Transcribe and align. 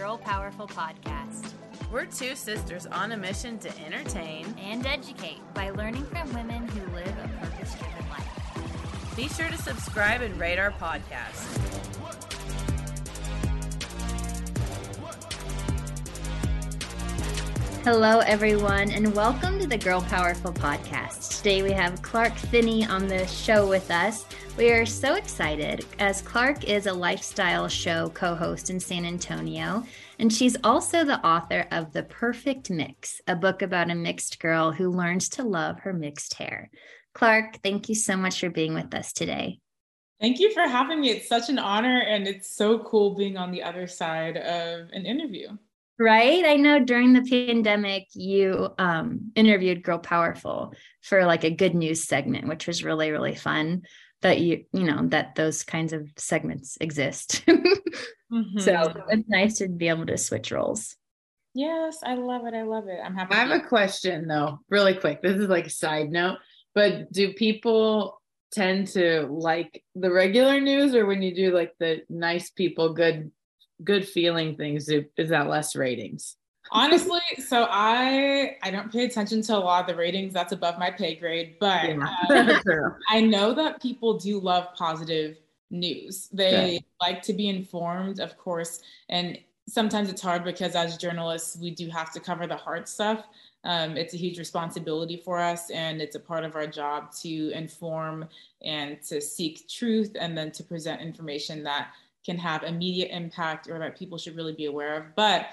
Girl 0.00 0.16
Powerful 0.16 0.66
Podcast 0.66 1.52
We're 1.92 2.06
two 2.06 2.34
sisters 2.34 2.86
on 2.86 3.12
a 3.12 3.18
mission 3.18 3.58
to 3.58 3.68
entertain. 3.84 4.46
and 4.58 4.86
educate 4.86 5.40
by 5.52 5.68
learning 5.68 6.06
from 6.06 6.32
women 6.32 6.66
who 6.68 6.90
live 6.94 7.14
a 7.22 7.28
purpose 7.38 7.74
driven 7.74 8.08
life. 8.08 9.14
Be 9.14 9.28
sure 9.28 9.50
to 9.50 9.58
subscribe 9.58 10.22
and 10.22 10.34
rate 10.40 10.58
our 10.58 10.70
podcast. 10.70 11.58
Hello, 17.84 18.20
everyone, 18.20 18.90
and 18.90 19.14
welcome 19.14 19.58
to 19.58 19.66
the 19.66 19.76
Girl 19.76 20.00
Powerful 20.00 20.54
Podcast. 20.54 21.36
Today 21.38 21.62
we 21.62 21.72
have 21.72 22.00
Clarke 22.00 22.36
Finney 22.36 22.86
on 22.86 23.06
the 23.06 23.26
show 23.26 23.68
with 23.68 23.90
us. 23.90 24.24
We 24.60 24.72
are 24.72 24.84
so 24.84 25.14
excited 25.14 25.86
as 26.00 26.20
Clarke 26.20 26.64
is 26.64 26.84
a 26.84 26.92
lifestyle 26.92 27.66
show 27.66 28.10
co 28.10 28.34
host 28.34 28.68
in 28.68 28.78
San 28.78 29.06
Antonio, 29.06 29.84
and 30.18 30.30
she's 30.30 30.54
also 30.62 31.02
the 31.02 31.26
author 31.26 31.66
of 31.70 31.94
The 31.94 32.02
Perfect 32.02 32.68
Mix, 32.68 33.22
a 33.26 33.34
book 33.34 33.62
about 33.62 33.90
a 33.90 33.94
mixed 33.94 34.38
girl 34.38 34.70
who 34.70 34.90
learns 34.90 35.30
to 35.30 35.44
love 35.44 35.78
her 35.78 35.94
mixed 35.94 36.34
hair. 36.34 36.70
Clarke, 37.14 37.60
thank 37.62 37.88
you 37.88 37.94
so 37.94 38.18
much 38.18 38.38
for 38.38 38.50
being 38.50 38.74
with 38.74 38.92
us 38.92 39.14
today. 39.14 39.60
Thank 40.20 40.40
you 40.40 40.52
for 40.52 40.68
having 40.68 41.00
me. 41.00 41.08
It's 41.08 41.26
such 41.26 41.48
an 41.48 41.58
honor, 41.58 41.98
and 41.98 42.28
it's 42.28 42.54
so 42.54 42.80
cool 42.80 43.14
being 43.14 43.38
on 43.38 43.52
the 43.52 43.62
other 43.62 43.86
side 43.86 44.36
of 44.36 44.90
an 44.92 45.06
interview. 45.06 45.56
Right. 45.98 46.44
I 46.44 46.56
know 46.56 46.80
during 46.80 47.14
the 47.14 47.22
pandemic, 47.22 48.08
you 48.12 48.68
um, 48.78 49.32
interviewed 49.34 49.82
Girl 49.82 49.98
Powerful 49.98 50.74
for 51.00 51.24
like 51.24 51.44
a 51.44 51.50
good 51.50 51.74
news 51.74 52.04
segment, 52.04 52.46
which 52.46 52.66
was 52.66 52.84
really, 52.84 53.10
really 53.10 53.34
fun 53.34 53.84
that 54.22 54.40
you, 54.40 54.64
you 54.72 54.84
know, 54.84 55.06
that 55.08 55.34
those 55.34 55.62
kinds 55.62 55.92
of 55.92 56.08
segments 56.16 56.76
exist. 56.80 57.44
Mhm. 58.32 58.60
so 58.60 58.94
it's 59.08 59.28
nice 59.28 59.58
to 59.58 59.66
be 59.68 59.88
able 59.88 60.06
to 60.06 60.16
switch 60.16 60.52
roles. 60.52 60.94
yes, 61.52 61.98
I 62.04 62.14
love 62.14 62.46
it. 62.46 62.54
I 62.54 62.62
love 62.62 62.86
it. 62.86 63.00
I'm 63.04 63.16
happy. 63.16 63.34
I 63.34 63.38
have 63.38 63.50
a 63.50 63.66
question 63.66 64.28
though, 64.28 64.60
really 64.68 64.94
quick. 64.94 65.20
This 65.20 65.36
is 65.36 65.48
like 65.48 65.66
a 65.66 65.70
side 65.70 66.10
note, 66.12 66.38
but 66.72 67.10
do 67.12 67.32
people 67.32 68.22
tend 68.52 68.86
to 68.88 69.26
like 69.28 69.82
the 69.96 70.12
regular 70.12 70.60
news 70.60 70.94
or 70.94 71.06
when 71.06 71.22
you 71.22 71.34
do 71.34 71.50
like 71.52 71.72
the 71.80 72.02
nice 72.08 72.50
people, 72.50 72.94
good, 72.94 73.32
good 73.82 74.06
feeling 74.06 74.54
things, 74.56 74.88
is 74.88 75.30
that 75.30 75.48
less 75.48 75.74
ratings? 75.74 76.36
Honestly, 76.72 77.20
so 77.46 77.66
I 77.70 78.56
I 78.62 78.70
don't 78.70 78.92
pay 78.92 79.04
attention 79.04 79.42
to 79.42 79.56
a 79.56 79.58
lot 79.58 79.82
of 79.82 79.86
the 79.88 79.96
ratings. 79.96 80.32
That's 80.32 80.52
above 80.52 80.78
my 80.78 80.90
pay 80.90 81.14
grade. 81.16 81.56
But 81.58 81.90
uh, 82.30 82.60
True. 82.62 82.94
I 83.08 83.20
know 83.20 83.54
that 83.54 83.82
people 83.82 84.18
do 84.18 84.38
love 84.38 84.68
positive 84.74 85.38
news. 85.70 86.28
They 86.32 86.84
like 87.00 87.22
to 87.22 87.32
be 87.32 87.48
informed, 87.48 88.20
of 88.20 88.36
course, 88.36 88.80
and 89.08 89.38
sometimes 89.68 90.10
it's 90.10 90.22
hard 90.22 90.44
because 90.44 90.74
as 90.74 90.96
journalists, 90.96 91.56
we 91.56 91.70
do 91.70 91.88
have 91.88 92.12
to 92.12 92.20
cover 92.20 92.46
the 92.46 92.56
hard 92.56 92.88
stuff. 92.88 93.24
Um, 93.62 93.96
it's 93.96 94.14
a 94.14 94.16
huge 94.16 94.38
responsibility 94.38 95.16
for 95.16 95.38
us, 95.38 95.70
and 95.70 96.00
it's 96.00 96.16
a 96.16 96.20
part 96.20 96.44
of 96.44 96.56
our 96.56 96.66
job 96.66 97.12
to 97.20 97.50
inform 97.50 98.26
and 98.62 99.02
to 99.02 99.20
seek 99.20 99.68
truth 99.68 100.16
and 100.18 100.36
then 100.36 100.50
to 100.52 100.64
present 100.64 101.00
information 101.00 101.62
that 101.64 101.88
can 102.24 102.36
have 102.38 102.62
immediate 102.62 103.14
impact 103.14 103.68
or 103.68 103.78
that 103.78 103.98
people 103.98 104.18
should 104.18 104.36
really 104.36 104.52
be 104.52 104.66
aware 104.66 104.96
of. 104.96 105.14
But 105.14 105.46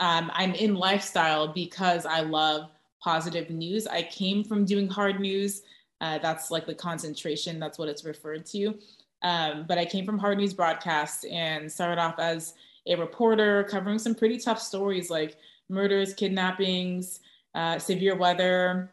um, 0.00 0.30
I'm 0.34 0.54
in 0.54 0.74
lifestyle 0.74 1.48
because 1.48 2.06
I 2.06 2.20
love 2.20 2.70
positive 3.02 3.50
news. 3.50 3.86
I 3.86 4.02
came 4.02 4.42
from 4.42 4.64
doing 4.64 4.88
hard 4.88 5.20
news. 5.20 5.62
Uh, 6.00 6.18
that's 6.18 6.50
like 6.50 6.66
the 6.66 6.74
concentration, 6.74 7.60
that's 7.60 7.78
what 7.78 7.88
it's 7.88 8.04
referred 8.04 8.46
to. 8.46 8.74
Um, 9.22 9.66
but 9.68 9.76
I 9.76 9.84
came 9.84 10.06
from 10.06 10.18
hard 10.18 10.38
news 10.38 10.54
broadcast 10.54 11.26
and 11.26 11.70
started 11.70 12.00
off 12.00 12.18
as 12.18 12.54
a 12.86 12.96
reporter 12.96 13.64
covering 13.64 13.98
some 13.98 14.14
pretty 14.14 14.38
tough 14.38 14.60
stories 14.60 15.10
like 15.10 15.36
murders, 15.68 16.14
kidnappings, 16.14 17.20
uh, 17.54 17.78
severe 17.78 18.16
weather. 18.16 18.90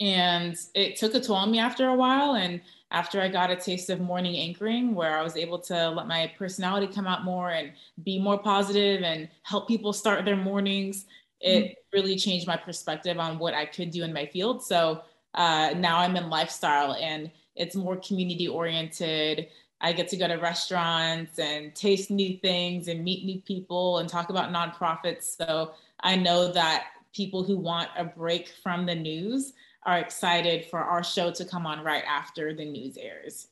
And 0.00 0.56
it 0.74 0.96
took 0.96 1.14
a 1.14 1.20
toll 1.20 1.36
on 1.36 1.52
me 1.52 1.60
after 1.60 1.88
a 1.88 1.94
while. 1.94 2.34
And 2.34 2.60
after 2.90 3.20
I 3.20 3.28
got 3.28 3.50
a 3.50 3.56
taste 3.56 3.90
of 3.90 4.00
morning 4.00 4.36
anchoring, 4.36 4.94
where 4.94 5.16
I 5.16 5.22
was 5.22 5.36
able 5.36 5.58
to 5.60 5.90
let 5.90 6.06
my 6.06 6.32
personality 6.36 6.92
come 6.92 7.06
out 7.06 7.24
more 7.24 7.50
and 7.50 7.72
be 8.02 8.18
more 8.18 8.38
positive 8.38 9.02
and 9.02 9.28
help 9.42 9.68
people 9.68 9.92
start 9.92 10.24
their 10.24 10.36
mornings, 10.36 11.06
it 11.40 11.78
really 11.92 12.16
changed 12.16 12.46
my 12.46 12.56
perspective 12.56 13.18
on 13.18 13.38
what 13.38 13.54
I 13.54 13.64
could 13.64 13.90
do 13.90 14.02
in 14.04 14.12
my 14.12 14.26
field. 14.26 14.62
So 14.62 15.02
uh, 15.34 15.72
now 15.76 15.98
I'm 15.98 16.16
in 16.16 16.28
lifestyle 16.28 16.94
and 16.94 17.30
it's 17.56 17.74
more 17.74 17.96
community 17.96 18.48
oriented. 18.48 19.48
I 19.80 19.92
get 19.92 20.08
to 20.08 20.16
go 20.16 20.28
to 20.28 20.34
restaurants 20.34 21.38
and 21.38 21.74
taste 21.74 22.10
new 22.10 22.36
things 22.38 22.88
and 22.88 23.02
meet 23.02 23.24
new 23.24 23.40
people 23.40 23.98
and 23.98 24.08
talk 24.08 24.28
about 24.28 24.52
nonprofits. 24.52 25.36
So 25.36 25.72
I 26.00 26.16
know 26.16 26.52
that 26.52 26.88
people 27.14 27.42
who 27.42 27.56
want 27.56 27.88
a 27.96 28.04
break 28.04 28.52
from 28.62 28.86
the 28.86 28.94
news 28.94 29.54
are 29.84 29.98
excited 29.98 30.66
for 30.66 30.78
our 30.78 31.02
show 31.02 31.30
to 31.32 31.44
come 31.44 31.66
on 31.66 31.82
right 31.84 32.04
after 32.06 32.54
the 32.54 32.64
news 32.64 32.96
airs. 32.96 33.48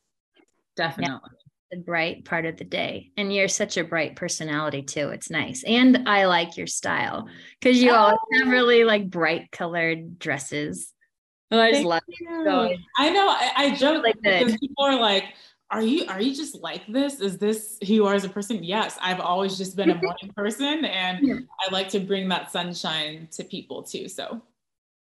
Definitely. 0.77 1.31
The 1.71 1.79
bright 1.79 2.25
part 2.25 2.47
of 2.47 2.57
the 2.57 2.65
day. 2.65 3.11
And 3.17 3.35
you're 3.35 3.49
such 3.49 3.77
a 3.77 3.85
bright 3.85 4.17
personality 4.17 4.83
too. 4.83 5.11
It's 5.11 5.31
nice. 5.31 5.65
And 5.65 6.09
I 6.09 6.27
like 6.27 6.57
your 6.57 6.67
style 6.67 7.29
because 7.61 7.83
you 7.83 7.93
always 7.93 8.19
oh. 8.21 8.39
have 8.39 8.49
really 8.49 8.85
like 8.85 9.11
bright 9.11 9.51
colored 9.51 10.19
dresses. 10.19 10.93
Oh, 11.51 11.61
I 11.61 11.71
just 11.71 11.79
Thank 11.79 11.89
love 11.89 12.03
you. 12.09 12.45
So- 12.45 12.75
I 12.99 13.11
know 13.11 13.29
I, 13.29 13.53
I 13.57 13.75
joke 13.75 14.03
Like 14.03 14.17
that. 14.23 14.45
because 14.45 14.59
people 14.59 14.85
are 14.85 14.99
like, 14.99 15.25
are 15.71 15.83
you 15.83 16.07
are 16.07 16.21
you 16.21 16.35
just 16.35 16.55
like 16.63 16.87
this? 16.87 17.21
Is 17.21 17.37
this 17.37 17.79
who 17.87 17.93
you 17.93 18.07
are 18.07 18.15
as 18.15 18.25
a 18.25 18.29
person? 18.29 18.65
Yes, 18.65 18.97
I've 19.03 19.21
always 19.21 19.59
just 19.59 19.77
been 19.77 19.91
a 19.91 19.95
morning 19.95 20.33
person 20.35 20.85
and 20.87 21.19
Yeah. 21.27 21.35
I 21.61 21.73
like 21.73 21.91
to 21.91 22.01
bring 22.01 22.29
that 22.31 22.51
sunshine 22.51 23.29
to 23.33 23.45
people 23.45 23.83
too. 23.83 24.09
So 24.09 24.41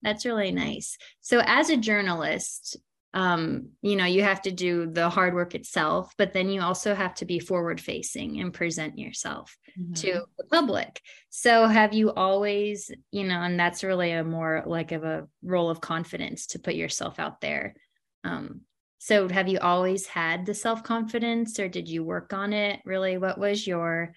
That's 0.02 0.24
really 0.24 0.52
nice. 0.52 0.96
So 1.20 1.42
as 1.44 1.70
a 1.70 1.76
journalist, 1.76 2.76
um, 3.12 3.70
you 3.82 3.96
know, 3.96 4.04
you 4.04 4.22
have 4.22 4.42
to 4.42 4.52
do 4.52 4.86
the 4.86 5.08
hard 5.08 5.34
work 5.34 5.54
itself, 5.54 6.14
but 6.16 6.32
then 6.32 6.48
you 6.48 6.62
also 6.62 6.94
have 6.94 7.14
to 7.16 7.24
be 7.24 7.40
forward 7.40 7.80
facing 7.80 8.40
and 8.40 8.54
present 8.54 8.98
yourself 8.98 9.56
to 9.96 10.22
the 10.38 10.44
public. 10.44 11.00
So 11.28 11.66
have 11.66 11.92
you 11.92 12.12
always, 12.12 12.90
you 13.10 13.24
know, 13.24 13.40
and 13.40 13.58
that's 13.58 13.82
really 13.82 14.12
a 14.12 14.22
more 14.22 14.62
like 14.64 14.92
of 14.92 15.02
a 15.02 15.26
role 15.42 15.70
of 15.70 15.80
confidence 15.80 16.46
to 16.48 16.60
put 16.60 16.74
yourself 16.74 17.18
out 17.18 17.40
there. 17.40 17.74
Um, 18.22 18.60
so 18.98 19.28
have 19.28 19.48
you 19.48 19.58
always 19.58 20.06
had 20.06 20.46
the 20.46 20.54
self-confidence 20.54 21.58
or 21.58 21.68
did 21.68 21.88
you 21.88 22.04
work 22.04 22.32
on 22.32 22.52
it? 22.52 22.80
Really, 22.84 23.18
what 23.18 23.38
was 23.38 23.66
your 23.66 24.12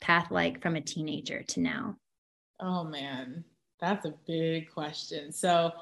path 0.00 0.30
like 0.30 0.62
from 0.62 0.76
a 0.76 0.80
teenager 0.80 1.42
to 1.42 1.60
now? 1.60 1.96
Oh 2.60 2.84
man, 2.84 3.44
that's 3.80 4.04
a 4.06 4.14
big 4.26 4.70
question. 4.72 5.32
So 5.32 5.72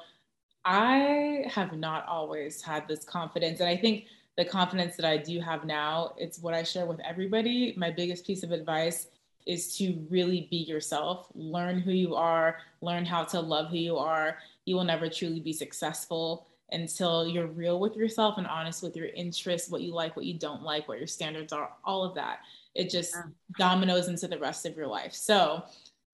I 0.65 1.45
have 1.49 1.73
not 1.77 2.05
always 2.07 2.61
had 2.61 2.87
this 2.87 3.03
confidence. 3.03 3.59
And 3.59 3.69
I 3.69 3.77
think 3.77 4.05
the 4.37 4.45
confidence 4.45 4.95
that 4.97 5.05
I 5.05 5.17
do 5.17 5.39
have 5.39 5.65
now, 5.65 6.13
it's 6.17 6.39
what 6.39 6.53
I 6.53 6.63
share 6.63 6.85
with 6.85 6.99
everybody. 6.99 7.73
My 7.77 7.89
biggest 7.89 8.25
piece 8.25 8.43
of 8.43 8.51
advice 8.51 9.07
is 9.45 9.77
to 9.77 10.05
really 10.09 10.47
be 10.51 10.57
yourself, 10.57 11.27
learn 11.33 11.79
who 11.79 11.91
you 11.91 12.15
are, 12.15 12.57
learn 12.81 13.05
how 13.05 13.23
to 13.23 13.39
love 13.39 13.69
who 13.69 13.77
you 13.77 13.97
are. 13.97 14.37
You 14.65 14.75
will 14.75 14.83
never 14.83 15.09
truly 15.09 15.39
be 15.39 15.53
successful 15.53 16.47
until 16.71 17.25
you're 17.25 17.47
real 17.47 17.79
with 17.79 17.95
yourself 17.95 18.37
and 18.37 18.45
honest 18.45 18.83
with 18.83 18.95
your 18.95 19.07
interests, 19.07 19.69
what 19.69 19.81
you 19.81 19.93
like, 19.93 20.17
what 20.17 20.25
you 20.25 20.33
don't 20.37 20.63
like, 20.63 20.87
what 20.89 20.97
your 20.97 21.07
standards 21.07 21.53
are, 21.53 21.71
all 21.85 22.03
of 22.03 22.13
that. 22.15 22.39
It 22.75 22.89
just 22.89 23.15
Yeah. 23.15 23.23
dominoes 23.57 24.09
into 24.09 24.27
the 24.27 24.37
rest 24.37 24.65
of 24.65 24.75
your 24.75 24.87
life. 24.87 25.13
So, 25.13 25.63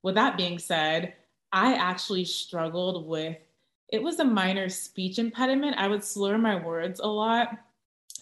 with 0.04 0.14
that 0.16 0.38
being 0.38 0.60
said, 0.60 1.16
I 1.54 1.76
actually 1.76 2.26
struggled 2.26 3.08
with 3.08 3.38
it 3.90 4.02
was 4.02 4.20
a 4.20 4.26
minor 4.26 4.70
speech 4.70 5.20
impediment. 5.20 5.78
I 5.78 5.88
would 5.88 6.04
slur 6.04 6.40
my 6.40 6.56
words 6.56 7.00
a 7.00 7.08
lot. 7.08 7.50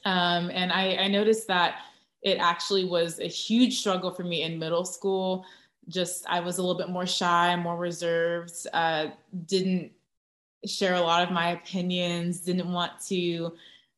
Um, 0.04 0.52
and 0.52 0.70
I, 0.70 0.98
I 0.98 1.08
noticed 1.08 1.48
that 1.48 1.78
it 2.22 2.40
actually 2.40 2.84
was 2.84 3.22
a 3.22 3.28
huge 3.28 3.80
struggle 3.80 4.12
for 4.12 4.24
me 4.24 4.44
in 4.44 4.60
middle 4.60 4.84
school. 4.84 5.46
Just 5.88 6.28
I 6.28 6.42
was 6.42 6.58
a 6.58 6.62
little 6.62 6.78
bit 6.78 6.90
more 6.90 7.06
shy, 7.06 7.56
more 7.56 7.78
reserved, 7.78 8.54
uh, 8.74 9.08
didn't 9.46 9.94
share 10.66 10.96
a 10.96 11.02
lot 11.02 11.24
of 11.24 11.32
my 11.32 11.52
opinions, 11.52 12.42
didn't 12.42 12.72
want 12.72 12.92
to 13.08 13.54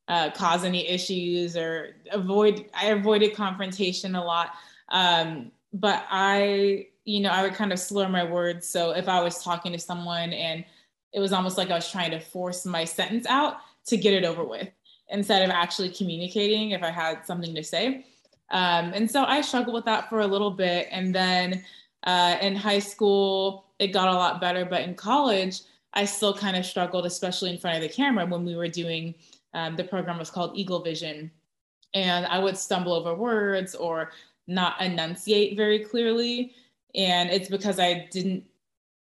uh, 0.07 0.29
cause 0.29 0.63
any 0.63 0.87
issues 0.87 1.57
or 1.57 1.95
avoid, 2.11 2.69
I 2.75 2.89
avoided 2.89 3.33
confrontation 3.33 4.13
a 4.15 4.23
lot. 4.23 4.51
Um, 4.89 5.51
but 5.73 6.05
I, 6.11 6.89
you 7.05 7.19
know, 7.19 7.29
I 7.29 7.41
would 7.41 7.53
kind 7.53 7.73
of 7.73 7.79
slur 7.79 8.07
my 8.07 8.23
words. 8.23 8.67
So 8.67 8.91
if 8.91 9.07
I 9.07 9.21
was 9.21 9.43
talking 9.43 9.71
to 9.73 9.79
someone 9.79 10.33
and 10.33 10.63
it 11.11 11.19
was 11.19 11.33
almost 11.33 11.57
like 11.57 11.69
I 11.69 11.75
was 11.75 11.91
trying 11.91 12.11
to 12.11 12.19
force 12.19 12.65
my 12.65 12.85
sentence 12.85 13.25
out 13.27 13.57
to 13.85 13.97
get 13.97 14.13
it 14.13 14.23
over 14.23 14.43
with 14.43 14.69
instead 15.09 15.43
of 15.43 15.49
actually 15.49 15.89
communicating 15.89 16.71
if 16.71 16.81
I 16.81 16.89
had 16.89 17.25
something 17.25 17.53
to 17.53 17.63
say. 17.63 18.05
Um, 18.51 18.93
and 18.93 19.09
so 19.09 19.25
I 19.25 19.41
struggled 19.41 19.75
with 19.75 19.85
that 19.85 20.09
for 20.09 20.21
a 20.21 20.27
little 20.27 20.51
bit. 20.51 20.87
And 20.91 21.13
then 21.13 21.63
uh, 22.03 22.37
in 22.41 22.55
high 22.55 22.79
school, 22.79 23.65
it 23.79 23.87
got 23.87 24.07
a 24.07 24.13
lot 24.13 24.41
better. 24.41 24.65
But 24.65 24.81
in 24.81 24.95
college, 24.95 25.61
I 25.93 26.05
still 26.05 26.33
kind 26.33 26.55
of 26.55 26.65
struggled, 26.65 27.05
especially 27.05 27.51
in 27.51 27.57
front 27.57 27.77
of 27.77 27.83
the 27.83 27.89
camera 27.89 28.25
when 28.25 28.45
we 28.45 28.55
were 28.55 28.67
doing 28.67 29.13
um, 29.53 29.75
the 29.75 29.83
program 29.83 30.17
was 30.17 30.31
called 30.31 30.57
Eagle 30.57 30.81
Vision. 30.81 31.29
And 31.93 32.25
I 32.25 32.39
would 32.39 32.57
stumble 32.57 32.93
over 32.93 33.13
words 33.13 33.75
or 33.75 34.11
not 34.47 34.81
enunciate 34.81 35.55
very 35.55 35.79
clearly. 35.79 36.53
And 36.95 37.29
it's 37.29 37.49
because 37.49 37.79
I 37.79 38.07
didn't 38.11 38.43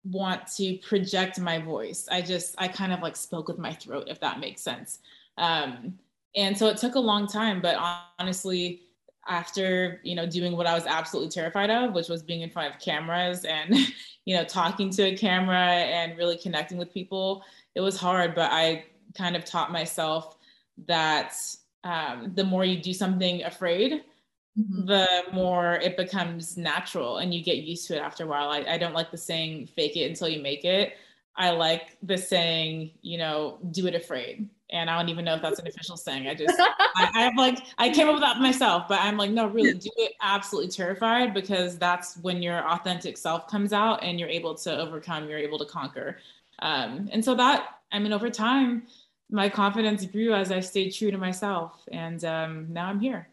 want 0.03 0.47
to 0.57 0.77
project 0.77 1.39
my 1.39 1.59
voice. 1.59 2.07
I 2.11 2.21
just, 2.21 2.55
I 2.57 2.67
kind 2.67 2.93
of 2.93 3.01
like 3.01 3.15
spoke 3.15 3.47
with 3.47 3.57
my 3.57 3.73
throat, 3.73 4.05
if 4.07 4.19
that 4.19 4.39
makes 4.39 4.61
sense. 4.61 4.99
Um, 5.37 5.97
and 6.35 6.57
so 6.57 6.67
it 6.67 6.77
took 6.77 6.95
a 6.95 6.99
long 6.99 7.27
time, 7.27 7.61
but 7.61 7.75
honestly, 8.19 8.81
after 9.27 9.99
you 10.03 10.15
know 10.15 10.25
doing 10.25 10.57
what 10.57 10.65
I 10.65 10.73
was 10.73 10.85
absolutely 10.85 11.29
terrified 11.29 11.69
of, 11.69 11.93
which 11.93 12.09
was 12.09 12.23
being 12.23 12.41
in 12.41 12.49
front 12.49 12.73
of 12.73 12.81
cameras 12.81 13.45
and 13.45 13.75
you 14.25 14.35
know 14.35 14.43
talking 14.43 14.89
to 14.91 15.03
a 15.03 15.17
camera 15.17 15.59
and 15.59 16.17
really 16.17 16.37
connecting 16.37 16.77
with 16.77 16.93
people, 16.93 17.43
it 17.75 17.81
was 17.81 17.97
hard. 17.97 18.35
But 18.35 18.51
I 18.51 18.85
kind 19.17 19.35
of 19.35 19.45
taught 19.45 19.71
myself 19.71 20.37
that 20.87 21.33
um, 21.83 22.31
the 22.35 22.43
more 22.43 22.65
you 22.65 22.81
do 22.81 22.93
something 22.93 23.43
afraid, 23.43 24.03
mm-hmm. 24.57 24.85
the 24.85 25.07
more 25.33 25.75
it 25.75 25.97
becomes 25.97 26.57
natural 26.57 27.17
and 27.17 27.33
you 27.33 27.43
get 27.43 27.57
used 27.57 27.87
to 27.87 27.95
it 27.95 27.99
after 28.01 28.23
a 28.23 28.27
while. 28.27 28.49
I, 28.49 28.63
I 28.67 28.77
don't 28.77 28.93
like 28.93 29.11
the 29.11 29.17
saying 29.17 29.67
"fake 29.67 29.97
it 29.97 30.09
until 30.09 30.29
you 30.29 30.41
make 30.41 30.65
it." 30.65 30.93
I 31.35 31.51
like 31.51 31.97
the 32.03 32.17
saying, 32.17 32.91
you 33.01 33.17
know, 33.17 33.57
do 33.71 33.87
it 33.87 33.95
afraid 33.95 34.49
and 34.71 34.89
I 34.89 34.97
don't 34.97 35.09
even 35.09 35.25
know 35.25 35.35
if 35.35 35.41
that's 35.41 35.59
an 35.59 35.67
official 35.67 35.97
saying. 35.97 36.27
I 36.27 36.35
just, 36.35 36.55
I, 36.59 37.09
I 37.13 37.21
have 37.21 37.35
like, 37.35 37.59
I 37.77 37.89
came 37.89 38.07
up 38.07 38.15
with 38.15 38.23
that 38.23 38.39
myself, 38.39 38.87
but 38.87 38.99
I'm 39.01 39.17
like, 39.17 39.31
no, 39.31 39.47
really, 39.47 39.73
do 39.73 39.89
it 39.97 40.13
absolutely 40.21 40.71
terrified 40.71 41.33
because 41.33 41.77
that's 41.77 42.17
when 42.17 42.41
your 42.41 42.67
authentic 42.69 43.17
self 43.17 43.47
comes 43.47 43.73
out 43.73 44.03
and 44.03 44.19
you're 44.19 44.29
able 44.29 44.55
to 44.55 44.77
overcome, 44.77 45.27
you're 45.27 45.39
able 45.39 45.59
to 45.59 45.65
conquer. 45.65 46.17
Um, 46.59 47.09
and 47.11 47.23
so 47.23 47.35
that, 47.35 47.79
I 47.91 47.99
mean, 47.99 48.13
over 48.13 48.29
time, 48.29 48.83
my 49.29 49.49
confidence 49.49 50.05
grew 50.05 50.33
as 50.33 50.51
I 50.51 50.59
stayed 50.59 50.91
true 50.91 51.11
to 51.11 51.17
myself, 51.17 51.87
and 51.91 52.23
um, 52.25 52.67
now 52.69 52.87
I'm 52.87 52.99
here. 52.99 53.27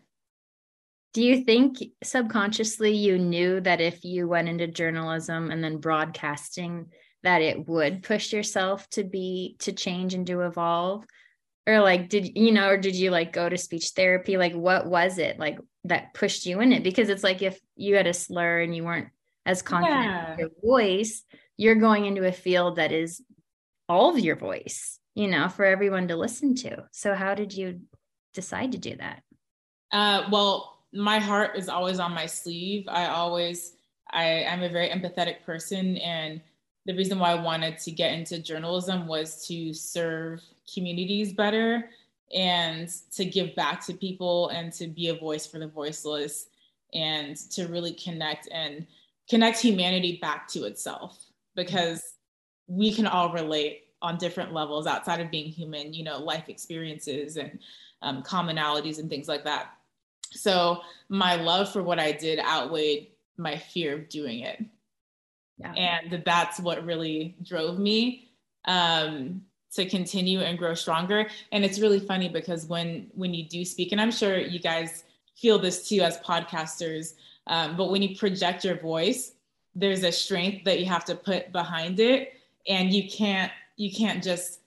Do 1.19 1.25
you 1.25 1.43
think 1.43 1.79
subconsciously 2.05 2.95
you 2.95 3.19
knew 3.19 3.61
that 3.63 3.81
if 3.81 4.05
you 4.05 4.29
went 4.29 4.49
into 4.49 4.69
journalism 4.69 5.51
and 5.51 5.65
then 5.65 5.79
broadcasting, 5.79 6.93
that 7.25 7.43
it 7.43 7.67
would 7.67 8.05
push 8.05 8.33
yourself 8.33 8.89
to 8.91 9.03
be 9.03 9.57
to 9.59 9.73
change 9.73 10.15
and 10.15 10.25
to 10.29 10.43
evolve? 10.43 11.05
or 11.67 11.81
like 11.81 12.09
did 12.09 12.39
you 12.39 12.53
know 12.53 12.69
or 12.69 12.77
did 12.77 12.95
you 12.95 13.11
like 13.11 13.33
go 13.33 13.49
to 13.49 13.59
speech 13.59 13.89
therapy 13.97 14.37
like 14.37 14.55
what 14.55 14.87
was 14.87 15.19
it 15.19 15.39
like 15.39 15.59
that 15.85 16.15
pushed 16.15 16.47
you 16.47 16.61
in 16.61 16.73
it 16.73 16.83
because 16.83 17.11
it's 17.11 17.25
like 17.25 17.43
if 17.43 17.61
you 17.77 17.97
had 17.97 18.07
a 18.07 18.15
slur 18.15 18.61
and 18.61 18.75
you 18.75 18.85
weren't 18.85 19.09
as 19.45 19.61
confident 19.61 20.05
yeah. 20.05 20.33
in 20.33 20.39
your 20.39 20.51
voice 20.65 21.25
you're 21.59 21.75
going 21.75 22.07
into 22.07 22.27
a 22.27 22.33
field 22.33 22.77
that 22.77 22.91
is 22.91 23.21
all 23.87 24.09
of 24.09 24.19
your 24.19 24.37
voice 24.37 24.99
you 25.15 25.29
know 25.29 25.51
for 25.51 25.67
everyone 25.67 26.09
to 26.09 26.17
listen 26.17 26.55
to 26.55 26.85
so 26.91 27.13
how 27.13 27.35
did 27.35 27.53
you 27.53 27.81
decide 28.33 28.73
to 28.73 28.79
do 28.79 28.97
that 28.97 29.23
uh, 29.93 30.27
well 30.33 30.78
my 30.93 31.19
heart 31.19 31.57
is 31.57 31.69
always 31.69 31.99
on 31.99 32.13
my 32.13 32.27
sleeve 32.27 32.85
i 32.89 33.07
always 33.07 33.75
i 34.11 34.45
i'm 34.45 34.63
a 34.63 34.69
very 34.69 34.89
empathetic 34.89 35.43
person 35.45 35.97
and 35.99 36.41
the 36.89 36.95
reason 36.95 37.19
why 37.19 37.33
I 37.33 37.43
wanted 37.43 37.77
to 37.81 37.91
get 37.91 38.15
into 38.15 38.39
journalism 38.39 39.07
was 39.07 39.47
to 39.47 39.75
serve 39.75 40.41
communities 40.73 41.35
better 41.35 41.91
and 42.35 42.89
to 43.13 43.27
give 43.27 43.55
back 43.55 43.85
to 43.85 43.93
people 43.93 44.49
and 44.49 44.73
to 44.73 44.87
be 44.87 45.09
a 45.09 45.15
voice 45.15 45.47
for 45.47 45.59
the 45.59 45.69
voiceless 45.69 46.47
and 46.95 47.37
to 47.51 47.67
really 47.67 47.93
connect 47.93 48.49
and 48.51 48.87
connect 49.29 49.61
humanity 49.61 50.19
back 50.23 50.49
to 50.49 50.65
itself 50.65 51.27
because 51.55 52.15
we 52.69 52.91
can 52.91 53.07
all 53.07 53.35
relate 53.35 53.83
on 54.01 54.17
different 54.17 54.55
levels 54.55 54.87
outside 54.87 55.21
of 55.21 55.31
being 55.31 55.51
human, 55.51 55.93
you 55.93 56.05
know, 56.05 56.19
life 56.19 56.49
experiences 56.49 57.37
and 57.37 57.59
um, 58.01 58.23
commonalities 58.23 58.99
and 58.99 59.11
things 59.11 59.29
like 59.29 59.45
that. 59.45 59.75
So 60.33 60.81
my 61.09 61.37
love 61.37 61.73
for 61.73 61.83
what 61.83 61.99
I 61.99 62.13
did 62.13 62.39
outweighed 62.39 63.09
my 63.37 63.57
fear 63.57 63.95
of 63.95 64.09
doing 64.09 64.41
it. 64.41 64.65
Yeah. 65.61 65.73
and 65.73 66.23
that's 66.25 66.61
what 66.61 66.85
really 66.85 67.35
drove 67.43 67.81
me 67.81 68.29
um, 68.67 69.43
to 69.73 69.89
continue 69.89 70.39
and 70.39 70.57
grow 70.57 70.75
stronger. 70.75 71.29
And 71.51 71.65
it's 71.65 71.81
really 71.81 71.99
funny 71.99 72.29
because 72.29 72.67
when 72.67 73.11
when 73.15 73.35
you 73.35 73.45
do 73.45 73.65
speak 73.65 73.91
and 73.91 74.01
i'm 74.01 74.13
sure 74.13 74.39
you 74.39 74.61
guys 74.61 75.03
feel 75.35 75.59
this 75.59 75.89
too 75.89 76.01
as 76.01 76.19
podcasters 76.19 77.15
um, 77.49 77.77
but 77.77 77.91
when 77.91 78.03
you 78.03 78.17
project 78.17 78.65
your 78.65 78.79
voice 78.79 79.33
there's 79.79 80.03
a 80.03 80.11
strength 80.11 80.65
that 80.65 80.81
you 80.81 80.87
have 80.87 81.05
to 81.05 81.15
put 81.15 81.53
behind 81.53 82.01
it. 82.01 82.35
And 82.69 82.93
you 82.93 83.09
can't 83.09 83.53
you 83.77 83.93
can't 83.93 84.23
just 84.23 84.61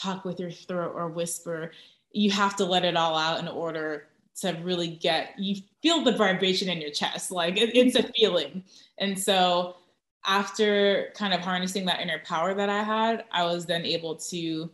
talk 0.00 0.24
with 0.24 0.38
your 0.38 0.50
throat 0.50 0.92
or 0.94 1.08
whisper. 1.08 1.72
You 2.12 2.30
have 2.30 2.56
to 2.56 2.64
let 2.64 2.84
it 2.84 2.96
all 2.96 3.16
out 3.16 3.40
in 3.40 3.48
order 3.48 4.06
to 4.40 4.52
really 4.62 4.88
get 4.88 5.34
you 5.38 5.56
feel 5.82 6.02
the 6.02 6.12
vibration 6.12 6.68
in 6.68 6.80
your 6.80 6.90
chest 6.90 7.30
like 7.30 7.56
it, 7.56 7.76
it's 7.76 7.96
a 7.96 8.02
mm-hmm. 8.02 8.10
feeling 8.16 8.64
and 8.98 9.18
so 9.18 9.76
after 10.24 11.12
kind 11.14 11.34
of 11.34 11.40
harnessing 11.40 11.86
that 11.86 12.00
inner 12.00 12.20
power 12.24 12.54
that 12.54 12.68
I 12.68 12.82
had, 12.82 13.24
I 13.32 13.44
was 13.44 13.66
then 13.66 13.84
able 13.84 14.16
to 14.16 14.70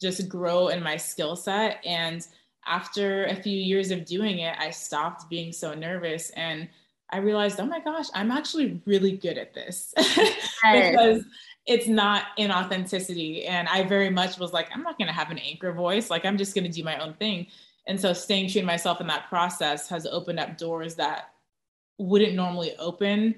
just 0.00 0.28
grow 0.28 0.68
in 0.68 0.82
my 0.82 0.96
skill 0.96 1.36
set. 1.36 1.84
And 1.84 2.26
after 2.66 3.24
a 3.24 3.34
few 3.34 3.56
years 3.56 3.90
of 3.90 4.04
doing 4.04 4.38
it, 4.38 4.54
I 4.58 4.70
stopped 4.70 5.28
being 5.28 5.52
so 5.52 5.74
nervous 5.74 6.30
and 6.30 6.68
I 7.10 7.18
realized, 7.18 7.60
oh 7.60 7.66
my 7.66 7.80
gosh, 7.80 8.06
I'm 8.14 8.30
actually 8.30 8.80
really 8.86 9.12
good 9.16 9.36
at 9.38 9.54
this 9.54 9.92
because 9.96 11.24
it's 11.66 11.86
not 11.86 12.24
inauthenticity. 12.38 13.48
And 13.48 13.68
I 13.68 13.82
very 13.82 14.08
much 14.08 14.38
was 14.38 14.52
like, 14.52 14.68
I'm 14.72 14.82
not 14.82 14.98
going 14.98 15.08
to 15.08 15.14
have 15.14 15.30
an 15.30 15.38
anchor 15.38 15.72
voice. 15.72 16.10
Like, 16.10 16.24
I'm 16.24 16.38
just 16.38 16.54
going 16.54 16.64
to 16.64 16.70
do 16.70 16.82
my 16.82 16.98
own 16.98 17.14
thing. 17.14 17.48
And 17.86 18.00
so 18.00 18.12
staying 18.12 18.48
true 18.48 18.60
to 18.60 18.66
myself 18.66 19.00
in 19.00 19.06
that 19.08 19.28
process 19.28 19.88
has 19.88 20.06
opened 20.06 20.38
up 20.38 20.56
doors 20.56 20.94
that 20.96 21.30
wouldn't 21.98 22.34
normally 22.34 22.76
open 22.78 23.34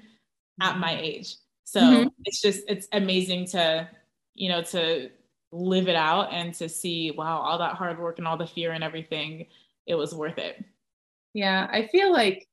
at 0.61 0.77
my 0.77 0.97
age. 0.99 1.35
So 1.63 1.81
mm-hmm. 1.81 2.07
it's 2.25 2.41
just 2.41 2.61
it's 2.67 2.87
amazing 2.91 3.47
to, 3.47 3.89
you 4.35 4.49
know, 4.49 4.61
to 4.63 5.09
live 5.51 5.87
it 5.87 5.95
out 5.95 6.31
and 6.31 6.53
to 6.55 6.69
see, 6.69 7.11
wow, 7.11 7.39
all 7.39 7.57
that 7.57 7.75
hard 7.75 7.99
work 7.99 8.19
and 8.19 8.27
all 8.27 8.37
the 8.37 8.47
fear 8.47 8.71
and 8.71 8.83
everything, 8.83 9.47
it 9.87 9.95
was 9.95 10.13
worth 10.13 10.37
it. 10.37 10.63
Yeah, 11.33 11.67
I 11.71 11.87
feel 11.87 12.11
like 12.11 12.47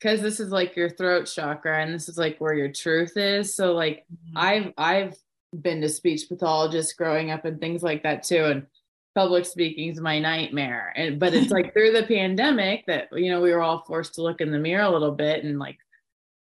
because 0.00 0.20
this 0.20 0.40
is 0.40 0.50
like 0.50 0.76
your 0.76 0.90
throat 0.90 1.24
chakra 1.24 1.82
and 1.82 1.94
this 1.94 2.08
is 2.08 2.18
like 2.18 2.38
where 2.38 2.54
your 2.54 2.72
truth 2.72 3.16
is. 3.16 3.54
So 3.54 3.72
like 3.72 4.04
mm-hmm. 4.12 4.38
I've 4.38 4.72
I've 4.78 5.16
been 5.62 5.80
to 5.80 5.88
speech 5.88 6.28
pathologists 6.28 6.92
growing 6.92 7.30
up 7.30 7.44
and 7.44 7.60
things 7.60 7.82
like 7.82 8.02
that 8.02 8.22
too. 8.22 8.44
And 8.44 8.66
public 9.16 9.46
speaking 9.46 9.88
is 9.88 10.00
my 10.00 10.20
nightmare. 10.20 10.92
And 10.94 11.18
but 11.18 11.34
it's 11.34 11.50
like 11.50 11.72
through 11.72 11.92
the 11.92 12.06
pandemic 12.06 12.84
that 12.86 13.08
you 13.12 13.30
know 13.30 13.40
we 13.40 13.50
were 13.50 13.62
all 13.62 13.82
forced 13.84 14.14
to 14.14 14.22
look 14.22 14.40
in 14.40 14.52
the 14.52 14.58
mirror 14.58 14.84
a 14.84 14.90
little 14.90 15.10
bit 15.10 15.42
and 15.42 15.58
like 15.58 15.78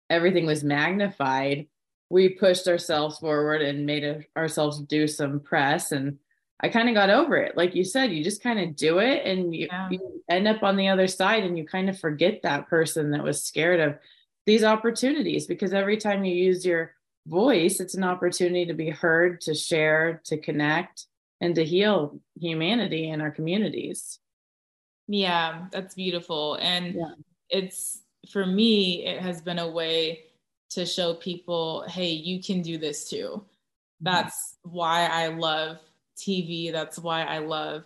everything 0.10 0.46
was 0.46 0.64
magnified, 0.64 1.68
we 2.10 2.30
pushed 2.30 2.68
ourselves 2.68 3.20
forward 3.20 3.62
and 3.62 3.86
made 3.86 4.04
a, 4.04 4.22
ourselves 4.38 4.80
do 4.80 5.08
some 5.08 5.42
press. 5.42 5.92
And 5.92 6.18
I 6.62 6.70
kind 6.70 6.90
of 6.90 6.96
got 6.96 7.10
over 7.10 7.38
it. 7.38 7.58
Like 7.58 7.76
you 7.76 7.84
said, 7.84 8.12
you 8.12 8.24
just 8.24 8.44
kind 8.44 8.60
of 8.60 8.76
do 8.76 9.00
it 9.00 9.26
and 9.26 9.54
you, 9.54 9.68
yeah. 9.70 9.90
you 9.90 10.22
end 10.30 10.48
up 10.48 10.64
on 10.64 10.78
the 10.78 10.90
other 10.90 11.08
side 11.08 11.44
and 11.44 11.58
you 11.58 11.66
kind 11.66 11.90
of 11.90 12.00
forget 12.00 12.42
that 12.44 12.70
person 12.70 13.12
that 13.12 13.24
was 13.24 13.44
scared 13.44 13.80
of 13.80 13.98
these 14.46 14.64
opportunities 14.64 15.46
because 15.46 15.74
every 15.74 15.98
time 15.98 16.24
you 16.24 16.34
use 16.34 16.66
your 16.66 16.94
voice, 17.28 17.80
it's 17.80 17.96
an 17.96 18.04
opportunity 18.04 18.66
to 18.66 18.74
be 18.74 18.90
heard, 18.90 19.42
to 19.42 19.54
share, 19.54 20.22
to 20.26 20.38
connect, 20.38 21.06
and 21.42 21.56
to 21.56 21.66
heal 21.66 22.20
humanity 22.40 23.10
in 23.10 23.20
our 23.20 23.32
communities. 23.32 24.20
Yeah, 25.08 25.66
that's 25.72 25.96
beautiful. 25.96 26.56
And 26.62 26.96
yeah. 26.96 27.14
it's 27.50 28.04
for 28.32 28.46
me, 28.46 29.06
it 29.06 29.22
has 29.22 29.42
been 29.42 29.60
a 29.60 29.70
way 29.70 30.24
to 30.70 30.86
show 30.86 31.16
people, 31.16 31.84
hey, 31.90 32.10
you 32.10 32.42
can 32.42 32.62
do 32.62 32.78
this 32.78 33.10
too. 33.10 33.28
Mm-hmm. 33.28 33.42
That's 34.02 34.56
why 34.62 35.08
I 35.08 35.28
love 35.28 35.80
TV. 36.18 36.72
That's 36.72 37.00
why 37.00 37.24
I 37.24 37.40
love, 37.40 37.84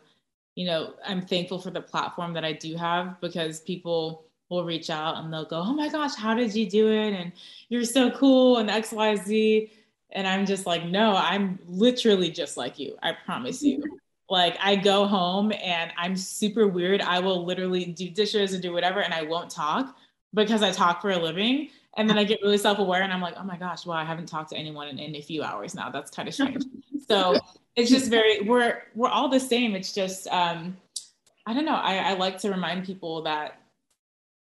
you 0.56 0.68
know, 0.68 0.94
I'm 1.06 1.22
thankful 1.22 1.60
for 1.60 1.72
the 1.72 1.82
platform 1.82 2.34
that 2.34 2.46
I 2.46 2.54
do 2.54 2.76
have 2.76 3.20
because 3.22 3.62
people 3.62 4.26
will 4.50 4.66
reach 4.66 4.90
out 4.90 5.18
and 5.18 5.34
they'll 5.34 5.46
go, 5.46 5.60
Oh 5.60 5.74
my 5.74 5.90
gosh, 5.90 6.16
how 6.16 6.36
did 6.36 6.54
you 6.54 6.70
do 6.70 6.92
it? 6.92 7.14
And 7.14 7.32
you're 7.70 7.86
so 7.86 8.12
cool 8.12 8.58
and 8.58 8.70
XYZ. 8.70 9.70
And 10.16 10.26
I'm 10.28 10.46
just 10.46 10.66
like, 10.66 10.86
No, 10.86 11.16
I'm 11.16 11.60
literally 11.68 12.32
just 12.32 12.58
like 12.58 12.80
you. 12.80 12.98
I 13.04 13.12
promise 13.12 13.62
you. 13.62 13.84
Like 14.30 14.58
I 14.62 14.76
go 14.76 15.06
home 15.06 15.52
and 15.52 15.92
I'm 15.98 16.16
super 16.16 16.68
weird. 16.68 17.02
I 17.02 17.20
will 17.20 17.46
literally 17.46 17.86
do 17.86 18.10
dishes 18.10 18.54
and 18.54 18.64
do 18.64 18.74
whatever 18.74 19.02
and 19.02 19.14
I 19.14 19.22
won't 19.22 19.52
talk 19.52 19.96
because 20.34 20.64
I 20.64 20.72
talk 20.72 21.02
for 21.02 21.12
a 21.12 21.18
living. 21.18 21.70
And 21.98 22.10
then 22.10 22.18
I 22.18 22.24
get 22.24 22.40
really 22.42 22.58
self-aware 22.58 23.04
and 23.04 23.14
I'm 23.14 23.22
like, 23.22 23.36
oh 23.38 23.44
my 23.44 23.56
gosh, 23.56 23.86
well, 23.86 23.98
I 23.98 24.04
haven't 24.04 24.26
talked 24.26 24.50
to 24.50 24.58
anyone 24.58 24.88
in, 24.88 25.00
in 25.00 25.16
a 25.16 25.22
few 25.22 25.44
hours 25.44 25.76
now. 25.76 25.92
That's 25.92 26.10
kind 26.10 26.28
of 26.28 26.34
strange. 26.34 26.64
so 27.08 27.40
it's 27.76 27.90
just 27.90 28.10
very 28.10 28.42
we're 28.42 28.82
we're 28.96 29.10
all 29.10 29.30
the 29.30 29.40
same. 29.40 29.76
It's 29.76 29.94
just 29.94 30.28
um 30.30 30.76
I 31.46 31.54
don't 31.54 31.66
know. 31.66 31.76
I, 31.76 31.98
I 31.98 32.14
like 32.14 32.40
to 32.40 32.50
remind 32.50 32.86
people 32.86 33.22
that 33.24 33.60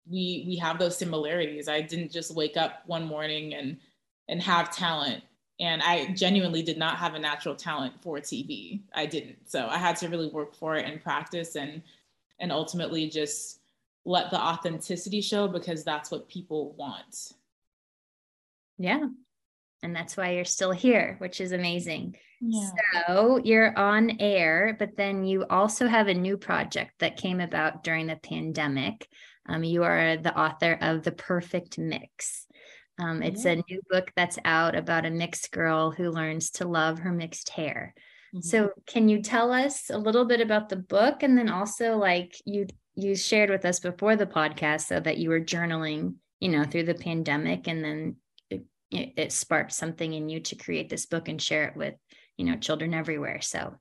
we 0.09 0.45
we 0.47 0.55
have 0.57 0.79
those 0.79 0.97
similarities. 0.97 1.67
I 1.67 1.81
didn't 1.81 2.11
just 2.11 2.33
wake 2.33 2.55
up 2.55 2.83
one 2.85 3.03
morning 3.03 3.53
and 3.53 3.77
and 4.29 4.41
have 4.41 4.73
talent 4.73 5.23
and 5.59 5.81
I 5.81 6.07
genuinely 6.13 6.61
did 6.61 6.77
not 6.77 6.97
have 6.97 7.15
a 7.15 7.19
natural 7.19 7.55
talent 7.55 7.93
for 8.01 8.17
TV. 8.17 8.81
I 8.93 9.05
didn't. 9.05 9.37
So 9.49 9.67
I 9.67 9.77
had 9.77 9.95
to 9.97 10.09
really 10.09 10.29
work 10.29 10.55
for 10.55 10.75
it 10.75 10.85
and 10.85 11.01
practice 11.01 11.55
and 11.55 11.81
and 12.39 12.51
ultimately 12.51 13.09
just 13.09 13.59
let 14.05 14.29
the 14.29 14.39
authenticity 14.39 15.21
show 15.21 15.47
because 15.47 15.83
that's 15.83 16.11
what 16.11 16.29
people 16.29 16.73
want. 16.73 17.33
Yeah. 18.77 19.07
And 19.83 19.95
that's 19.95 20.15
why 20.15 20.31
you're 20.31 20.45
still 20.45 20.71
here, 20.71 21.15
which 21.19 21.41
is 21.41 21.51
amazing. 21.51 22.15
Yeah. 22.39 22.69
So 23.07 23.41
you're 23.43 23.77
on 23.77 24.17
air, 24.19 24.75
but 24.77 24.95
then 24.95 25.25
you 25.25 25.45
also 25.49 25.87
have 25.87 26.07
a 26.07 26.13
new 26.13 26.37
project 26.37 26.91
that 26.99 27.17
came 27.17 27.39
about 27.39 27.83
during 27.83 28.07
the 28.07 28.15
pandemic. 28.15 29.07
Um, 29.47 29.63
you 29.63 29.83
are 29.83 30.17
the 30.17 30.37
author 30.37 30.77
of 30.79 31.03
The 31.03 31.11
Perfect 31.11 31.77
Mix. 31.77 32.46
Um, 32.99 33.21
it's 33.21 33.45
yeah. 33.45 33.51
a 33.51 33.63
new 33.69 33.81
book 33.89 34.11
that's 34.15 34.39
out 34.43 34.75
about 34.75 35.05
a 35.05 35.11
mixed 35.11 35.51
girl 35.51 35.91
who 35.91 36.09
learns 36.09 36.49
to 36.51 36.67
love 36.67 36.99
her 36.99 37.11
mixed 37.11 37.49
hair. 37.49 37.93
Mm-hmm. 38.33 38.41
So, 38.41 38.71
can 38.87 39.07
you 39.07 39.21
tell 39.21 39.51
us 39.51 39.89
a 39.89 39.97
little 39.97 40.25
bit 40.25 40.41
about 40.41 40.69
the 40.69 40.75
book, 40.75 41.23
and 41.23 41.37
then 41.37 41.49
also 41.49 41.97
like 41.97 42.35
you 42.45 42.67
you 42.95 43.15
shared 43.15 43.49
with 43.49 43.65
us 43.65 43.79
before 43.79 44.15
the 44.15 44.25
podcast, 44.25 44.87
so 44.87 44.99
that 44.99 45.17
you 45.17 45.29
were 45.29 45.39
journaling, 45.39 46.15
you 46.39 46.49
know, 46.49 46.63
through 46.63 46.83
the 46.83 46.95
pandemic, 46.95 47.67
and 47.67 47.83
then 47.83 48.15
it, 48.49 48.65
it 48.91 49.31
sparked 49.31 49.73
something 49.73 50.13
in 50.13 50.29
you 50.29 50.39
to 50.41 50.55
create 50.55 50.89
this 50.89 51.05
book 51.05 51.27
and 51.27 51.41
share 51.41 51.67
it 51.67 51.75
with 51.75 51.95
you 52.35 52.45
know 52.45 52.57
children 52.57 52.93
everywhere. 52.93 53.41
So, 53.41 53.75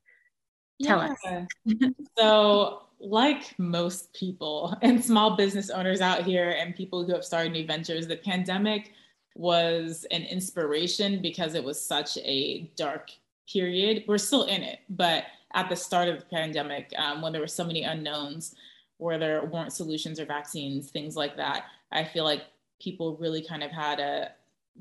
tell 0.82 0.98
yeah. 1.24 1.44
us. 1.66 1.88
so, 2.18 2.82
like 3.00 3.58
most 3.58 4.12
people 4.12 4.76
and 4.82 5.02
small 5.02 5.36
business 5.36 5.70
owners 5.70 6.00
out 6.00 6.22
here, 6.22 6.50
and 6.50 6.76
people 6.76 7.04
who 7.04 7.14
have 7.14 7.24
started 7.24 7.52
new 7.52 7.66
ventures, 7.66 8.06
the 8.06 8.16
pandemic 8.16 8.92
was 9.38 10.06
an 10.10 10.22
inspiration 10.22 11.20
because 11.20 11.54
it 11.54 11.62
was 11.62 11.80
such 11.80 12.16
a 12.18 12.70
dark 12.76 13.10
period. 13.50 14.04
We're 14.06 14.18
still 14.18 14.44
in 14.44 14.62
it, 14.62 14.80
but 14.88 15.24
at 15.54 15.68
the 15.68 15.76
start 15.76 16.08
of 16.08 16.18
the 16.18 16.26
pandemic, 16.26 16.92
um, 16.96 17.22
when 17.22 17.32
there 17.32 17.40
were 17.40 17.46
so 17.46 17.64
many 17.64 17.82
unknowns, 17.82 18.54
where 18.98 19.18
there 19.18 19.44
weren't 19.44 19.72
solutions 19.72 20.18
or 20.18 20.24
vaccines, 20.24 20.90
things 20.90 21.16
like 21.16 21.36
that, 21.36 21.64
I 21.92 22.04
feel 22.04 22.24
like 22.24 22.44
people 22.80 23.16
really 23.16 23.42
kind 23.42 23.62
of 23.62 23.70
had 23.70 24.00
a 24.00 24.30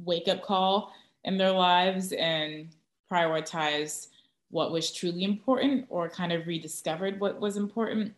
wake 0.03 0.27
up 0.27 0.41
call 0.41 0.93
in 1.24 1.38
their 1.38 1.51
lives 1.51 2.13
and 2.13 2.69
prioritized 3.12 4.07
what 4.51 4.71
was 4.71 4.91
truly 4.91 5.24
important 5.24 5.85
or 5.89 6.09
kind 6.09 6.31
of 6.31 6.47
rediscovered 6.47 7.19
what 7.19 7.39
was 7.39 7.57
important. 7.57 8.13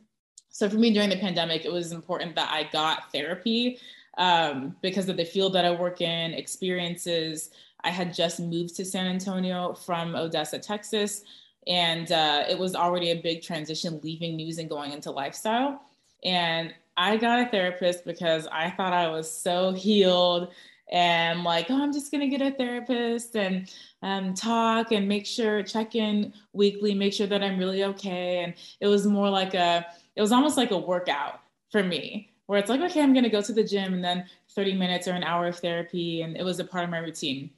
So 0.49 0.69
for 0.69 0.75
me 0.75 0.93
during 0.93 1.09
the 1.09 1.17
pandemic, 1.17 1.65
it 1.65 1.71
was 1.71 1.91
important 1.91 2.35
that 2.35 2.51
I 2.51 2.69
got 2.71 3.11
therapy 3.11 3.79
um, 4.17 4.75
because 4.81 5.09
of 5.09 5.17
the 5.17 5.25
field 5.25 5.53
that 5.53 5.65
I 5.65 5.71
work 5.71 6.01
in, 6.01 6.33
experiences. 6.33 7.51
I 7.83 7.89
had 7.91 8.13
just 8.13 8.39
moved 8.39 8.75
to 8.77 8.85
San 8.85 9.05
Antonio 9.05 9.73
from 9.73 10.15
Odessa, 10.15 10.59
Texas, 10.59 11.23
and 11.67 12.11
uh, 12.11 12.43
it 12.49 12.57
was 12.57 12.75
already 12.75 13.11
a 13.11 13.21
big 13.21 13.41
transition 13.41 13.99
leaving 14.03 14.35
news 14.35 14.57
and 14.57 14.69
going 14.69 14.91
into 14.91 15.11
lifestyle. 15.11 15.81
And 16.23 16.73
I 16.95 17.17
got 17.17 17.39
a 17.39 17.49
therapist 17.49 18.05
because 18.05 18.47
I 18.51 18.71
thought 18.71 18.93
I 18.93 19.07
was 19.09 19.31
so 19.31 19.73
healed 19.73 20.51
and 20.91 21.43
like, 21.43 21.69
oh, 21.69 21.81
I'm 21.81 21.93
just 21.93 22.11
gonna 22.11 22.27
get 22.27 22.41
a 22.41 22.51
therapist 22.51 23.35
and 23.35 23.71
um, 24.01 24.33
talk 24.33 24.91
and 24.91 25.07
make 25.07 25.25
sure 25.25 25.61
check 25.61 25.95
in 25.95 26.33
weekly, 26.53 26.95
make 26.95 27.13
sure 27.13 27.27
that 27.27 27.43
I'm 27.43 27.59
really 27.59 27.83
okay. 27.83 28.39
And 28.39 28.53
it 28.79 28.87
was 28.87 29.05
more 29.05 29.29
like 29.29 29.53
a, 29.53 29.85
it 30.15 30.21
was 30.21 30.31
almost 30.31 30.57
like 30.57 30.71
a 30.71 30.77
workout 30.77 31.41
for 31.71 31.83
me 31.83 32.31
where 32.47 32.59
it's 32.59 32.69
like, 32.69 32.81
okay, 32.81 33.01
I'm 33.01 33.13
going 33.13 33.23
to 33.23 33.29
go 33.29 33.41
to 33.41 33.53
the 33.53 33.63
gym 33.63 33.93
and 33.93 34.03
then 34.03 34.25
30 34.55 34.73
minutes 34.73 35.07
or 35.07 35.11
an 35.11 35.23
hour 35.23 35.47
of 35.47 35.59
therapy. 35.59 36.21
And 36.21 36.35
it 36.35 36.43
was 36.43 36.59
a 36.59 36.63
part 36.63 36.83
of 36.83 36.89
my 36.89 36.99
routine. 36.99 37.51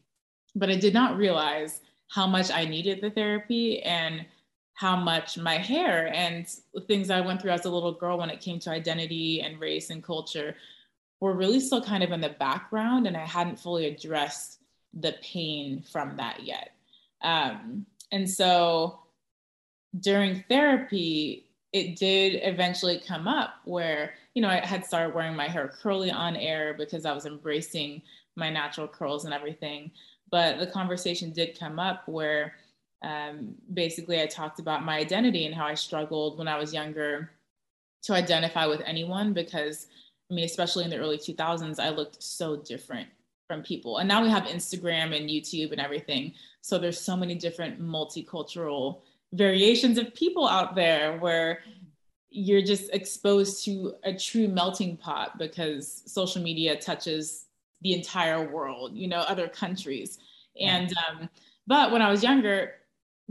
But 0.55 0.69
I 0.69 0.75
did 0.75 0.93
not 0.93 1.17
realize 1.17 1.81
how 2.09 2.27
much 2.27 2.51
I 2.51 2.65
needed 2.65 3.01
the 3.01 3.11
therapy 3.11 3.81
and 3.83 4.25
how 4.73 4.95
much 4.95 5.37
my 5.37 5.57
hair 5.57 6.11
and 6.13 6.47
things 6.87 7.09
I 7.09 7.21
went 7.21 7.41
through 7.41 7.51
as 7.51 7.65
a 7.65 7.69
little 7.69 7.93
girl 7.93 8.17
when 8.17 8.29
it 8.29 8.41
came 8.41 8.59
to 8.59 8.71
identity 8.71 9.41
and 9.41 9.59
race 9.59 9.89
and 9.89 10.03
culture 10.03 10.55
were 11.19 11.33
really 11.33 11.59
still 11.59 11.83
kind 11.83 12.03
of 12.03 12.11
in 12.11 12.21
the 12.21 12.29
background. 12.29 13.05
And 13.05 13.15
I 13.15 13.25
hadn't 13.25 13.59
fully 13.59 13.85
addressed 13.85 14.59
the 14.93 15.15
pain 15.21 15.83
from 15.83 16.17
that 16.17 16.43
yet. 16.43 16.71
Um, 17.21 17.85
and 18.11 18.27
so 18.27 19.01
during 19.99 20.43
therapy, 20.49 21.45
it 21.73 21.97
did 21.97 22.39
eventually 22.41 22.99
come 23.05 23.27
up 23.27 23.55
where 23.65 24.13
you 24.39 24.43
know, 24.43 24.51
I 24.51 24.65
had 24.65 24.85
started 24.85 25.13
wearing 25.13 25.35
my 25.35 25.49
hair 25.49 25.67
curly 25.67 26.09
on 26.09 26.37
air 26.37 26.73
because 26.73 27.05
I 27.05 27.11
was 27.11 27.25
embracing 27.25 28.01
my 28.37 28.49
natural 28.49 28.87
curls 28.87 29.25
and 29.25 29.33
everything. 29.33 29.91
But 30.31 30.59
the 30.59 30.67
conversation 30.67 31.33
did 31.33 31.59
come 31.59 31.77
up 31.77 32.07
where 32.07 32.53
um, 33.03 33.53
basically 33.73 34.21
I 34.21 34.27
talked 34.27 34.59
about 34.59 34.85
my 34.85 34.97
identity 34.97 35.45
and 35.45 35.53
how 35.53 35.65
I 35.65 35.73
struggled 35.73 36.37
when 36.37 36.47
I 36.47 36.57
was 36.57 36.73
younger 36.73 37.31
to 38.03 38.13
identify 38.13 38.65
with 38.65 38.79
anyone 38.85 39.33
because, 39.33 39.87
I 40.31 40.35
mean, 40.35 40.45
especially 40.45 40.85
in 40.85 40.89
the 40.89 40.99
early 40.99 41.17
2000s, 41.17 41.77
I 41.77 41.89
looked 41.89 42.23
so 42.23 42.55
different 42.55 43.09
from 43.45 43.61
people. 43.61 43.97
And 43.97 44.07
now 44.07 44.23
we 44.23 44.29
have 44.29 44.43
Instagram 44.43 45.13
and 45.13 45.29
YouTube 45.29 45.73
and 45.73 45.81
everything. 45.81 46.31
So 46.61 46.79
there's 46.79 47.01
so 47.01 47.17
many 47.17 47.35
different 47.35 47.81
multicultural 47.81 49.01
variations 49.33 49.97
of 49.97 50.15
people 50.15 50.47
out 50.47 50.75
there 50.75 51.17
where 51.17 51.59
you're 52.31 52.61
just 52.61 52.93
exposed 52.93 53.65
to 53.65 53.93
a 54.03 54.13
true 54.13 54.47
melting 54.47 54.97
pot 54.97 55.37
because 55.37 56.03
social 56.05 56.41
media 56.41 56.79
touches 56.79 57.45
the 57.81 57.93
entire 57.93 58.51
world, 58.51 58.95
you 58.95 59.07
know, 59.07 59.19
other 59.19 59.47
countries. 59.47 60.19
And, 60.59 60.93
um, 61.09 61.29
but 61.65 61.91
when 61.91 62.01
I 62.01 62.11
was 62.11 62.23
younger, 62.23 62.73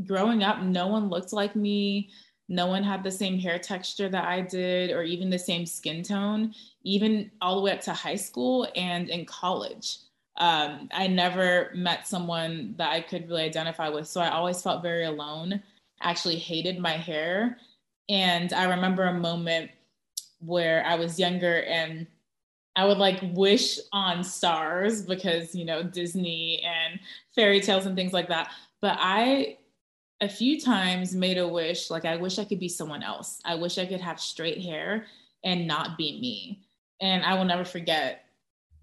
growing 0.07 0.43
up, 0.43 0.63
no 0.63 0.87
one 0.87 1.09
looked 1.09 1.33
like 1.33 1.55
me. 1.55 2.11
No 2.49 2.67
one 2.67 2.83
had 2.83 3.03
the 3.03 3.11
same 3.11 3.39
hair 3.39 3.59
texture 3.59 4.09
that 4.09 4.25
I 4.25 4.41
did, 4.41 4.91
or 4.91 5.03
even 5.03 5.29
the 5.29 5.39
same 5.39 5.67
skin 5.67 6.03
tone, 6.03 6.55
even 6.83 7.31
all 7.43 7.57
the 7.57 7.63
way 7.63 7.73
up 7.73 7.83
to 7.83 7.93
high 7.93 8.17
school 8.17 8.67
and 8.75 9.11
in 9.11 9.27
college. 9.27 9.99
Um, 10.39 10.89
I 10.93 11.09
never 11.09 11.71
met 11.75 12.07
someone 12.07 12.75
that 12.79 12.91
I 12.91 13.01
could 13.01 13.29
really 13.29 13.43
identify 13.43 13.89
with. 13.89 14.09
So 14.09 14.21
I 14.21 14.31
always 14.31 14.63
felt 14.63 14.83
very 14.83 15.05
alone, 15.05 15.63
actually 16.01 16.37
hated 16.37 16.79
my 16.79 16.93
hair 16.93 17.59
and 18.09 18.53
I 18.53 18.65
remember 18.65 19.05
a 19.05 19.15
moment 19.15 19.71
where 20.41 20.85
I 20.87 20.95
was 20.95 21.19
younger 21.19 21.63
and 21.63 22.07
I 22.77 22.85
would 22.85 22.99
like 22.99 23.21
wish 23.33 23.79
on 23.93 24.23
stars 24.23 25.03
because, 25.03 25.55
you 25.55 25.65
know, 25.65 25.83
Disney 25.83 26.63
and 26.63 27.01
fairy 27.35 27.61
tales 27.61 27.87
and 27.87 27.97
things 27.97 28.13
like 28.13 28.29
that. 28.29 28.53
But 28.81 28.97
I, 29.01 29.59
a 30.21 30.29
few 30.29 30.61
times, 30.61 31.15
made 31.15 31.39
a 31.39 31.49
wish 31.49 31.91
like, 31.91 32.05
I 32.05 32.17
wish 32.17 32.39
I 32.39 32.45
could 32.45 32.61
be 32.61 32.69
someone 32.69 33.03
else. 33.03 33.41
I 33.45 33.57
wish 33.57 33.79
I 33.79 33.87
could 33.87 34.01
have 34.01 34.21
straight 34.21 34.63
hair 34.63 35.07
and 35.45 35.67
not 35.67 35.99
be 35.99 36.21
me. 36.21 36.63
And 37.01 37.25
I 37.25 37.35
will 37.35 37.45
never 37.45 37.65
forget 37.65 38.27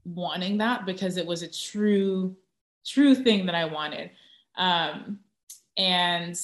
wanting 0.03 0.58
that 0.58 0.86
because 0.86 1.17
it 1.17 1.25
was 1.25 1.41
a 1.41 1.48
true, 1.48 2.36
true 2.86 3.15
thing 3.15 3.46
that 3.46 3.55
I 3.55 3.65
wanted. 3.65 4.12
Um, 4.58 5.20
and 5.77 6.38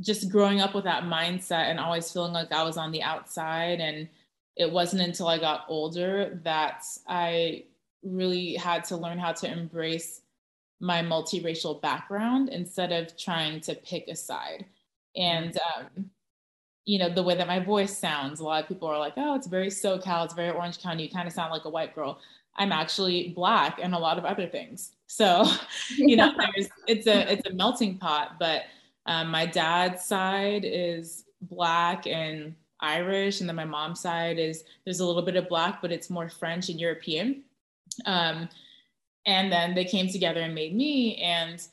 just 0.00 0.30
growing 0.30 0.60
up 0.60 0.74
with 0.74 0.84
that 0.84 1.04
mindset 1.04 1.70
and 1.70 1.78
always 1.78 2.10
feeling 2.10 2.32
like 2.32 2.52
I 2.52 2.62
was 2.64 2.76
on 2.76 2.90
the 2.90 3.02
outside. 3.02 3.80
And 3.80 4.08
it 4.56 4.70
wasn't 4.70 5.02
until 5.02 5.28
I 5.28 5.38
got 5.38 5.64
older 5.68 6.40
that 6.44 6.84
I 7.08 7.64
really 8.02 8.54
had 8.54 8.84
to 8.84 8.96
learn 8.96 9.18
how 9.18 9.32
to 9.32 9.50
embrace 9.50 10.20
my 10.80 11.02
multiracial 11.02 11.80
background 11.80 12.48
instead 12.50 12.92
of 12.92 13.16
trying 13.16 13.60
to 13.60 13.74
pick 13.74 14.08
a 14.08 14.16
side. 14.16 14.66
And, 15.16 15.56
um, 15.76 16.10
you 16.84 16.98
know, 16.98 17.08
the 17.08 17.22
way 17.22 17.34
that 17.36 17.46
my 17.46 17.60
voice 17.60 17.96
sounds, 17.96 18.40
a 18.40 18.44
lot 18.44 18.62
of 18.62 18.68
people 18.68 18.88
are 18.88 18.98
like, 18.98 19.14
oh, 19.16 19.34
it's 19.34 19.46
very 19.46 19.68
SoCal, 19.68 20.24
it's 20.24 20.34
very 20.34 20.50
Orange 20.50 20.80
County, 20.80 21.04
you 21.04 21.10
kind 21.10 21.26
of 21.26 21.32
sound 21.32 21.50
like 21.50 21.64
a 21.64 21.70
white 21.70 21.94
girl. 21.94 22.18
I'm 22.56 22.72
actually 22.72 23.28
black 23.28 23.78
and 23.82 23.94
a 23.94 23.98
lot 23.98 24.18
of 24.18 24.24
other 24.24 24.46
things. 24.46 24.92
So, 25.06 25.46
you 25.96 26.16
know, 26.16 26.32
there's 26.54 26.68
it's 26.86 27.06
a 27.06 27.32
it's 27.32 27.48
a 27.48 27.54
melting 27.54 27.98
pot. 27.98 28.36
But 28.38 28.64
um, 29.06 29.30
my 29.30 29.46
dad's 29.46 30.04
side 30.04 30.64
is 30.64 31.24
black 31.42 32.06
and 32.06 32.54
Irish, 32.80 33.40
and 33.40 33.48
then 33.48 33.56
my 33.56 33.64
mom's 33.64 34.00
side 34.00 34.38
is 34.38 34.64
there's 34.84 35.00
a 35.00 35.06
little 35.06 35.22
bit 35.22 35.36
of 35.36 35.48
black, 35.48 35.80
but 35.80 35.92
it's 35.92 36.10
more 36.10 36.28
French 36.28 36.68
and 36.68 36.80
European. 36.80 37.42
Um, 38.06 38.48
and 39.26 39.50
then 39.50 39.74
they 39.74 39.84
came 39.84 40.08
together 40.08 40.40
and 40.40 40.54
made 40.54 40.74
me. 40.74 41.16
And 41.16 41.66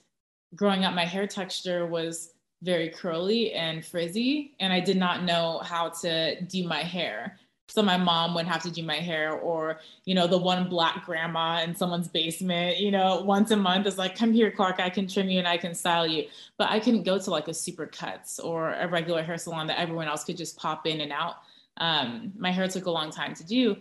growing 0.56 0.86
up, 0.86 0.94
my 0.94 1.06
hair 1.06 1.28
texture 1.28 1.86
was 1.86 2.34
very 2.64 2.90
curly 2.90 3.54
and 3.54 3.84
frizzy, 3.84 4.54
and 4.60 4.72
I 4.72 4.80
did 4.80 4.98
not 4.98 5.24
know 5.24 5.60
how 5.64 5.90
to 6.02 6.42
do 6.42 6.68
my 6.68 6.84
hair. 6.84 7.40
So 7.72 7.82
my 7.82 7.96
mom 7.96 8.34
would 8.36 8.48
have 8.48 8.62
to 8.64 8.72
do 8.72 8.84
my 8.84 8.98
hair, 8.98 9.32
or 9.32 9.80
you 10.04 10.14
know, 10.14 10.28
the 10.28 10.38
one 10.38 10.68
black 10.68 11.06
grandma 11.06 11.62
in 11.64 11.74
someone's 11.74 12.10
basement, 12.10 12.80
you 12.80 12.92
know, 12.92 13.22
once 13.22 13.52
a 13.52 13.56
month 13.56 13.88
is 13.88 13.98
like, 13.98 14.18
"Come 14.18 14.34
here, 14.34 14.52
Clarke, 14.52 14.82
I 14.82 14.90
can 14.90 15.08
trim 15.08 15.30
you 15.30 15.40
and 15.40 15.48
I 15.48 15.58
can 15.58 15.74
style 15.74 16.06
you." 16.06 16.28
But 16.58 16.70
I 16.70 16.82
couldn't 16.82 17.04
go 17.04 17.18
to 17.18 17.32
like 17.32 17.48
a 17.48 17.54
super 17.54 17.86
cuts 17.86 18.40
or 18.40 18.74
a 18.74 18.88
regular 18.90 19.24
hair 19.24 19.38
salon 19.38 19.68
that 19.68 19.80
everyone 19.80 20.08
else 20.10 20.26
could 20.26 20.36
just 20.38 20.58
pop 20.58 20.86
in 20.86 21.00
and 21.00 21.14
out. 21.14 21.36
Um, 21.78 22.34
my 22.38 22.52
hair 22.52 22.68
took 22.68 22.88
a 22.88 22.92
long 22.92 23.10
time 23.10 23.34
to 23.36 23.44
do, 23.46 23.78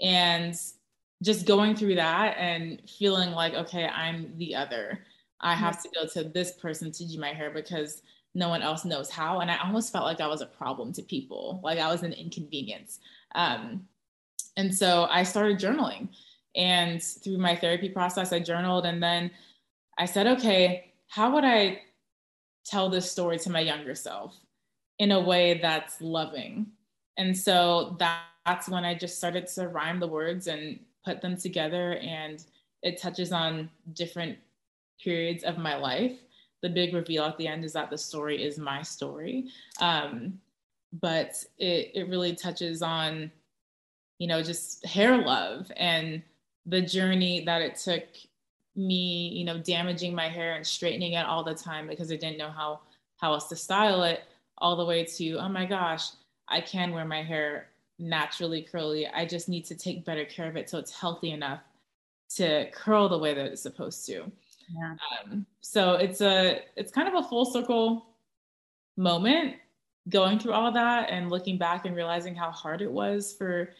and 0.00 0.54
just 1.22 1.46
going 1.46 1.74
through 1.74 1.96
that 1.96 2.36
and 2.38 2.80
feeling 2.88 3.32
like, 3.32 3.54
okay, 3.54 3.86
I'm 3.86 4.36
the 4.38 4.54
other. 4.54 5.04
I 5.40 5.54
have 5.54 5.82
to 5.82 5.88
go 5.94 6.06
to 6.06 6.28
this 6.28 6.52
person 6.52 6.92
to 6.92 7.08
do 7.08 7.18
my 7.18 7.32
hair 7.32 7.50
because 7.50 8.02
no 8.34 8.48
one 8.48 8.62
else 8.62 8.84
knows 8.84 9.10
how. 9.10 9.40
And 9.40 9.50
I 9.50 9.58
almost 9.58 9.92
felt 9.92 10.04
like 10.04 10.20
I 10.20 10.26
was 10.26 10.40
a 10.40 10.46
problem 10.46 10.92
to 10.94 11.02
people, 11.02 11.60
like 11.62 11.78
I 11.78 11.90
was 11.90 12.02
an 12.02 12.12
inconvenience. 12.12 13.00
Um, 13.34 13.86
and 14.56 14.74
so 14.74 15.06
I 15.10 15.22
started 15.22 15.58
journaling. 15.58 16.08
And 16.54 17.02
through 17.02 17.38
my 17.38 17.56
therapy 17.56 17.88
process, 17.88 18.32
I 18.32 18.40
journaled. 18.40 18.84
And 18.84 19.02
then 19.02 19.30
I 19.98 20.04
said, 20.04 20.26
okay, 20.26 20.92
how 21.08 21.32
would 21.34 21.44
I 21.44 21.82
tell 22.64 22.88
this 22.88 23.10
story 23.10 23.38
to 23.40 23.50
my 23.50 23.60
younger 23.60 23.94
self 23.94 24.36
in 24.98 25.12
a 25.12 25.20
way 25.20 25.58
that's 25.60 26.00
loving? 26.00 26.66
And 27.18 27.36
so 27.36 27.96
that, 27.98 28.22
that's 28.44 28.68
when 28.68 28.84
I 28.84 28.94
just 28.94 29.18
started 29.18 29.46
to 29.48 29.68
rhyme 29.68 30.00
the 30.00 30.06
words 30.06 30.46
and 30.46 30.78
put 31.04 31.22
them 31.22 31.36
together. 31.36 31.94
And 31.94 32.44
it 32.82 33.00
touches 33.00 33.32
on 33.32 33.70
different 33.94 34.38
periods 35.00 35.44
of 35.44 35.58
my 35.58 35.76
life 35.76 36.18
the 36.62 36.68
big 36.68 36.94
reveal 36.94 37.24
at 37.24 37.36
the 37.36 37.48
end 37.48 37.64
is 37.64 37.72
that 37.72 37.90
the 37.90 37.98
story 37.98 38.42
is 38.42 38.56
my 38.56 38.82
story. 38.82 39.48
Um, 39.80 40.40
but 40.92 41.44
it, 41.58 41.92
it 41.94 42.08
really 42.08 42.34
touches 42.34 42.82
on, 42.82 43.30
you 44.18 44.26
know, 44.26 44.42
just 44.42 44.84
hair 44.86 45.18
love 45.18 45.70
and 45.76 46.22
the 46.66 46.80
journey 46.80 47.44
that 47.44 47.62
it 47.62 47.76
took 47.76 48.04
me, 48.76 49.28
you 49.28 49.44
know, 49.44 49.58
damaging 49.58 50.14
my 50.14 50.28
hair 50.28 50.54
and 50.54 50.66
straightening 50.66 51.12
it 51.12 51.26
all 51.26 51.44
the 51.44 51.54
time 51.54 51.86
because 51.88 52.10
I 52.12 52.16
didn't 52.16 52.38
know 52.38 52.50
how 52.50 52.80
how 53.18 53.32
else 53.34 53.48
to 53.48 53.56
style 53.56 54.02
it, 54.02 54.24
all 54.58 54.76
the 54.76 54.84
way 54.84 55.04
to, 55.04 55.34
oh 55.34 55.48
my 55.48 55.64
gosh, 55.64 56.08
I 56.48 56.60
can 56.60 56.92
wear 56.92 57.04
my 57.04 57.22
hair 57.22 57.68
naturally 57.98 58.62
curly. 58.62 59.06
I 59.06 59.24
just 59.24 59.48
need 59.48 59.64
to 59.66 59.76
take 59.76 60.04
better 60.04 60.24
care 60.24 60.48
of 60.48 60.56
it 60.56 60.68
so 60.68 60.78
it's 60.78 60.90
healthy 60.90 61.30
enough 61.30 61.60
to 62.36 62.68
curl 62.72 63.08
the 63.08 63.18
way 63.18 63.32
that 63.32 63.46
it's 63.46 63.62
supposed 63.62 64.04
to. 64.06 64.24
Yeah. 64.76 64.96
Um, 65.24 65.46
so 65.60 65.94
it's 65.94 66.20
a 66.20 66.62
it's 66.76 66.90
kind 66.90 67.08
of 67.08 67.14
a 67.14 67.28
full 67.28 67.44
circle 67.44 68.06
moment 68.96 69.56
going 70.08 70.38
through 70.38 70.52
all 70.52 70.72
that 70.72 71.10
and 71.10 71.30
looking 71.30 71.58
back 71.58 71.84
and 71.84 71.94
realizing 71.94 72.34
how 72.34 72.50
hard 72.50 72.82
it 72.82 72.90
was 72.90 73.34
for 73.36 73.70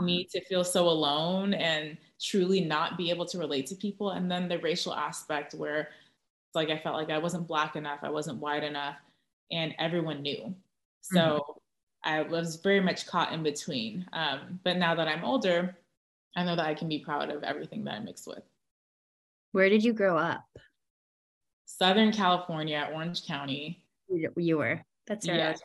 me 0.00 0.24
to 0.24 0.44
feel 0.46 0.64
so 0.64 0.88
alone 0.88 1.54
and 1.54 1.96
truly 2.20 2.60
not 2.60 2.96
be 2.96 3.10
able 3.10 3.24
to 3.24 3.38
relate 3.38 3.66
to 3.66 3.76
people 3.76 4.10
and 4.10 4.28
then 4.28 4.48
the 4.48 4.58
racial 4.58 4.92
aspect 4.92 5.54
where 5.54 5.80
it's 5.80 6.54
like 6.54 6.68
i 6.68 6.78
felt 6.78 6.96
like 6.96 7.10
i 7.10 7.18
wasn't 7.18 7.46
black 7.46 7.76
enough 7.76 8.00
i 8.02 8.10
wasn't 8.10 8.36
white 8.38 8.64
enough 8.64 8.96
and 9.52 9.72
everyone 9.78 10.20
knew 10.20 10.52
so 11.00 11.20
mm-hmm. 11.20 12.12
i 12.12 12.22
was 12.22 12.56
very 12.56 12.80
much 12.80 13.06
caught 13.06 13.32
in 13.32 13.44
between 13.44 14.04
um, 14.12 14.58
but 14.64 14.76
now 14.76 14.96
that 14.96 15.06
i'm 15.06 15.24
older 15.24 15.76
i 16.36 16.42
know 16.42 16.56
that 16.56 16.66
i 16.66 16.74
can 16.74 16.88
be 16.88 16.98
proud 16.98 17.30
of 17.30 17.44
everything 17.44 17.84
that 17.84 17.94
i 17.94 17.98
mixed 18.00 18.26
with 18.26 18.42
where 19.54 19.68
did 19.68 19.84
you 19.84 19.92
grow 19.92 20.18
up? 20.18 20.44
Southern 21.64 22.10
California, 22.10 22.90
Orange 22.92 23.24
County. 23.24 23.84
You 24.08 24.58
were. 24.58 24.84
That's 25.06 25.28
right. 25.28 25.36
Yes. 25.36 25.60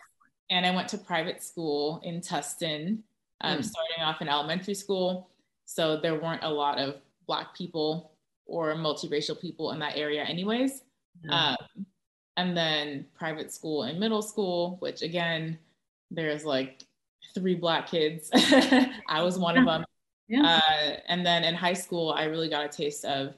And 0.50 0.66
I 0.66 0.76
went 0.76 0.88
to 0.90 0.98
private 0.98 1.44
school 1.44 2.02
in 2.04 2.22
Tustin, 2.22 3.00
um, 3.42 3.60
mm. 3.60 3.64
starting 3.64 4.04
off 4.04 4.22
in 4.22 4.28
elementary 4.28 4.74
school. 4.74 5.30
So 5.66 6.00
there 6.00 6.20
weren't 6.20 6.44
a 6.44 6.50
lot 6.50 6.80
of 6.80 6.96
Black 7.28 7.56
people 7.56 8.12
or 8.46 8.74
multiracial 8.74 9.40
people 9.40 9.72
in 9.72 9.80
that 9.80 9.96
area, 9.96 10.24
anyways. 10.24 10.82
Mm. 11.26 11.32
Um, 11.32 11.86
and 12.38 12.58
then 12.58 13.06
private 13.16 13.52
school 13.52 13.84
in 13.84 14.00
middle 14.00 14.22
school, 14.22 14.78
which 14.80 15.02
again, 15.02 15.60
there's 16.10 16.46
like 16.46 16.84
three 17.36 17.56
Black 17.56 17.88
kids. 17.88 18.30
I 18.34 19.22
was 19.22 19.38
one 19.38 19.58
of 19.58 19.66
them. 19.66 19.86
Yeah. 20.28 20.60
Uh, 20.60 20.98
and 21.08 21.26
then 21.26 21.44
in 21.44 21.54
high 21.54 21.74
school, 21.74 22.12
I 22.12 22.26
really 22.26 22.50
got 22.50 22.66
a 22.66 22.70
taste 22.70 23.06
of 23.06 23.36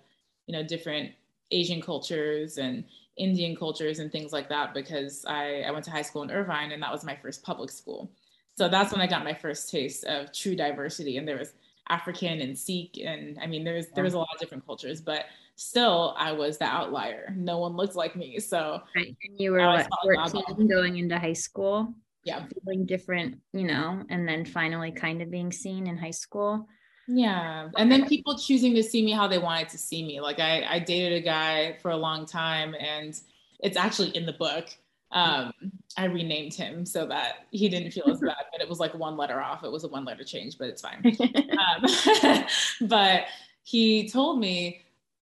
you 0.51 0.57
know 0.57 0.63
different 0.63 1.11
asian 1.51 1.81
cultures 1.81 2.57
and 2.57 2.83
indian 3.17 3.55
cultures 3.55 3.99
and 3.99 4.11
things 4.11 4.31
like 4.31 4.49
that 4.49 4.73
because 4.73 5.25
I, 5.25 5.61
I 5.61 5.71
went 5.71 5.85
to 5.85 5.91
high 5.91 6.01
school 6.01 6.23
in 6.23 6.31
irvine 6.31 6.71
and 6.71 6.81
that 6.81 6.91
was 6.91 7.03
my 7.03 7.15
first 7.15 7.43
public 7.43 7.69
school. 7.69 8.11
So 8.57 8.69
that's 8.69 8.91
when 8.91 9.01
i 9.01 9.07
got 9.07 9.23
my 9.23 9.33
first 9.33 9.69
taste 9.69 10.03
of 10.05 10.31
true 10.33 10.55
diversity. 10.55 11.17
And 11.17 11.27
there 11.27 11.37
was 11.37 11.53
african 11.89 12.39
and 12.41 12.57
sikh 12.57 12.99
and 13.03 13.37
i 13.41 13.47
mean 13.47 13.63
there's 13.65 13.87
there 13.95 14.03
was 14.03 14.13
a 14.13 14.17
lot 14.17 14.29
of 14.33 14.39
different 14.39 14.65
cultures 14.65 15.01
but 15.01 15.25
still 15.55 16.15
i 16.17 16.31
was 16.31 16.57
the 16.57 16.65
outlier. 16.65 17.33
No 17.35 17.57
one 17.57 17.75
looked 17.75 17.95
like 17.95 18.15
me. 18.15 18.39
So 18.39 18.81
right. 18.95 19.15
and 19.25 19.39
you 19.39 19.51
were 19.51 19.59
what, 19.59 20.31
14 20.31 20.67
going 20.67 20.97
into 20.97 21.19
high 21.19 21.33
school 21.33 21.93
yeah. 22.23 22.45
feeling 22.63 22.85
different 22.85 23.39
you 23.51 23.65
know 23.65 24.03
and 24.09 24.27
then 24.27 24.45
finally 24.45 24.91
kind 24.91 25.21
of 25.21 25.31
being 25.31 25.51
seen 25.51 25.87
in 25.87 25.97
high 25.97 26.11
school 26.11 26.67
yeah. 27.07 27.69
And 27.77 27.91
then 27.91 28.07
people 28.07 28.37
choosing 28.37 28.73
to 28.75 28.83
see 28.83 29.03
me 29.03 29.11
how 29.11 29.27
they 29.27 29.37
wanted 29.37 29.69
to 29.69 29.77
see 29.77 30.03
me. 30.03 30.21
Like 30.21 30.39
I, 30.39 30.63
I 30.63 30.79
dated 30.79 31.13
a 31.13 31.21
guy 31.21 31.77
for 31.81 31.91
a 31.91 31.97
long 31.97 32.25
time 32.25 32.75
and 32.79 33.19
it's 33.59 33.77
actually 33.77 34.09
in 34.09 34.25
the 34.25 34.33
book. 34.33 34.69
Um, 35.11 35.51
I 35.97 36.05
renamed 36.05 36.53
him 36.53 36.85
so 36.85 37.05
that 37.07 37.47
he 37.51 37.67
didn't 37.67 37.91
feel 37.91 38.09
as 38.09 38.19
bad, 38.19 38.35
but 38.51 38.61
it 38.61 38.69
was 38.69 38.79
like 38.79 38.93
one 38.93 39.17
letter 39.17 39.41
off. 39.41 39.63
It 39.63 39.71
was 39.71 39.83
a 39.83 39.89
one 39.89 40.05
letter 40.05 40.23
change, 40.23 40.57
but 40.57 40.69
it's 40.69 40.81
fine. 40.81 41.17
Um, 41.59 42.45
but 42.87 43.25
he 43.63 44.07
told 44.09 44.39
me, 44.39 44.81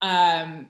um, 0.01 0.67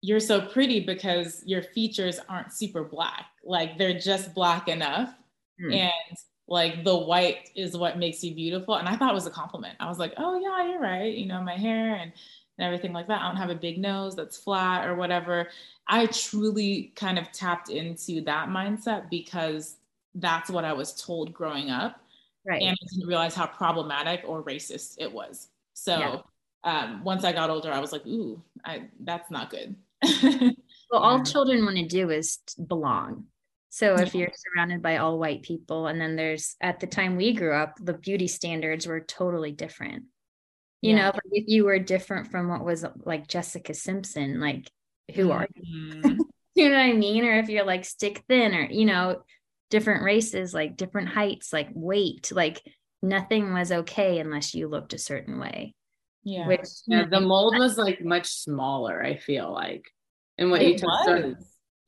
you're 0.00 0.20
so 0.20 0.40
pretty 0.40 0.80
because 0.80 1.42
your 1.44 1.62
features 1.62 2.20
aren't 2.28 2.52
super 2.52 2.84
black. 2.84 3.26
Like 3.44 3.78
they're 3.78 3.98
just 3.98 4.34
black 4.34 4.68
enough. 4.68 5.12
Mm. 5.60 5.74
And 5.74 6.18
like 6.48 6.82
the 6.82 6.96
white 6.96 7.50
is 7.54 7.76
what 7.76 7.98
makes 7.98 8.24
you 8.24 8.34
beautiful. 8.34 8.76
And 8.76 8.88
I 8.88 8.96
thought 8.96 9.10
it 9.10 9.14
was 9.14 9.26
a 9.26 9.30
compliment. 9.30 9.76
I 9.78 9.88
was 9.88 9.98
like, 9.98 10.14
oh 10.16 10.40
yeah, 10.40 10.70
you're 10.70 10.80
right. 10.80 11.14
You 11.14 11.26
know, 11.26 11.42
my 11.42 11.56
hair 11.56 11.94
and, 11.94 12.10
and 12.58 12.66
everything 12.66 12.92
like 12.92 13.06
that. 13.08 13.20
I 13.20 13.28
don't 13.28 13.36
have 13.36 13.50
a 13.50 13.54
big 13.54 13.78
nose 13.78 14.16
that's 14.16 14.38
flat 14.38 14.88
or 14.88 14.94
whatever. 14.94 15.48
I 15.86 16.06
truly 16.06 16.92
kind 16.96 17.18
of 17.18 17.30
tapped 17.32 17.68
into 17.68 18.22
that 18.22 18.48
mindset 18.48 19.10
because 19.10 19.76
that's 20.14 20.50
what 20.50 20.64
I 20.64 20.72
was 20.72 21.00
told 21.00 21.34
growing 21.34 21.70
up. 21.70 22.00
Right. 22.46 22.62
And 22.62 22.70
I 22.70 22.86
didn't 22.94 23.08
realize 23.08 23.34
how 23.34 23.46
problematic 23.46 24.22
or 24.26 24.42
racist 24.42 24.94
it 24.98 25.12
was. 25.12 25.48
So 25.74 25.98
yeah. 25.98 26.20
um, 26.64 27.04
once 27.04 27.24
I 27.24 27.32
got 27.32 27.50
older, 27.50 27.70
I 27.70 27.78
was 27.78 27.92
like, 27.92 28.06
ooh, 28.06 28.42
I, 28.64 28.88
that's 29.00 29.30
not 29.30 29.50
good. 29.50 29.76
well, 30.90 31.02
all 31.02 31.22
children 31.24 31.64
want 31.64 31.76
to 31.76 31.86
do 31.86 32.08
is 32.08 32.38
belong. 32.66 33.26
So 33.70 33.94
if 33.96 34.14
you're 34.14 34.30
surrounded 34.34 34.82
by 34.82 34.96
all 34.96 35.18
white 35.18 35.42
people, 35.42 35.88
and 35.88 36.00
then 36.00 36.16
there's 36.16 36.56
at 36.60 36.80
the 36.80 36.86
time 36.86 37.16
we 37.16 37.34
grew 37.34 37.54
up, 37.54 37.76
the 37.80 37.92
beauty 37.92 38.26
standards 38.26 38.86
were 38.86 39.00
totally 39.00 39.52
different. 39.52 40.04
You 40.80 40.94
yeah. 40.94 41.10
know, 41.10 41.12
if 41.32 41.44
you 41.48 41.64
were 41.64 41.78
different 41.78 42.30
from 42.30 42.48
what 42.48 42.64
was 42.64 42.84
like 43.04 43.28
Jessica 43.28 43.74
Simpson, 43.74 44.40
like 44.40 44.70
who 45.14 45.30
are 45.32 45.46
you? 45.54 45.94
Mm-hmm. 45.94 46.20
you 46.54 46.68
know 46.68 46.76
what 46.76 46.82
I 46.82 46.92
mean? 46.92 47.24
Or 47.24 47.38
if 47.38 47.48
you're 47.48 47.64
like 47.64 47.84
stick 47.84 48.24
thin, 48.28 48.54
or 48.54 48.64
you 48.64 48.86
know, 48.86 49.22
different 49.70 50.02
races, 50.02 50.54
like 50.54 50.76
different 50.76 51.08
heights, 51.08 51.52
like 51.52 51.68
weight, 51.74 52.30
like 52.32 52.62
nothing 53.02 53.52
was 53.52 53.70
okay 53.70 54.18
unless 54.18 54.54
you 54.54 54.68
looked 54.68 54.94
a 54.94 54.98
certain 54.98 55.38
way. 55.38 55.74
Yeah. 56.24 56.46
Which 56.46 56.68
yeah, 56.86 57.04
the 57.10 57.20
mold 57.20 57.56
was 57.58 57.76
like 57.76 58.02
much 58.02 58.26
smaller, 58.28 59.02
I 59.02 59.16
feel 59.16 59.52
like. 59.52 59.84
And 60.36 60.50
what 60.50 60.62
it 60.62 60.68
you 60.68 60.78
took 60.78 61.36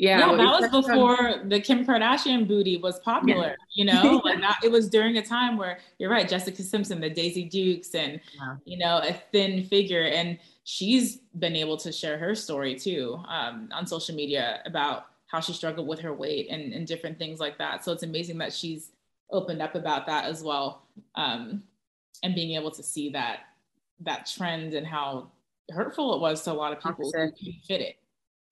yeah, 0.01 0.19
no, 0.19 0.35
that 0.35 0.73
was 0.73 0.87
before 0.87 1.43
the 1.45 1.61
Kim 1.61 1.85
Kardashian 1.85 2.49
booty 2.49 2.79
was 2.79 2.99
popular. 3.01 3.55
Yeah. 3.75 3.75
You 3.75 3.85
know, 3.85 4.23
like 4.25 4.39
it 4.65 4.73
was 4.73 4.89
during 4.89 5.19
a 5.19 5.23
time 5.23 5.59
where 5.59 5.79
you're 5.99 6.11
right, 6.11 6.27
Jessica 6.27 6.63
Simpson, 6.63 7.03
the 7.03 7.11
Daisy 7.11 7.45
Dukes, 7.45 7.95
and 7.95 8.19
yeah. 8.35 8.57
you 8.65 8.79
know, 8.79 9.03
a 9.05 9.13
thin 9.31 9.63
figure, 9.65 10.05
and 10.05 10.39
she's 10.65 11.19
been 11.39 11.55
able 11.55 11.77
to 11.77 11.93
share 11.93 12.17
her 12.17 12.35
story 12.35 12.75
too 12.75 13.23
um, 13.29 13.69
on 13.73 13.87
social 13.87 14.15
media 14.15 14.63
about 14.65 15.09
how 15.27 15.39
she 15.39 15.53
struggled 15.53 15.87
with 15.87 16.01
her 16.01 16.15
weight 16.15 16.49
and, 16.49 16.73
and 16.73 16.87
different 16.87 17.19
things 17.19 17.39
like 17.39 17.59
that. 17.59 17.85
So 17.85 17.93
it's 17.93 18.03
amazing 18.03 18.39
that 18.39 18.55
she's 18.55 18.93
opened 19.31 19.61
up 19.61 19.75
about 19.75 20.07
that 20.07 20.25
as 20.25 20.43
well, 20.43 20.87
um, 21.17 21.63
and 22.23 22.35
being 22.35 22.57
able 22.57 22.71
to 22.71 22.83
see 22.83 23.11
that 23.11 23.41
that 24.01 24.25
trend 24.25 24.73
and 24.73 24.87
how 24.87 25.31
hurtful 25.69 26.15
it 26.15 26.23
was 26.23 26.43
to 26.45 26.53
a 26.53 26.55
lot 26.55 26.73
of 26.73 26.83
people 26.83 27.13
who 27.15 27.53
fit 27.69 27.83
it. 27.83 27.97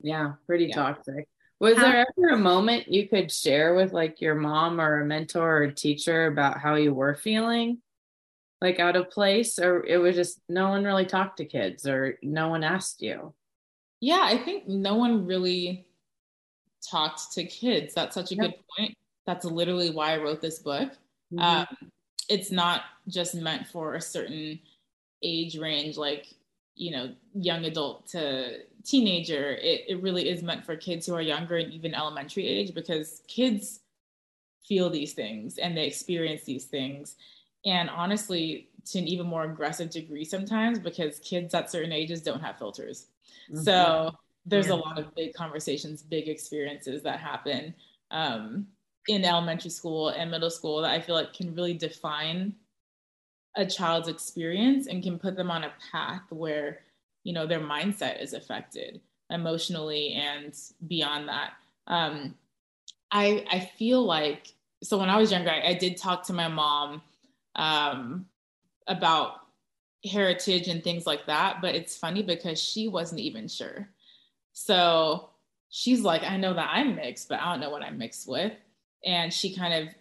Yeah, 0.03 0.35
pretty 0.47 0.67
yeah. 0.67 0.75
toxic. 0.75 1.27
Was 1.61 1.77
how- 1.77 1.83
there 1.83 2.07
ever 2.19 2.35
a 2.35 2.39
moment 2.39 2.89
you 2.89 3.09
could 3.09 3.33
share 3.33 3.75
with 3.75 3.93
like 3.93 4.21
your 4.21 4.35
mom 4.35 4.81
or 4.81 5.01
a 5.01 5.05
mentor 5.05 5.59
or 5.59 5.63
a 5.65 5.75
teacher 5.75 6.27
about 6.27 6.59
how 6.59 6.77
you 6.77 6.95
were 6.95 7.15
feeling? 7.15 7.83
Like 8.61 8.81
out 8.81 8.97
of 8.97 9.11
place, 9.11 9.59
or 9.61 9.85
it 9.85 9.99
was 9.99 10.17
just 10.17 10.41
no 10.49 10.69
one 10.69 10.85
really 10.85 11.07
talked 11.07 11.37
to 11.37 11.45
kids, 11.45 11.87
or 11.87 12.19
no 12.23 12.49
one 12.49 12.65
asked 12.65 13.03
you? 13.03 13.33
Yeah, 14.01 14.23
I 14.23 14.37
think 14.37 14.67
no 14.67 14.97
one 14.97 15.27
really 15.27 15.87
talked 16.89 17.33
to 17.35 17.45
kids. 17.45 17.95
That's 17.95 18.15
such 18.15 18.33
a 18.33 18.35
yep. 18.35 18.45
good 18.47 18.55
point. 18.77 18.99
That's 19.27 19.45
literally 19.45 19.91
why 19.91 20.15
I 20.15 20.19
wrote 20.19 20.41
this 20.41 20.59
book. 20.59 20.91
Mm-hmm. 21.33 21.39
Um, 21.39 21.67
it's 22.29 22.51
not 22.51 22.83
just 23.07 23.35
meant 23.35 23.69
for 23.69 23.95
a 23.95 24.01
certain 24.01 24.59
age 25.23 25.57
range, 25.57 25.97
like, 25.97 26.27
you 26.75 26.91
know, 26.91 27.13
young 27.35 27.65
adult 27.65 28.09
to 28.09 28.59
teenager. 28.85 29.53
It, 29.53 29.85
it 29.89 30.03
really 30.03 30.29
is 30.29 30.43
meant 30.43 30.65
for 30.65 30.77
kids 30.77 31.07
who 31.07 31.15
are 31.15 31.23
younger 31.23 31.57
and 31.57 31.73
even 31.73 31.95
elementary 31.95 32.47
age 32.47 32.75
because 32.75 33.23
kids 33.29 33.81
feel 34.67 34.91
these 34.91 35.15
things 35.15 35.59
and 35.59 35.77
they 35.77 35.87
experience 35.87 36.45
these 36.45 36.67
things. 36.67 37.17
And 37.65 37.91
honestly, 37.91 38.69
to 38.87 38.99
an 38.99 39.09
even 39.09 39.27
more 39.27 39.45
aggressive 39.45 39.91
degree 39.91 40.25
sometimes 40.25 40.79
because 40.79 41.19
kids 41.21 41.55
at 41.55 41.71
certain 41.71 41.93
ages 41.93 42.23
don't 42.23 42.41
have 42.41 42.59
filters. 42.59 43.07
Mm-hmm. 43.51 43.63
So 43.63 44.15
there's 44.47 44.69
yeah. 44.69 44.75
a 44.75 44.77
lot 44.77 44.99
of 44.99 45.15
big 45.15 45.35
conversations, 45.35 46.03
big 46.03 46.29
experiences 46.29 47.03
that 47.03 47.21
happen 47.21 47.75
um, 48.11 48.67
in 49.09 49.25
elementary 49.25 49.71
school 49.71 50.09
and 50.09 50.31
middle 50.31 50.51
school 50.51 50.81
that 50.83 50.91
I 50.91 51.01
feel 51.01 51.15
like 51.15 51.35
can 51.35 51.55
really 51.55 51.75
define 51.75 52.55
a 53.57 53.67
child's 53.67 54.09
experience 54.09 54.87
and 54.87 55.03
can 55.03 55.19
put 55.19 55.37
them 55.37 55.51
on 55.51 55.65
a 55.65 55.73
path 55.91 56.23
where 56.31 56.81
you 57.29 57.35
know 57.35 57.47
their 57.47 57.61
mindset 57.61 58.23
is 58.23 58.33
affected 58.33 59.03
emotionally 59.29 60.15
and 60.15 60.59
beyond 60.87 61.29
that. 61.29 61.53
Um, 61.87 62.35
I 63.13 63.45
I 63.53 63.71
feel 63.77 64.03
like 64.03 64.55
so 64.83 64.97
when 64.97 65.11
I 65.11 65.19
was 65.19 65.31
younger, 65.31 65.51
I, 65.51 65.69
I 65.69 65.75
did 65.75 65.99
talk 65.99 66.25
to 66.29 66.33
my 66.33 66.49
mom 66.49 67.03
um, 67.55 68.25
about 68.87 69.41
heritage 70.11 70.69
and 70.69 70.83
things 70.83 71.07
like 71.07 71.27
that, 71.27 71.61
but 71.61 71.75
it's 71.75 71.99
funny 71.99 72.23
because 72.23 72.59
she 72.59 72.89
wasn't 72.89 73.21
even 73.21 73.47
sure. 73.47 73.91
So 74.55 75.29
she's 75.69 76.01
like, 76.01 76.23
I 76.23 76.39
know 76.39 76.55
that 76.55 76.71
I'm 76.73 76.97
mixed, 76.97 77.29
but 77.29 77.41
I 77.41 77.53
don't 77.53 77.61
know 77.61 77.69
what 77.69 77.83
I'm 77.83 77.99
mixed 77.99 78.27
with. 78.27 78.55
And 79.05 79.31
she 79.31 79.55
kind 79.55 79.75
of, 79.75 79.95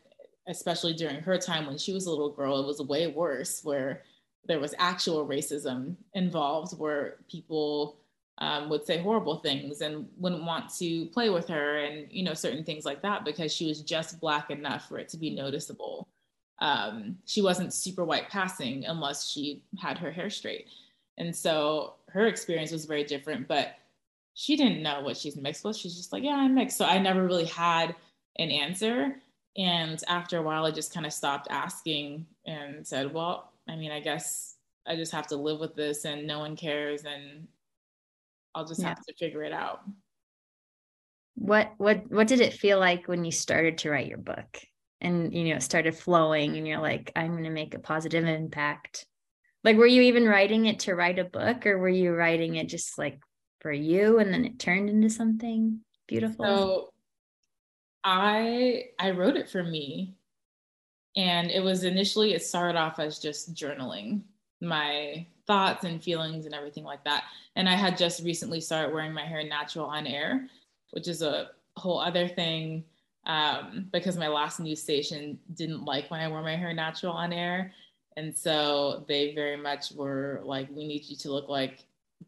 especially 0.47 0.93
during 0.93 1.17
her 1.17 1.37
time 1.37 1.65
when 1.65 1.77
she 1.77 1.91
was 1.91 2.05
a 2.05 2.09
little 2.09 2.31
girl, 2.31 2.61
it 2.61 2.67
was 2.67 2.81
way 2.81 3.07
worse 3.07 3.65
where 3.65 4.03
there 4.47 4.59
was 4.59 4.73
actual 4.77 5.27
racism 5.27 5.95
involved 6.13 6.77
where 6.77 7.17
people 7.29 7.97
um, 8.39 8.69
would 8.69 8.85
say 8.85 8.99
horrible 8.99 9.37
things 9.37 9.81
and 9.81 10.07
wouldn't 10.17 10.43
want 10.43 10.73
to 10.77 11.07
play 11.07 11.29
with 11.29 11.47
her 11.47 11.77
and 11.77 12.07
you 12.11 12.23
know 12.23 12.33
certain 12.33 12.63
things 12.63 12.85
like 12.85 13.01
that 13.01 13.25
because 13.25 13.53
she 13.53 13.65
was 13.65 13.81
just 13.81 14.19
black 14.19 14.51
enough 14.51 14.87
for 14.87 14.97
it 14.99 15.09
to 15.09 15.17
be 15.17 15.31
noticeable 15.31 16.07
um, 16.59 17.17
she 17.25 17.41
wasn't 17.41 17.73
super 17.73 18.03
white 18.03 18.29
passing 18.29 18.85
unless 18.85 19.29
she 19.29 19.63
had 19.79 19.97
her 19.97 20.11
hair 20.11 20.29
straight 20.29 20.67
and 21.17 21.35
so 21.35 21.95
her 22.09 22.27
experience 22.27 22.71
was 22.71 22.85
very 22.85 23.03
different 23.03 23.47
but 23.47 23.77
she 24.37 24.55
didn't 24.55 24.83
know 24.83 25.01
what 25.01 25.17
she's 25.17 25.35
mixed 25.35 25.65
with. 25.65 25.75
She's 25.75 25.97
just 25.97 26.13
like, 26.13 26.21
yeah, 26.21 26.35
I'm 26.35 26.53
mixed. 26.53 26.77
So 26.77 26.85
I 26.85 26.99
never 26.99 27.25
really 27.25 27.45
had 27.45 27.95
an 28.37 28.51
answer. 28.51 29.15
And 29.57 30.01
after 30.07 30.37
a 30.37 30.43
while, 30.43 30.63
I 30.63 30.69
just 30.69 30.93
kind 30.93 31.07
of 31.07 31.11
stopped 31.11 31.47
asking 31.49 32.27
and 32.45 32.85
said, 32.85 33.11
well, 33.11 33.51
I 33.69 33.75
mean, 33.75 33.91
I 33.91 33.99
guess 33.99 34.55
I 34.85 34.95
just 34.95 35.11
have 35.11 35.27
to 35.27 35.35
live 35.35 35.59
with 35.59 35.75
this 35.75 36.05
and 36.05 36.25
no 36.25 36.39
one 36.39 36.55
cares 36.55 37.03
and 37.03 37.47
I'll 38.55 38.65
just 38.65 38.81
yeah. 38.81 38.89
have 38.89 39.05
to 39.05 39.13
figure 39.19 39.43
it 39.43 39.53
out. 39.53 39.81
What 41.35 41.73
what 41.77 42.09
what 42.09 42.27
did 42.27 42.41
it 42.41 42.53
feel 42.53 42.79
like 42.79 43.07
when 43.07 43.23
you 43.23 43.31
started 43.31 43.77
to 43.79 43.91
write 43.91 44.07
your 44.07 44.17
book 44.17 44.59
and 45.01 45.31
you 45.31 45.49
know 45.49 45.57
it 45.57 45.63
started 45.63 45.95
flowing 45.95 46.57
and 46.57 46.67
you're 46.67 46.81
like 46.81 47.11
I'm 47.15 47.33
going 47.33 47.43
to 47.43 47.51
make 47.51 47.75
a 47.75 47.79
positive 47.79 48.25
impact? 48.25 49.05
Like 49.63 49.77
were 49.77 49.85
you 49.85 50.03
even 50.03 50.27
writing 50.27 50.65
it 50.65 50.79
to 50.79 50.95
write 50.95 51.19
a 51.19 51.25
book 51.25 51.67
or 51.67 51.77
were 51.77 51.89
you 51.89 52.13
writing 52.13 52.55
it 52.55 52.69
just 52.69 52.97
like 52.97 53.19
for 53.59 53.71
you 53.71 54.17
and 54.17 54.33
then 54.33 54.45
it 54.45 54.57
turned 54.57 54.89
into 54.89 55.09
something 55.09 55.81
beautiful? 56.07 56.45
So 56.45 56.93
I 58.03 58.85
I 58.97 59.11
wrote 59.11 59.35
it 59.35 59.49
for 59.49 59.63
me. 59.63 60.16
And 61.17 61.51
it 61.51 61.63
was 61.63 61.83
initially 61.83 62.33
it 62.33 62.45
started 62.45 62.77
off 62.77 62.99
as 62.99 63.19
just 63.19 63.53
journaling 63.53 64.21
my 64.61 65.25
thoughts 65.47 65.83
and 65.83 66.01
feelings 66.01 66.45
and 66.45 66.53
everything 66.53 66.83
like 66.83 67.03
that. 67.03 67.23
And 67.55 67.67
I 67.67 67.73
had 67.73 67.97
just 67.97 68.23
recently 68.23 68.61
started 68.61 68.93
wearing 68.93 69.13
my 69.13 69.25
hair 69.25 69.43
natural 69.43 69.87
on 69.87 70.05
air, 70.07 70.47
which 70.91 71.07
is 71.07 71.23
a 71.23 71.49
whole 71.75 71.99
other 71.99 72.27
thing 72.27 72.83
um, 73.25 73.87
because 73.91 74.15
my 74.15 74.27
last 74.27 74.59
news 74.59 74.81
station 74.81 75.39
didn't 75.55 75.83
like 75.83 76.09
when 76.09 76.21
I 76.21 76.27
wore 76.27 76.43
my 76.43 76.55
hair 76.55 76.73
natural 76.73 77.13
on 77.13 77.33
air. 77.33 77.73
And 78.15 78.35
so 78.35 79.03
they 79.07 79.33
very 79.33 79.57
much 79.57 79.91
were 79.91 80.41
like, 80.43 80.69
we 80.71 80.87
need 80.87 81.05
you 81.05 81.15
to 81.17 81.31
look 81.31 81.49
like 81.49 81.83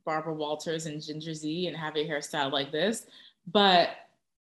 Barbara 0.05 0.33
Walters 0.33 0.87
and 0.87 1.01
Ginger 1.01 1.33
Zee 1.33 1.67
and 1.67 1.77
have 1.77 1.95
a 1.95 2.07
hairstyle 2.07 2.51
like 2.51 2.71
this. 2.71 3.05
But 3.47 3.89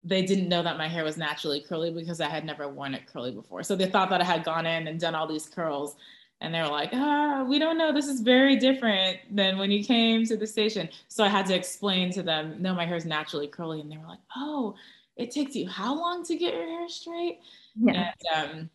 they 0.05 0.23
didn't 0.23 0.49
know 0.49 0.63
that 0.63 0.79
my 0.79 0.89
hair 0.89 1.05
was 1.05 1.17
naturally 1.17 1.61
curly 1.61 1.91
because 1.91 2.21
I 2.21 2.29
had 2.29 2.45
never 2.45 2.69
worn 2.69 2.95
it 2.95 3.07
curly 3.07 3.33
before. 3.33 3.63
So 3.63 3.77
they 3.77 3.87
thought 3.87 4.11
that 4.11 4.21
I 4.21 4.25
had 4.25 4.45
gone 4.45 4.67
in 4.67 4.87
and 4.87 5.01
done 5.01 5.15
all 5.15 5.27
these 5.27 5.47
curls. 5.47 5.97
And 6.41 6.55
they 6.55 6.61
were 6.61 6.69
like, 6.69 6.91
ah, 6.93 7.45
we 7.49 7.59
don't 7.59 7.77
know. 7.77 7.93
This 7.93 8.07
is 8.07 8.21
very 8.21 8.55
different 8.55 9.19
than 9.35 9.59
when 9.59 9.73
you 9.73 9.83
came 9.85 10.25
to 10.27 10.37
the 10.37 10.47
station. 10.47 10.89
So 11.09 11.25
I 11.25 11.29
had 11.29 11.47
to 11.47 11.55
explain 11.55 12.13
to 12.13 12.23
them, 12.23 12.57
no, 12.61 12.75
my 12.75 12.87
hair 12.87 12.97
is 12.97 13.05
naturally 13.05 13.49
curly. 13.49 13.81
And 13.81 13.91
they 13.91 13.97
were 13.97 14.07
like, 14.07 14.21
oh, 14.37 14.77
it 15.17 15.33
takes 15.33 15.57
you 15.57 15.69
how 15.69 15.99
long 15.99 16.25
to 16.27 16.37
get 16.37 16.55
your 16.55 16.65
hair 16.65 16.89
straight? 16.89 17.41
Yeah. 17.75 18.13
And 18.35 18.51
um, 18.51 18.71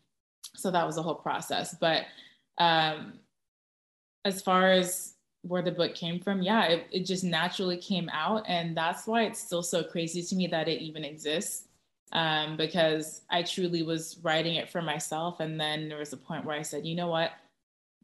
so 0.55 0.71
that 0.71 0.85
was 0.85 0.95
the 0.95 1.03
whole 1.03 1.15
process. 1.15 1.73
But 1.79 2.03
um, 2.57 3.13
as 4.25 4.41
far 4.41 4.69
as 4.69 5.12
where 5.43 5.61
the 5.61 5.71
book 5.71 5.93
came 5.93 6.19
from 6.19 6.41
yeah 6.41 6.63
it, 6.63 6.87
it 6.91 7.05
just 7.05 7.23
naturally 7.23 7.77
came 7.77 8.09
out. 8.11 8.43
And 8.47 8.75
that's 8.75 9.05
why 9.05 9.23
it's 9.23 9.41
still 9.41 9.63
so 9.63 9.83
crazy 9.83 10.23
to 10.23 10.35
me 10.35 10.47
that 10.47 10.67
it 10.67 10.81
even 10.81 11.03
exists 11.03 11.67
um, 12.13 12.57
because 12.57 13.21
i 13.29 13.43
truly 13.43 13.83
was 13.83 14.17
writing 14.23 14.55
it 14.55 14.69
for 14.69 14.81
myself. 14.81 15.39
And 15.39 15.59
then 15.59 15.89
there 15.89 15.99
was 15.99 16.13
a 16.13 16.17
point 16.17 16.45
where 16.45 16.57
i 16.57 16.61
said 16.61 16.85
you 16.85 16.95
know 16.95 17.09
what? 17.09 17.31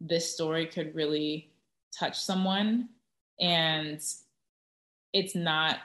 This 0.02 0.32
story 0.32 0.66
could 0.66 0.96
really 0.96 1.50
touch 1.98 2.20
someone. 2.20 2.90
And 3.40 4.02
it's 5.14 5.34
not 5.34 5.78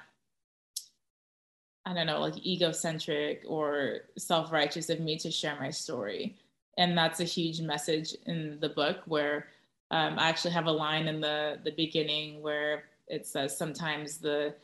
i 1.87 1.95
don't 1.95 2.07
know 2.07 2.21
like 2.21 2.45
egocentric 2.45 3.43
or 3.47 4.01
self-righteous 4.19 4.91
of 4.91 5.01
me 5.01 5.17
to 5.19 5.31
share 5.31 5.57
my 5.61 5.71
story. 5.71 6.37
And 6.77 6.99
that's 6.99 7.21
a 7.21 7.25
huge 7.25 7.61
message 7.61 8.17
in 8.27 8.59
the 8.61 8.69
book 8.69 8.99
where 9.07 9.47
um, 9.91 10.19
I 10.19 10.29
actually 10.29 10.53
have 10.53 10.67
a 10.67 10.73
line 10.73 11.09
in 11.09 11.21
the 11.21 11.59
the 11.65 11.73
beginning 11.73 12.43
where 12.43 12.85
it 13.09 13.27
says 13.27 13.57
sometimes 13.57 14.19
the 14.19 14.55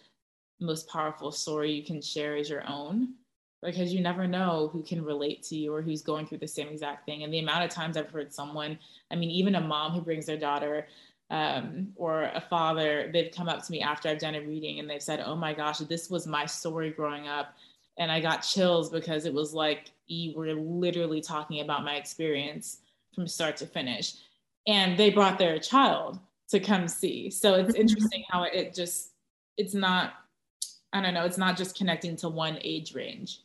most 0.61 0.89
powerful 0.89 1.33
story 1.33 1.73
you 1.73 1.85
can 1.85 2.01
share 2.01 2.37
is 2.37 2.51
your 2.51 2.69
own 2.69 3.15
because 3.63 3.93
you 3.93 4.01
never 4.01 4.27
know 4.27 4.71
who 4.73 4.83
can 4.83 5.05
relate 5.05 5.43
to 5.43 5.57
you 5.57 5.75
or 5.75 5.83
who's 5.83 6.03
going 6.03 6.27
through 6.27 6.39
the 6.39 6.49
same 6.49 6.69
exact 6.69 7.05
thing. 7.05 7.25
And 7.25 7.33
the 7.33 7.41
amount 7.41 7.65
of 7.65 7.71
times 7.71 7.97
I've 7.97 8.11
heard 8.11 8.33
someone, 8.33 8.79
I 9.11 9.17
mean, 9.17 9.31
even 9.31 9.55
a 9.55 9.61
mom 9.61 9.93
who 9.93 10.01
brings 10.01 10.27
their 10.27 10.39
daughter 10.39 10.87
um, 11.31 11.89
or 11.97 12.23
a 12.23 12.41
father, 12.41 13.11
they've 13.13 13.31
come 13.31 13.49
up 13.49 13.63
to 13.65 13.73
me 13.73 13.83
after 13.83 14.09
I've 14.09 14.19
done 14.19 14.35
a 14.35 14.41
reading 14.41 14.81
and 14.81 14.89
they've 14.89 15.03
said, 15.03 15.23
Oh 15.25 15.37
my 15.37 15.53
gosh, 15.53 15.79
this 15.79 16.09
was 16.09 16.27
my 16.27 16.47
story 16.47 16.91
growing 16.91 17.29
up. 17.29 17.55
And 17.99 18.11
I 18.11 18.21
got 18.21 18.39
chills 18.39 18.89
because 18.89 19.27
it 19.27 19.35
was 19.35 19.53
like 19.53 19.91
you 20.07 20.35
were 20.35 20.55
literally 20.55 21.21
talking 21.21 21.61
about 21.61 21.85
my 21.85 21.97
experience 21.97 22.79
from 23.15 23.29
start 23.29 23.59
to 23.59 23.67
finish 23.67 24.15
and 24.71 24.97
they 24.97 25.11
brought 25.11 25.37
their 25.37 25.59
child 25.59 26.21
to 26.49 26.61
come 26.61 26.87
see. 26.87 27.29
So 27.29 27.55
it's 27.55 27.73
mm-hmm. 27.73 27.81
interesting 27.81 28.25
how 28.31 28.45
it 28.45 28.73
just 28.73 29.11
it's 29.57 29.75
not 29.75 30.15
I 30.93 31.03
don't 31.03 31.15
know, 31.15 31.25
it's 31.25 31.39
not 31.39 31.57
just 31.57 31.77
connecting 31.77 32.17
to 32.17 32.29
one 32.29 32.59
age 32.63 32.95
range. 32.95 33.43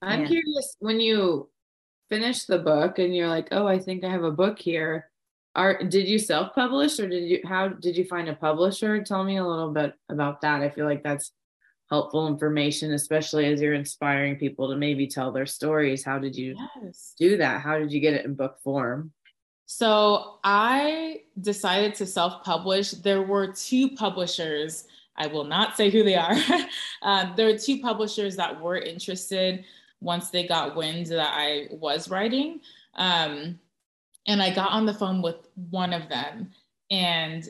I'm 0.00 0.22
yeah. 0.22 0.28
curious 0.28 0.76
when 0.80 0.98
you 0.98 1.48
finish 2.08 2.44
the 2.44 2.58
book 2.58 2.98
and 2.98 3.14
you're 3.14 3.28
like, 3.28 3.48
"Oh, 3.52 3.66
I 3.66 3.78
think 3.78 4.04
I 4.04 4.10
have 4.10 4.24
a 4.24 4.30
book 4.30 4.58
here." 4.58 5.08
Are 5.54 5.82
did 5.84 6.08
you 6.08 6.18
self-publish 6.18 6.98
or 6.98 7.08
did 7.08 7.28
you 7.28 7.40
how 7.44 7.68
did 7.68 7.96
you 7.96 8.04
find 8.04 8.28
a 8.28 8.34
publisher? 8.34 9.02
Tell 9.02 9.22
me 9.22 9.36
a 9.36 9.46
little 9.46 9.70
bit 9.70 9.94
about 10.08 10.40
that. 10.40 10.62
I 10.62 10.70
feel 10.70 10.86
like 10.86 11.02
that's 11.02 11.32
helpful 11.90 12.26
information, 12.26 12.94
especially 12.94 13.46
as 13.46 13.60
you're 13.60 13.74
inspiring 13.74 14.36
people 14.36 14.70
to 14.70 14.76
maybe 14.76 15.06
tell 15.06 15.30
their 15.30 15.46
stories. 15.46 16.04
How 16.04 16.18
did 16.18 16.34
you 16.34 16.56
yes. 16.82 17.14
do 17.18 17.36
that? 17.36 17.60
How 17.60 17.78
did 17.78 17.92
you 17.92 18.00
get 18.00 18.14
it 18.14 18.24
in 18.24 18.34
book 18.34 18.58
form? 18.64 19.12
So 19.72 20.34
I 20.44 21.22
decided 21.40 21.94
to 21.94 22.04
self 22.04 22.44
publish. 22.44 22.90
There 22.90 23.22
were 23.22 23.46
two 23.46 23.88
publishers. 23.88 24.84
I 25.16 25.28
will 25.28 25.44
not 25.44 25.78
say 25.78 25.88
who 25.88 26.02
they 26.02 26.14
are. 26.14 26.36
um, 27.02 27.32
there 27.36 27.46
were 27.46 27.58
two 27.58 27.80
publishers 27.80 28.36
that 28.36 28.60
were 28.60 28.76
interested 28.76 29.64
once 30.02 30.28
they 30.28 30.46
got 30.46 30.76
wind 30.76 31.06
that 31.06 31.32
I 31.32 31.68
was 31.70 32.10
writing. 32.10 32.60
Um, 32.96 33.58
and 34.26 34.42
I 34.42 34.54
got 34.54 34.72
on 34.72 34.84
the 34.84 34.92
phone 34.92 35.22
with 35.22 35.48
one 35.70 35.94
of 35.94 36.06
them, 36.10 36.50
and 36.90 37.48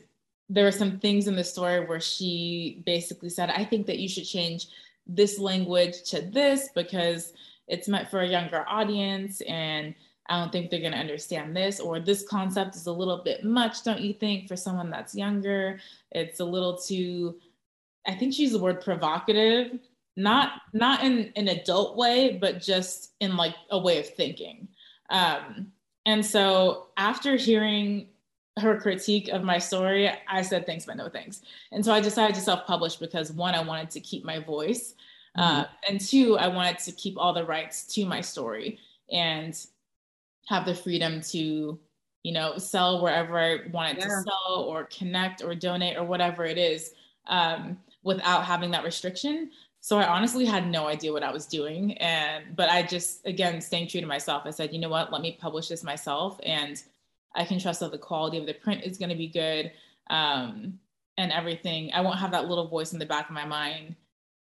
there 0.49 0.65
were 0.65 0.71
some 0.71 1.01
things 1.01 1.27
in 1.27 1.35
the 1.35 1.43
story 1.43 1.85
where 1.85 2.01
she 2.01 2.83
basically 2.87 3.31
said, 3.31 3.51
I 3.51 3.65
think 3.65 3.85
that 3.89 3.99
you 3.99 4.09
should 4.09 4.27
change 4.27 4.69
this 5.09 5.41
language 5.41 6.05
to 6.11 6.21
this 6.21 6.69
because 6.73 7.33
it's 7.67 7.89
meant 7.89 8.11
for 8.11 8.21
a 8.21 8.29
younger 8.29 8.65
audience 8.69 9.41
and 9.43 9.93
I 10.33 10.39
don't 10.39 10.51
think 10.51 10.71
they're 10.71 10.81
going 10.81 10.93
to 10.93 10.99
understand 10.99 11.55
this, 11.55 11.79
or 11.79 12.01
this 12.01 12.27
concept 12.27 12.75
is 12.75 12.87
a 12.87 12.93
little 12.93 13.19
bit 13.19 13.45
much, 13.45 13.85
don't 13.85 14.01
you 14.01 14.15
think, 14.15 14.49
for 14.49 14.57
someone 14.57 14.89
that's 14.89 15.15
younger? 15.15 15.79
It's 16.11 16.41
a 16.41 16.45
little 16.45 16.79
too, 16.79 17.37
I 18.07 18.15
think 18.15 18.33
she 18.33 18.45
used 18.45 18.55
the 18.55 18.59
word 18.59 18.81
provocative, 18.81 19.79
not 20.17 20.53
not 20.73 21.05
in 21.05 21.33
an 21.37 21.49
adult 21.49 21.99
way, 21.99 22.39
but 22.41 22.63
just 22.63 23.13
in 23.21 23.37
like 23.37 23.55
a 23.71 23.79
way 23.79 23.99
of 23.99 24.09
thinking. 24.09 24.69
Um, 25.11 25.71
and 26.07 26.25
so 26.25 26.87
after 26.97 27.37
hearing 27.37 28.09
her 28.59 28.81
critique 28.81 29.29
of 29.29 29.45
my 29.45 29.59
story, 29.59 30.11
I 30.29 30.41
said 30.41 30.65
thanks, 30.65 30.87
but 30.87 30.97
no 30.97 31.11
thanks. 31.11 31.43
And 31.73 31.85
so 31.85 31.93
I 31.93 32.01
decided 32.01 32.35
to 32.37 32.41
self-publish 32.41 32.97
because 32.97 33.33
one, 33.33 33.55
I 33.55 33.63
wanted 33.63 33.91
to 33.91 34.01
keep 34.01 34.25
my 34.25 34.39
voice. 34.39 34.95
Mm-hmm. 35.37 35.61
Uh, 35.61 35.65
and 35.91 36.01
two, 36.01 36.39
I 36.39 36.49
wanted 36.49 36.79
to 36.79 36.93
keep 36.93 37.19
all 37.19 37.35
the 37.35 37.45
rights 37.45 37.85
to 37.95 38.07
my 38.07 38.23
story 38.23 38.79
and 39.11 39.55
have 40.49 40.65
the 40.65 40.75
freedom 40.75 41.21
to, 41.21 41.79
you 42.23 42.33
know, 42.33 42.59
sell 42.59 43.03
wherever 43.03 43.39
I 43.39 43.69
wanted 43.73 43.99
yeah. 43.99 44.05
to 44.05 44.11
sell 44.11 44.65
or 44.69 44.85
connect 44.85 45.43
or 45.43 45.55
donate 45.55 45.97
or 45.97 46.05
whatever 46.05 46.45
it 46.45 46.59
is 46.59 46.95
um, 47.27 47.79
without 48.03 48.45
having 48.45 48.71
that 48.73 48.85
restriction. 48.85 49.51
So 49.81 49.99
I 49.99 50.07
honestly 50.07 50.45
had 50.45 50.69
no 50.69 50.87
idea 50.87 51.13
what 51.13 51.25
I 51.25 51.33
was 51.33 51.47
doing. 51.47 51.99
And, 51.99 52.55
but 52.55 52.71
I 52.71 52.83
just, 52.85 53.27
again, 53.27 53.61
staying 53.61 53.89
true 53.89 54.01
to 54.01 54.07
myself, 54.07 54.45
I 54.47 54.51
said, 54.51 54.73
you 54.73 54.79
know 54.79 54.89
what, 54.89 55.13
let 55.13 55.23
me 55.23 55.37
publish 55.41 55.69
this 55.69 55.83
myself. 55.83 56.39
And 56.45 56.81
I 57.35 57.45
can 57.45 57.59
trust 57.59 57.81
that 57.81 57.91
the 57.91 57.99
quality 57.99 58.39
of 58.39 58.47
the 58.47 58.55
print 58.55 58.85
is 58.85 58.99
going 58.99 59.09
to 59.09 59.17
be 59.17 59.27
good 59.27 59.73
um, 60.09 60.79
and 61.19 61.33
everything. 61.33 61.93
I 61.93 62.01
won't 62.01 62.19
have 62.19 62.31
that 62.31 62.49
little 62.49 62.69
voice 62.69 62.93
in 62.93 62.99
the 62.99 63.07
back 63.07 63.29
of 63.29 63.35
my 63.35 63.45
mind 63.45 63.97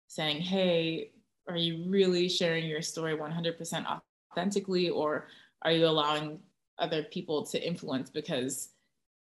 saying, 0.07 0.43
hey, 0.43 1.11
are 1.49 1.57
you 1.57 1.85
really 1.89 2.29
sharing 2.29 2.67
your 2.67 2.83
story 2.83 3.17
100% 3.17 4.01
authentically 4.31 4.91
or 4.91 5.27
are 5.65 5.73
you 5.73 5.87
allowing 5.87 6.41
other 6.79 7.03
people 7.03 7.47
to 7.47 7.67
influence 7.67 8.11
because 8.11 8.71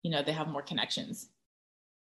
you 0.03 0.11
know 0.11 0.23
they 0.23 0.33
have 0.33 0.49
more 0.49 0.63
connections? 0.63 1.29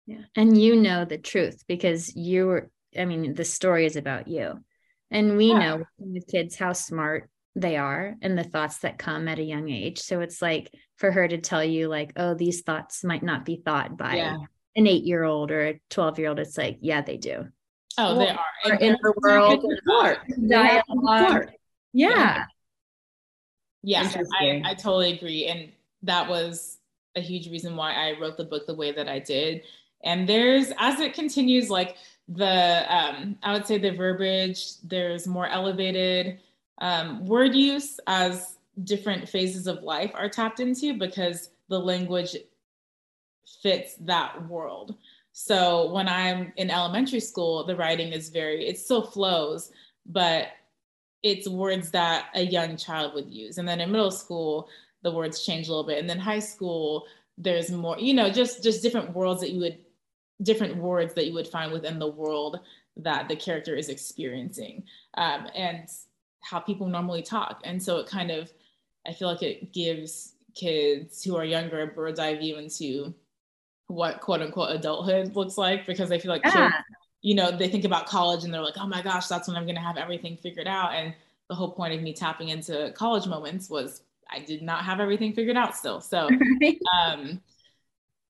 Yeah. 0.06 0.22
And 0.36 0.60
you 0.60 0.76
know 0.76 1.04
the 1.04 1.18
truth 1.18 1.62
because 1.68 2.14
you 2.16 2.46
were 2.46 2.70
i 2.98 3.04
mean 3.04 3.34
the 3.34 3.44
story 3.44 3.86
is 3.86 3.96
about 3.96 4.28
you. 4.28 4.60
And 5.10 5.36
we 5.36 5.48
yeah. 5.48 5.58
know 5.58 5.84
with 5.98 6.26
kids 6.26 6.56
how 6.56 6.72
smart 6.72 7.28
they 7.54 7.76
are 7.76 8.16
and 8.22 8.36
the 8.36 8.44
thoughts 8.44 8.78
that 8.78 8.98
come 8.98 9.28
at 9.28 9.38
a 9.38 9.42
young 9.44 9.68
age. 9.68 10.00
So 10.00 10.20
it's 10.20 10.40
like 10.40 10.72
for 10.96 11.12
her 11.12 11.28
to 11.28 11.38
tell 11.38 11.62
you 11.62 11.88
like 11.88 12.12
oh 12.16 12.34
these 12.34 12.62
thoughts 12.62 13.04
might 13.04 13.22
not 13.22 13.44
be 13.44 13.60
thought 13.64 13.96
by 13.96 14.16
yeah. 14.16 14.38
an 14.74 14.86
eight 14.86 15.04
year 15.04 15.22
old 15.22 15.50
or 15.50 15.68
a 15.68 15.80
12 15.90 16.18
year 16.18 16.28
old 16.28 16.38
it's 16.38 16.58
like 16.58 16.78
yeah 16.80 17.02
they 17.02 17.18
do. 17.18 17.46
Oh 17.98 18.16
well, 18.16 18.38
they 18.64 18.70
are. 18.70 18.76
in 18.76 18.96
the 19.02 19.12
world. 19.22 19.64
Dialogue 20.48 21.50
yeah 21.92 22.46
yeah 23.82 24.10
I, 24.40 24.62
I 24.64 24.74
totally 24.74 25.12
agree 25.12 25.46
and 25.46 25.70
that 26.02 26.28
was 26.28 26.78
a 27.16 27.20
huge 27.20 27.48
reason 27.50 27.76
why 27.76 27.92
i 27.92 28.18
wrote 28.20 28.36
the 28.36 28.44
book 28.44 28.66
the 28.66 28.74
way 28.74 28.92
that 28.92 29.08
i 29.08 29.18
did. 29.18 29.62
And 30.04 30.28
there's 30.28 30.72
as 30.78 30.98
it 30.98 31.14
continues 31.14 31.70
like 31.70 31.96
the 32.28 32.84
um, 32.88 33.36
i 33.42 33.52
would 33.52 33.66
say 33.66 33.78
the 33.78 33.90
verbiage 33.90 34.80
there's 34.82 35.26
more 35.26 35.46
elevated 35.46 36.40
um, 36.78 37.24
word 37.26 37.54
use 37.54 38.00
as 38.06 38.58
different 38.84 39.28
phases 39.28 39.66
of 39.66 39.82
life 39.82 40.10
are 40.14 40.28
tapped 40.28 40.58
into 40.58 40.98
because 40.98 41.50
the 41.68 41.78
language 41.78 42.36
fits 43.62 43.94
that 44.00 44.48
world. 44.48 44.96
So 45.32 45.90
when 45.92 46.08
i'm 46.08 46.52
in 46.56 46.70
elementary 46.70 47.20
school 47.20 47.64
the 47.64 47.76
writing 47.76 48.12
is 48.12 48.28
very 48.28 48.66
it 48.66 48.78
still 48.78 49.02
flows 49.02 49.70
but 50.06 50.48
it's 51.22 51.48
words 51.48 51.90
that 51.92 52.26
a 52.34 52.42
young 52.42 52.76
child 52.76 53.14
would 53.14 53.30
use. 53.30 53.58
And 53.58 53.68
then 53.68 53.80
in 53.80 53.92
middle 53.92 54.10
school, 54.10 54.68
the 55.02 55.12
words 55.12 55.44
change 55.44 55.68
a 55.68 55.70
little 55.70 55.86
bit. 55.86 55.98
And 55.98 56.08
then 56.08 56.18
high 56.18 56.38
school, 56.38 57.06
there's 57.38 57.70
more, 57.70 57.98
you 57.98 58.14
know, 58.14 58.30
just 58.30 58.62
just 58.62 58.82
different 58.82 59.14
worlds 59.14 59.40
that 59.40 59.50
you 59.50 59.60
would 59.60 59.78
different 60.42 60.76
words 60.76 61.14
that 61.14 61.26
you 61.26 61.34
would 61.34 61.46
find 61.46 61.72
within 61.72 61.98
the 61.98 62.06
world 62.06 62.60
that 62.96 63.28
the 63.28 63.36
character 63.36 63.76
is 63.76 63.88
experiencing 63.88 64.84
um, 65.14 65.46
and 65.54 65.88
how 66.40 66.58
people 66.58 66.86
normally 66.86 67.22
talk. 67.22 67.60
And 67.64 67.82
so 67.82 67.98
it 67.98 68.06
kind 68.06 68.30
of, 68.30 68.52
I 69.06 69.12
feel 69.12 69.28
like 69.28 69.42
it 69.42 69.72
gives 69.72 70.34
kids 70.54 71.22
who 71.22 71.36
are 71.36 71.44
younger 71.44 71.82
a 71.82 71.86
bird's 71.86 72.18
eye 72.18 72.36
view 72.36 72.56
into 72.56 73.14
what 73.86 74.20
quote 74.20 74.42
unquote 74.42 74.74
adulthood 74.74 75.34
looks 75.36 75.56
like 75.56 75.86
because 75.86 76.10
I 76.12 76.18
feel 76.18 76.30
like 76.30 76.42
yeah. 76.44 76.70
kids 76.70 76.74
you 77.22 77.36
know, 77.36 77.50
they 77.50 77.68
think 77.68 77.84
about 77.84 78.06
college 78.06 78.44
and 78.44 78.52
they're 78.52 78.62
like, 78.62 78.76
oh 78.78 78.86
my 78.86 79.00
gosh, 79.00 79.28
that's 79.28 79.48
when 79.48 79.56
I'm 79.56 79.64
going 79.64 79.76
to 79.76 79.80
have 79.80 79.96
everything 79.96 80.36
figured 80.36 80.66
out. 80.66 80.92
And 80.92 81.14
the 81.48 81.54
whole 81.54 81.70
point 81.70 81.94
of 81.94 82.02
me 82.02 82.12
tapping 82.12 82.48
into 82.48 82.92
college 82.96 83.26
moments 83.26 83.70
was 83.70 84.02
I 84.28 84.40
did 84.40 84.62
not 84.62 84.84
have 84.84 85.00
everything 85.00 85.32
figured 85.32 85.56
out 85.56 85.76
still. 85.76 86.00
So, 86.00 86.28
um, 87.00 87.40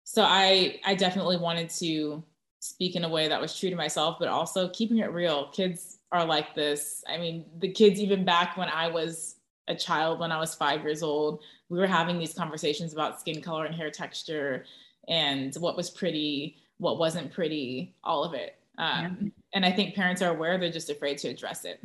so 0.04 0.24
I, 0.24 0.80
I 0.86 0.96
definitely 0.96 1.38
wanted 1.38 1.70
to 1.80 2.22
speak 2.60 2.96
in 2.96 3.06
a 3.06 3.10
way 3.10 3.30
that 3.30 3.40
was 3.40 3.58
true 3.58 3.70
to 3.70 3.76
myself, 3.76 4.18
but 4.20 4.28
also 4.28 4.70
keeping 4.70 4.98
it 4.98 5.12
real. 5.12 5.50
Kids 5.52 6.00
are 6.12 6.26
like 6.26 6.54
this. 6.54 7.04
I 7.08 7.18
mean, 7.18 7.46
the 7.60 7.72
kids, 7.72 8.00
even 8.00 8.26
back 8.26 8.58
when 8.58 8.68
I 8.70 8.90
was 8.90 9.36
a 9.70 9.76
child, 9.76 10.20
when 10.20 10.34
I 10.34 10.40
was 10.40 10.54
five 10.54 10.82
years 10.82 11.02
old, 11.02 11.42
we 11.70 11.80
were 11.80 11.88
having 11.88 12.20
these 12.20 12.34
conversations 12.34 12.92
about 12.92 13.20
skin 13.22 13.42
color 13.42 13.66
and 13.66 13.74
hair 13.74 13.90
texture 13.90 14.66
and 15.08 15.56
what 15.56 15.78
was 15.78 15.90
pretty, 15.90 16.58
what 16.78 17.00
wasn't 17.00 17.32
pretty, 17.32 17.96
all 18.04 18.24
of 18.26 18.34
it. 18.34 18.58
Um, 18.82 19.18
yeah. 19.22 19.30
And 19.54 19.66
I 19.66 19.72
think 19.72 19.96
parents 19.96 20.22
are 20.22 20.34
aware, 20.34 20.58
they're 20.58 20.72
just 20.72 20.90
afraid 20.90 21.20
to 21.20 21.30
address 21.30 21.66
it. 21.66 21.80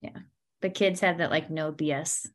Yeah. 0.00 0.16
The 0.62 0.70
kids 0.70 1.00
have 1.00 1.18
that 1.18 1.30
like 1.30 1.50
no 1.50 1.72
BS 1.72 2.28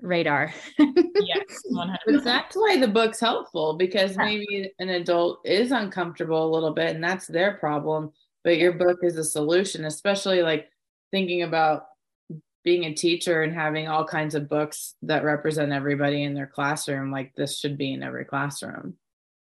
radar. 0.00 0.52
yes, 0.78 1.62
100%. 1.72 2.24
That's 2.24 2.54
why 2.54 2.78
the 2.78 2.88
book's 2.88 3.20
helpful 3.20 3.74
because 3.74 4.16
maybe 4.16 4.70
an 4.78 4.90
adult 4.90 5.40
is 5.44 5.72
uncomfortable 5.72 6.44
a 6.44 6.52
little 6.52 6.72
bit 6.72 6.94
and 6.94 7.02
that's 7.02 7.26
their 7.26 7.54
problem. 7.54 8.12
But 8.44 8.58
your 8.58 8.72
book 8.72 8.98
is 9.02 9.16
a 9.16 9.24
solution, 9.24 9.84
especially 9.84 10.42
like 10.42 10.68
thinking 11.12 11.42
about 11.42 11.86
being 12.64 12.84
a 12.84 12.94
teacher 12.94 13.42
and 13.42 13.54
having 13.54 13.88
all 13.88 14.04
kinds 14.04 14.34
of 14.34 14.48
books 14.48 14.94
that 15.02 15.24
represent 15.24 15.72
everybody 15.72 16.24
in 16.24 16.34
their 16.34 16.46
classroom. 16.46 17.10
Like 17.10 17.32
this 17.36 17.58
should 17.58 17.78
be 17.78 17.92
in 17.92 18.02
every 18.02 18.24
classroom, 18.24 18.94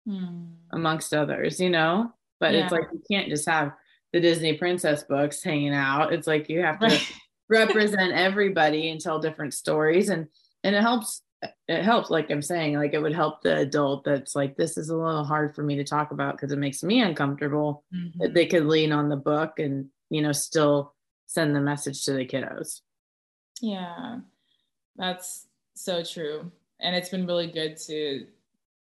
hmm. 0.08 0.45
amongst 0.71 1.13
others, 1.13 1.60
you 1.60 1.69
know? 1.69 2.13
But 2.41 2.54
yeah. 2.54 2.63
it's 2.63 2.71
like 2.73 2.89
you 2.91 3.01
can't 3.10 3.30
just 3.30 3.47
have 3.47 3.71
the 4.12 4.19
Disney 4.19 4.58
princess 4.58 5.04
books 5.04 5.41
hanging 5.41 5.73
out. 5.73 6.12
It's 6.12 6.27
like 6.27 6.49
you 6.49 6.62
have 6.62 6.80
to 6.80 6.99
represent 7.49 8.12
everybody 8.13 8.89
and 8.89 8.99
tell 8.99 9.19
different 9.19 9.54
stories 9.54 10.10
and 10.10 10.27
and 10.63 10.75
it 10.75 10.82
helps 10.82 11.21
it 11.67 11.84
helps 11.84 12.10
like 12.10 12.30
i'm 12.32 12.41
saying 12.41 12.75
like 12.75 12.93
it 12.93 13.01
would 13.01 13.13
help 13.13 13.41
the 13.41 13.58
adult 13.58 14.04
that's 14.04 14.36
like 14.36 14.56
this 14.56 14.77
is 14.77 14.89
a 14.89 14.95
little 14.95 15.23
hard 15.23 15.54
for 15.54 15.63
me 15.63 15.75
to 15.75 15.84
talk 15.84 16.12
about 16.12 16.36
because 16.36 16.51
it 16.51 16.60
makes 16.60 16.84
me 16.84 17.01
uncomfortable 17.01 17.84
mm-hmm. 17.93 18.19
that 18.21 18.34
they 18.34 18.45
could 18.45 18.65
lean 18.65 18.91
on 18.91 19.10
the 19.10 19.17
book 19.17 19.60
and 19.60 19.88
you 20.10 20.21
know 20.21 20.32
still 20.32 20.93
send 21.25 21.56
the 21.56 21.60
message 21.60 22.06
to 22.06 22.13
the 22.13 22.25
kiddos 22.25 22.82
yeah 23.62 24.19
that's 24.95 25.47
so 25.73 26.04
true 26.04 26.49
and 26.80 26.95
it's 26.95 27.10
been 27.10 27.25
really 27.25 27.47
good 27.47 27.75
to 27.75 28.25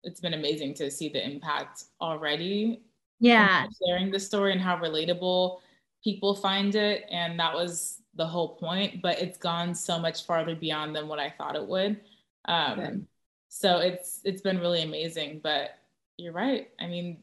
it's 0.03 0.20
been 0.20 0.35
amazing 0.35 0.75
to 0.75 0.90
see 0.90 1.09
the 1.09 1.25
impact 1.25 1.85
already 2.01 2.83
yeah. 3.21 3.67
sharing 3.87 4.11
the 4.11 4.19
story 4.19 4.53
and 4.53 4.61
how 4.61 4.77
relatable 4.77 5.61
people 6.03 6.35
find 6.35 6.75
it 6.75 7.05
and 7.11 7.39
that 7.39 7.55
was 7.55 8.03
the 8.15 8.27
whole 8.27 8.57
point 8.57 9.01
but 9.03 9.21
it's 9.21 9.39
gone 9.39 9.75
so 9.75 9.99
much 9.99 10.27
farther 10.27 10.55
beyond 10.55 10.97
than 10.97 11.07
what 11.07 11.19
i 11.19 11.31
thought 11.31 11.57
it 11.57 11.67
would. 11.67 12.01
Um, 12.47 12.81
okay. 12.81 12.93
so 13.49 13.79
it's 13.79 14.21
it's 14.25 14.41
been 14.41 14.59
really 14.59 14.83
amazing 14.83 15.41
but 15.43 15.79
you're 16.17 16.33
right. 16.33 16.71
I 16.81 16.87
mean 16.87 17.19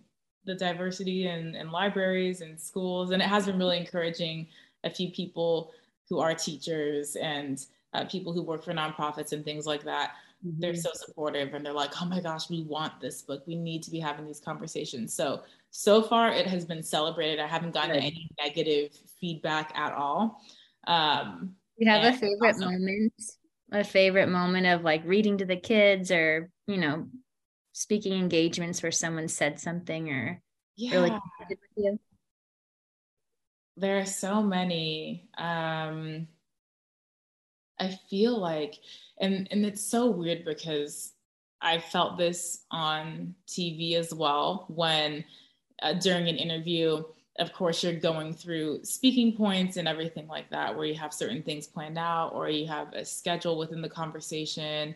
the 0.46 0.56
diversity 0.56 1.28
in, 1.28 1.56
in 1.56 1.72
libraries 1.72 2.42
and 2.42 2.60
schools 2.60 3.12
and 3.12 3.22
it 3.22 3.28
has 3.28 3.46
been 3.46 3.60
really 3.60 3.78
encouraging 3.78 4.48
a 4.84 4.90
few 4.90 5.12
people 5.12 5.72
who 6.10 6.20
are 6.20 6.34
teachers 6.34 7.16
and 7.18 7.66
uh, 7.94 8.06
people 8.06 8.32
who 8.32 8.42
work 8.42 8.64
for 8.64 8.74
nonprofits 8.74 9.34
and 9.34 9.44
things 9.44 9.66
like 9.66 9.84
that. 9.84 10.12
Mm-hmm. 10.46 10.62
they're 10.62 10.76
so 10.76 10.92
supportive 10.94 11.56
and 11.56 11.66
they're 11.66 11.74
like 11.74 12.00
oh 12.00 12.06
my 12.06 12.22
gosh 12.22 12.48
we 12.48 12.62
want 12.64 13.02
this 13.02 13.24
book. 13.24 13.42
We 13.48 13.56
need 13.56 13.82
to 13.84 13.92
be 13.92 14.00
having 14.00 14.26
these 14.26 14.40
conversations. 14.40 15.14
So 15.14 15.42
so 15.78 16.02
far 16.02 16.32
it 16.32 16.48
has 16.48 16.66
been 16.66 16.82
celebrated. 16.82 17.40
I 17.40 17.46
haven't 17.46 17.76
gotten 17.76 17.98
any 17.98 18.32
negative 18.44 18.98
feedback 19.22 19.72
at 19.78 19.94
all. 19.94 20.42
Um, 20.88 21.54
you 21.78 21.88
have 21.88 22.04
a 22.04 22.18
favorite 22.18 22.56
awesome. 22.56 22.72
moment, 22.72 23.14
a 23.72 23.84
favorite 23.84 24.28
moment 24.28 24.66
of 24.66 24.84
like 24.84 25.04
reading 25.06 25.38
to 25.38 25.46
the 25.46 25.56
kids 25.56 26.10
or, 26.10 26.50
you 26.66 26.78
know, 26.78 27.06
speaking 27.74 28.14
engagements 28.14 28.82
where 28.82 28.92
someone 28.92 29.28
said 29.28 29.60
something 29.60 30.10
or 30.10 30.42
yeah. 30.78 30.94
really 30.94 31.12
with 31.48 31.60
you? 31.76 32.00
There 33.76 34.00
are 34.00 34.08
so 34.08 34.42
many. 34.42 35.30
Um, 35.38 36.28
I 37.80 37.96
feel 38.10 38.36
like, 38.36 38.74
and 39.22 39.48
and 39.52 39.64
it's 39.64 39.88
so 39.88 40.10
weird 40.10 40.44
because 40.44 41.14
I 41.62 41.78
felt 41.78 42.18
this 42.18 42.64
on 42.72 43.36
TV 43.48 43.94
as 43.94 44.12
well 44.12 44.66
when 44.70 45.24
uh, 45.82 45.94
during 45.94 46.28
an 46.28 46.38
interview, 46.38 47.04
of 47.40 47.54
course, 47.54 47.84
you're 47.84 47.94
going 47.94 48.34
through 48.34 48.84
speaking 48.84 49.36
points 49.36 49.78
and 49.78 49.88
everything 49.88 50.28
like 50.28 50.50
that, 50.50 50.76
where 50.76 50.86
you 50.86 50.96
have 50.96 51.14
certain 51.14 51.44
things 51.44 51.68
planned 51.68 51.98
out 51.98 52.34
or 52.34 52.50
you 52.50 52.68
have 52.68 52.94
a 52.94 53.06
schedule 53.06 53.58
within 53.58 53.82
the 53.82 53.90
conversation 53.90 54.96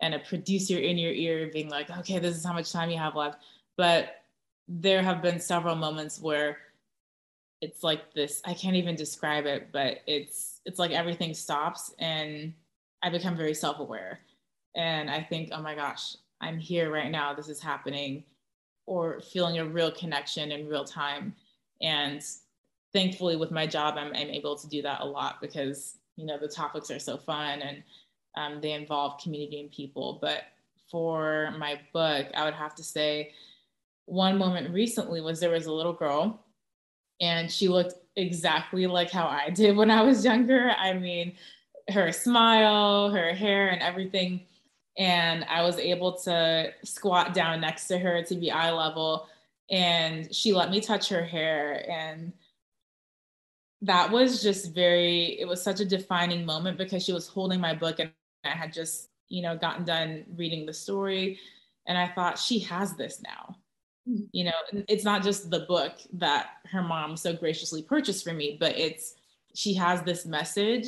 and 0.00 0.14
a 0.14 0.18
producer 0.18 0.78
in 0.78 0.98
your 0.98 1.12
ear 1.12 1.50
being 1.52 1.68
like, 1.68 1.90
okay, 1.90 2.18
this 2.18 2.36
is 2.36 2.44
how 2.44 2.52
much 2.52 2.72
time 2.72 2.90
you 2.90 2.98
have 2.98 3.16
left. 3.16 3.38
But 3.76 4.16
there 4.68 5.02
have 5.02 5.22
been 5.22 5.40
several 5.40 5.74
moments 5.74 6.20
where 6.20 6.58
it's 7.60 7.82
like 7.82 8.12
this 8.12 8.40
i 8.44 8.54
can't 8.54 8.76
even 8.76 8.94
describe 8.94 9.46
it 9.46 9.68
but 9.72 9.98
it's 10.06 10.60
it's 10.66 10.78
like 10.78 10.90
everything 10.90 11.34
stops 11.34 11.92
and 11.98 12.52
i 13.02 13.08
become 13.08 13.36
very 13.36 13.54
self-aware. 13.54 14.20
And 14.76 15.10
i 15.10 15.22
think 15.22 15.48
oh 15.52 15.62
my 15.62 15.74
gosh 15.74 16.16
i'm 16.40 16.58
here 16.58 16.92
right 16.92 17.10
now. 17.10 17.34
This 17.34 17.48
is 17.48 17.60
happening 17.60 18.24
or 18.88 19.20
feeling 19.20 19.58
a 19.58 19.64
real 19.64 19.90
connection 19.90 20.52
in 20.52 20.66
real 20.68 20.84
time 20.84 21.34
and 21.82 22.22
thankfully 22.92 23.36
with 23.36 23.50
my 23.50 23.66
job 23.66 23.94
i'm, 23.96 24.08
I'm 24.08 24.30
able 24.30 24.56
to 24.56 24.68
do 24.68 24.82
that 24.82 25.00
a 25.00 25.04
lot 25.04 25.40
because 25.40 25.96
you 26.16 26.26
know 26.26 26.38
the 26.38 26.48
topics 26.48 26.90
are 26.90 26.98
so 26.98 27.16
fun 27.16 27.60
and 27.60 27.82
um, 28.36 28.60
they 28.60 28.72
involve 28.72 29.20
community 29.20 29.60
and 29.60 29.70
people 29.70 30.18
but 30.20 30.44
for 30.90 31.54
my 31.58 31.78
book 31.92 32.26
i 32.34 32.44
would 32.44 32.54
have 32.54 32.74
to 32.74 32.82
say 32.82 33.32
one 34.06 34.38
moment 34.38 34.72
recently 34.72 35.20
was 35.20 35.38
there 35.38 35.50
was 35.50 35.66
a 35.66 35.72
little 35.72 35.92
girl 35.92 36.40
and 37.20 37.50
she 37.50 37.68
looked 37.68 37.94
exactly 38.16 38.86
like 38.86 39.10
how 39.10 39.26
I 39.26 39.50
did 39.50 39.76
when 39.76 39.90
I 39.90 40.02
was 40.02 40.24
younger. 40.24 40.70
I 40.76 40.92
mean, 40.92 41.34
her 41.90 42.12
smile, 42.12 43.10
her 43.10 43.32
hair, 43.34 43.68
and 43.68 43.82
everything. 43.82 44.42
And 44.98 45.44
I 45.44 45.62
was 45.62 45.78
able 45.78 46.12
to 46.18 46.72
squat 46.84 47.32
down 47.32 47.60
next 47.60 47.86
to 47.86 47.98
her 47.98 48.22
to 48.24 48.34
be 48.34 48.50
eye 48.50 48.72
level. 48.72 49.28
And 49.70 50.34
she 50.34 50.52
let 50.52 50.70
me 50.70 50.80
touch 50.80 51.08
her 51.08 51.22
hair. 51.22 51.88
And 51.88 52.32
that 53.82 54.10
was 54.10 54.42
just 54.42 54.74
very, 54.74 55.38
it 55.40 55.46
was 55.46 55.62
such 55.62 55.78
a 55.80 55.84
defining 55.84 56.44
moment 56.44 56.78
because 56.78 57.04
she 57.04 57.12
was 57.12 57.28
holding 57.28 57.60
my 57.60 57.74
book 57.74 58.00
and 58.00 58.10
I 58.44 58.50
had 58.50 58.72
just, 58.72 59.08
you 59.28 59.40
know, 59.40 59.56
gotten 59.56 59.84
done 59.84 60.24
reading 60.36 60.66
the 60.66 60.74
story. 60.74 61.38
And 61.86 61.96
I 61.96 62.08
thought, 62.08 62.38
she 62.38 62.58
has 62.60 62.96
this 62.96 63.22
now 63.22 63.56
hmm. 64.04 64.22
you 64.32 64.44
know 64.44 64.82
it's 64.88 65.04
not 65.04 65.22
just 65.22 65.50
the 65.50 65.60
book 65.60 65.94
that 66.14 66.48
her 66.70 66.82
mom 66.82 67.16
so 67.16 67.32
graciously 67.32 67.82
purchased 67.82 68.24
for 68.24 68.32
me 68.32 68.56
but 68.58 68.76
it's 68.76 69.14
she 69.54 69.74
has 69.74 70.02
this 70.02 70.26
message 70.26 70.86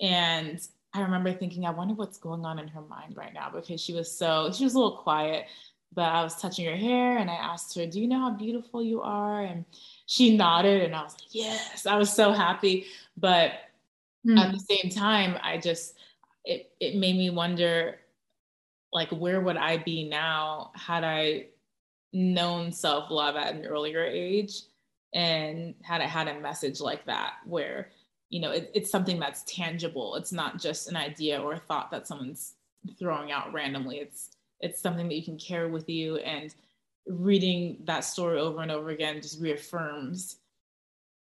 and 0.00 0.60
i 0.94 1.00
remember 1.00 1.32
thinking 1.32 1.66
i 1.66 1.70
wonder 1.70 1.94
what's 1.94 2.18
going 2.18 2.44
on 2.44 2.58
in 2.58 2.68
her 2.68 2.82
mind 2.82 3.16
right 3.16 3.32
now 3.32 3.50
because 3.50 3.80
she 3.80 3.92
was 3.92 4.10
so 4.10 4.50
she 4.52 4.64
was 4.64 4.74
a 4.74 4.78
little 4.78 4.98
quiet 4.98 5.46
but 5.92 6.12
i 6.12 6.22
was 6.22 6.40
touching 6.40 6.66
her 6.66 6.76
hair 6.76 7.18
and 7.18 7.30
i 7.30 7.34
asked 7.34 7.74
her 7.74 7.86
do 7.86 8.00
you 8.00 8.08
know 8.08 8.18
how 8.18 8.30
beautiful 8.30 8.82
you 8.82 9.00
are 9.00 9.42
and 9.42 9.64
she 10.06 10.36
nodded 10.36 10.82
and 10.82 10.94
i 10.94 11.02
was 11.02 11.12
like 11.14 11.28
yes 11.30 11.86
i 11.86 11.96
was 11.96 12.12
so 12.12 12.32
happy 12.32 12.86
but 13.16 13.52
mm. 14.26 14.38
at 14.38 14.52
the 14.52 14.58
same 14.58 14.90
time 14.90 15.36
i 15.42 15.56
just 15.56 15.94
it, 16.44 16.72
it 16.80 16.96
made 16.96 17.16
me 17.16 17.30
wonder 17.30 17.98
like 18.92 19.10
where 19.10 19.40
would 19.40 19.56
i 19.56 19.76
be 19.76 20.08
now 20.08 20.70
had 20.74 21.04
i 21.04 21.46
known 22.12 22.72
self 22.72 23.10
love 23.10 23.36
at 23.36 23.54
an 23.54 23.64
earlier 23.64 24.04
age 24.04 24.62
and 25.12 25.74
had 25.82 26.00
I 26.00 26.06
had 26.06 26.28
a 26.28 26.40
message 26.40 26.80
like 26.80 27.04
that 27.06 27.34
where 27.44 27.90
you 28.30 28.40
know 28.40 28.50
it, 28.50 28.70
it's 28.74 28.90
something 28.90 29.18
that's 29.18 29.42
tangible 29.44 30.16
it's 30.16 30.32
not 30.32 30.58
just 30.58 30.88
an 30.88 30.96
idea 30.96 31.40
or 31.40 31.54
a 31.54 31.58
thought 31.58 31.90
that 31.90 32.06
someone's 32.06 32.54
throwing 32.98 33.30
out 33.30 33.52
randomly 33.52 33.98
it's 33.98 34.30
it's 34.60 34.80
something 34.80 35.08
that 35.08 35.16
you 35.16 35.24
can 35.24 35.38
carry 35.38 35.70
with 35.70 35.88
you 35.88 36.16
and 36.18 36.54
reading 37.06 37.78
that 37.84 38.04
story 38.04 38.38
over 38.38 38.62
and 38.62 38.70
over 38.70 38.90
again 38.90 39.20
just 39.20 39.40
reaffirms 39.40 40.36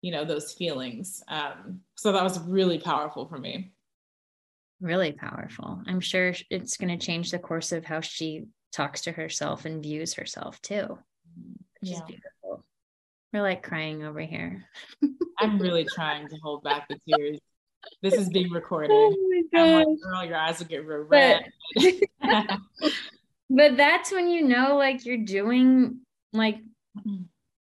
you 0.02 0.12
know 0.12 0.24
those 0.24 0.54
feelings 0.54 1.24
um, 1.28 1.82
so 1.96 2.12
that 2.12 2.24
was 2.24 2.40
really 2.42 2.80
powerful 2.80 3.28
for 3.28 3.38
me 3.38 3.72
really 4.80 5.12
powerful 5.12 5.82
i'm 5.88 6.00
sure 6.00 6.34
it's 6.50 6.78
going 6.78 6.98
to 6.98 7.06
change 7.06 7.32
the 7.32 7.40
course 7.40 7.72
of 7.72 7.84
how 7.84 8.00
she 8.00 8.46
talks 8.72 9.02
to 9.02 9.12
herself 9.12 9.66
and 9.66 9.82
views 9.82 10.14
herself 10.14 10.62
too. 10.62 10.98
Which 11.80 11.92
yeah. 11.92 11.96
is 11.96 12.02
beautiful. 12.02 12.66
We're 13.34 13.42
like 13.42 13.64
crying 13.64 14.04
over 14.04 14.20
here. 14.20 14.66
I'm 15.40 15.60
really 15.60 15.86
trying 15.86 16.28
to 16.28 16.38
hold 16.38 16.64
back 16.64 16.88
the 16.88 16.98
tears. 17.08 17.40
This 18.02 18.14
is 18.14 18.30
being 18.30 18.52
recorded. 18.52 18.92
Oh 18.92 19.16
my 19.54 19.84
like, 19.84 19.88
girl, 20.02 20.26
your 20.26 20.36
eyes 20.36 20.60
will 20.60 20.68
get 20.68 20.86
real 20.86 21.00
red. 21.00 21.46
But, 21.76 21.94
but 23.50 23.78
that's 23.78 24.12
when 24.12 24.30
you 24.30 24.42
know 24.42 24.76
like 24.76 25.06
you're 25.06 25.18
doing 25.18 26.02
like 26.34 26.60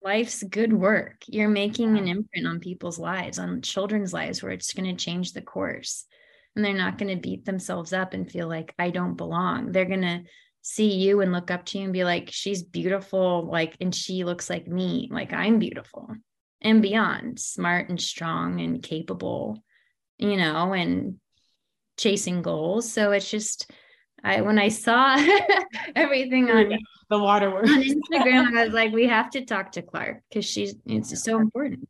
life's 0.03 0.43
good 0.43 0.71
work. 0.71 1.23
You're 1.27 1.49
making 1.49 1.97
an 1.97 2.07
imprint 2.07 2.47
on 2.47 2.59
people's 2.59 2.99
lives, 2.99 3.39
on 3.39 3.62
children's 3.62 4.13
lives, 4.13 4.43
where 4.43 4.51
it's 4.51 4.73
going 4.73 4.95
to 4.95 5.03
change 5.03 5.33
the 5.33 5.41
course. 5.41 6.05
And 6.55 6.63
they're 6.63 6.73
not 6.73 6.99
going 6.99 7.15
to 7.15 7.21
beat 7.21 7.45
themselves 7.45 7.93
up 7.93 8.13
and 8.13 8.29
feel 8.29 8.47
like 8.47 8.75
I 8.77 8.91
don't 8.91 9.15
belong. 9.15 9.71
They're 9.71 9.86
going 9.86 10.01
to 10.01 10.21
see 10.62 10.93
you 10.93 11.21
and 11.21 11.31
look 11.31 11.49
up 11.49 11.65
to 11.65 11.79
you 11.79 11.86
and 11.86 11.93
be 11.93 12.03
like, 12.03 12.29
she's 12.31 12.62
beautiful, 12.62 13.49
like, 13.49 13.75
and 13.81 13.93
she 13.93 14.23
looks 14.23 14.49
like 14.49 14.67
me, 14.67 15.09
like 15.12 15.33
I'm 15.33 15.57
beautiful 15.57 16.09
and 16.63 16.82
beyond, 16.82 17.39
smart 17.39 17.89
and 17.89 18.02
strong 18.02 18.62
and 18.62 18.82
capable, 18.82 19.63
you 20.17 20.38
know, 20.38 20.73
and 20.73 21.19
chasing 21.97 22.41
goals. 22.41 22.91
So 22.91 23.12
it's 23.12 23.30
just, 23.30 23.69
I 24.23 24.41
when 24.41 24.58
I 24.58 24.69
saw 24.69 25.17
everything 25.95 26.49
on 26.49 26.78
the 27.10 27.19
waterworks 27.19 27.69
on 27.69 27.84
Instagram, 27.84 28.58
I 28.58 28.65
was 28.65 28.73
like, 28.73 28.93
we 28.93 29.08
have 29.08 29.30
to 29.32 29.45
talk 29.45 29.73
to 29.73 29.82
Clarke 29.82 30.21
because 30.30 30.45
she's 30.45 30.76
it's 30.86 31.23
so 31.23 31.39
important. 31.39 31.88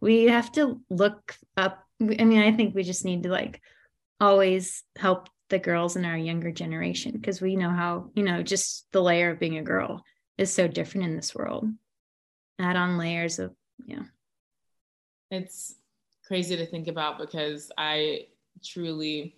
We 0.00 0.24
have 0.24 0.50
to 0.52 0.80
look 0.90 1.36
up. 1.56 1.84
I 2.00 2.24
mean, 2.24 2.40
I 2.40 2.52
think 2.52 2.74
we 2.74 2.82
just 2.82 3.04
need 3.04 3.24
to 3.24 3.28
like 3.28 3.60
always 4.20 4.82
help 4.96 5.28
the 5.48 5.58
girls 5.58 5.96
in 5.96 6.04
our 6.04 6.16
younger 6.16 6.52
generation 6.52 7.12
because 7.12 7.40
we 7.40 7.56
know 7.56 7.70
how 7.70 8.10
you 8.14 8.22
know 8.22 8.42
just 8.42 8.86
the 8.92 9.02
layer 9.02 9.30
of 9.30 9.38
being 9.38 9.58
a 9.58 9.62
girl 9.62 10.02
is 10.36 10.52
so 10.52 10.68
different 10.68 11.06
in 11.06 11.16
this 11.16 11.34
world 11.34 11.66
add 12.58 12.76
on 12.76 12.98
layers 12.98 13.38
of 13.38 13.54
yeah. 13.84 14.02
It's 15.30 15.74
crazy 16.28 16.56
to 16.56 16.66
think 16.66 16.88
about 16.88 17.18
because 17.18 17.72
i 17.78 18.26
truly 18.62 19.34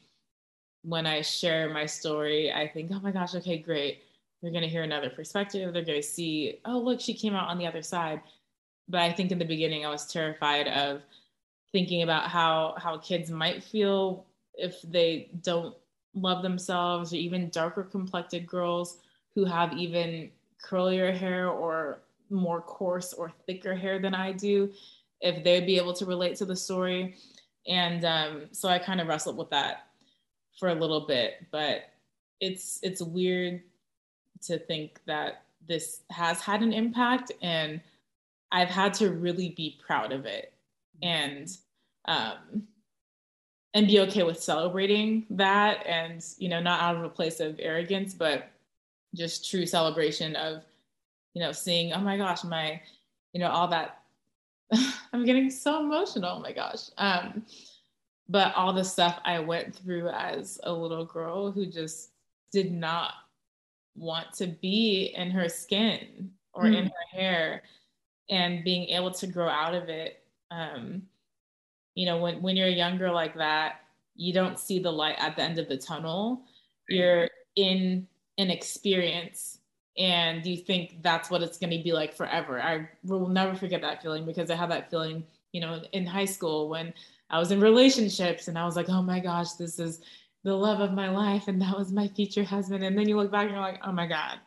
when 0.82 1.06
i 1.06 1.20
share 1.22 1.72
my 1.72 1.86
story 1.86 2.52
i 2.52 2.66
think 2.66 2.90
oh 2.92 3.00
my 3.00 3.12
gosh 3.12 3.34
okay 3.34 3.58
great. 3.58 4.02
They're 4.42 4.50
going 4.50 4.62
to 4.62 4.68
hear 4.68 4.84
another 4.84 5.10
perspective. 5.10 5.74
They're 5.74 5.84
going 5.84 6.00
to 6.00 6.06
see 6.06 6.60
oh 6.64 6.78
look 6.78 7.00
she 7.00 7.14
came 7.14 7.34
out 7.34 7.48
on 7.48 7.58
the 7.58 7.66
other 7.66 7.82
side. 7.82 8.20
But 8.88 9.02
i 9.02 9.12
think 9.12 9.30
in 9.30 9.38
the 9.38 9.44
beginning 9.44 9.86
i 9.86 9.90
was 9.90 10.10
terrified 10.12 10.66
of 10.68 11.02
thinking 11.72 12.02
about 12.02 12.28
how 12.28 12.74
how 12.78 12.98
kids 12.98 13.30
might 13.30 13.62
feel 13.62 14.26
if 14.54 14.82
they 14.82 15.30
don't 15.42 15.74
love 16.14 16.42
themselves 16.42 17.12
or 17.12 17.16
even 17.16 17.50
darker 17.50 17.84
complected 17.84 18.46
girls 18.46 18.98
who 19.34 19.44
have 19.44 19.72
even 19.74 20.28
curlier 20.64 21.16
hair 21.16 21.48
or 21.48 22.00
more 22.30 22.60
coarse 22.60 23.12
or 23.12 23.32
thicker 23.46 23.74
hair 23.74 23.98
than 23.98 24.14
I 24.14 24.32
do, 24.32 24.70
if 25.20 25.44
they'd 25.44 25.66
be 25.66 25.76
able 25.76 25.92
to 25.94 26.06
relate 26.06 26.36
to 26.36 26.44
the 26.44 26.56
story. 26.56 27.16
And 27.66 28.04
um, 28.04 28.42
so 28.52 28.68
I 28.68 28.78
kind 28.78 29.00
of 29.00 29.08
wrestled 29.08 29.36
with 29.36 29.50
that 29.50 29.86
for 30.58 30.68
a 30.68 30.74
little 30.74 31.06
bit, 31.06 31.46
but 31.50 31.90
it's 32.40 32.80
it's 32.82 33.02
weird 33.02 33.62
to 34.42 34.58
think 34.58 35.00
that 35.06 35.42
this 35.68 36.00
has 36.10 36.40
had 36.40 36.62
an 36.62 36.72
impact 36.72 37.32
and 37.42 37.80
I've 38.50 38.68
had 38.68 38.94
to 38.94 39.10
really 39.10 39.50
be 39.50 39.78
proud 39.86 40.12
of 40.12 40.24
it. 40.24 40.52
And 41.02 41.50
um, 42.06 42.66
and 43.74 43.86
be 43.86 44.00
okay 44.00 44.22
with 44.22 44.42
celebrating 44.42 45.26
that 45.30 45.86
and 45.86 46.24
you 46.38 46.48
know 46.48 46.60
not 46.60 46.80
out 46.80 46.96
of 46.96 47.04
a 47.04 47.08
place 47.08 47.40
of 47.40 47.58
arrogance 47.60 48.14
but 48.14 48.50
just 49.14 49.48
true 49.48 49.66
celebration 49.66 50.36
of 50.36 50.62
you 51.34 51.42
know 51.42 51.52
seeing 51.52 51.92
oh 51.92 52.00
my 52.00 52.16
gosh 52.16 52.44
my 52.44 52.80
you 53.32 53.40
know 53.40 53.48
all 53.48 53.68
that 53.68 54.02
i'm 55.12 55.24
getting 55.24 55.50
so 55.50 55.80
emotional 55.80 56.36
oh 56.38 56.40
my 56.40 56.52
gosh. 56.52 56.90
Um 56.98 57.44
but 58.28 58.54
all 58.54 58.72
the 58.72 58.84
stuff 58.84 59.18
i 59.24 59.38
went 59.38 59.74
through 59.74 60.08
as 60.08 60.60
a 60.64 60.72
little 60.72 61.04
girl 61.04 61.50
who 61.50 61.66
just 61.66 62.10
did 62.52 62.72
not 62.72 63.12
want 63.96 64.32
to 64.34 64.46
be 64.46 65.14
in 65.16 65.30
her 65.30 65.48
skin 65.48 66.30
or 66.52 66.64
mm. 66.64 66.76
in 66.76 66.84
her 66.84 67.18
hair 67.18 67.62
and 68.28 68.64
being 68.64 68.88
able 68.88 69.10
to 69.10 69.26
grow 69.26 69.48
out 69.48 69.74
of 69.74 69.88
it 69.88 70.22
um 70.50 71.02
you 71.94 72.06
know 72.06 72.18
when 72.18 72.40
when 72.40 72.56
you're 72.56 72.68
younger 72.68 73.10
like 73.10 73.34
that 73.34 73.80
you 74.20 74.34
don't 74.34 74.58
see 74.58 74.78
the 74.78 74.92
light 74.92 75.16
at 75.18 75.34
the 75.34 75.42
end 75.42 75.58
of 75.58 75.66
the 75.66 75.78
tunnel. 75.78 76.42
You're 76.90 77.30
in 77.56 78.06
an 78.36 78.50
experience 78.50 79.59
and 80.00 80.44
you 80.44 80.56
think 80.56 81.00
that's 81.02 81.30
what 81.30 81.42
it's 81.42 81.58
going 81.58 81.70
to 81.70 81.82
be 81.82 81.92
like 81.92 82.12
forever 82.12 82.60
i 82.60 82.88
will 83.04 83.28
never 83.28 83.54
forget 83.54 83.80
that 83.80 84.02
feeling 84.02 84.24
because 84.24 84.50
i 84.50 84.56
had 84.56 84.70
that 84.70 84.90
feeling 84.90 85.22
you 85.52 85.60
know 85.60 85.80
in 85.92 86.04
high 86.04 86.24
school 86.24 86.68
when 86.68 86.92
i 87.30 87.38
was 87.38 87.52
in 87.52 87.60
relationships 87.60 88.48
and 88.48 88.58
i 88.58 88.64
was 88.64 88.74
like 88.74 88.88
oh 88.88 89.02
my 89.02 89.20
gosh 89.20 89.52
this 89.52 89.78
is 89.78 90.00
the 90.44 90.54
love 90.54 90.80
of 90.80 90.92
my 90.92 91.10
life 91.10 91.48
and 91.48 91.60
that 91.60 91.76
was 91.76 91.92
my 91.92 92.08
future 92.08 92.44
husband. 92.44 92.84
And 92.84 92.96
then 92.96 93.08
you 93.08 93.16
look 93.16 93.30
back 93.30 93.44
and 93.44 93.52
you're 93.52 93.60
like, 93.60 93.80
oh 93.84 93.92
my 93.92 94.06
God, 94.06 94.38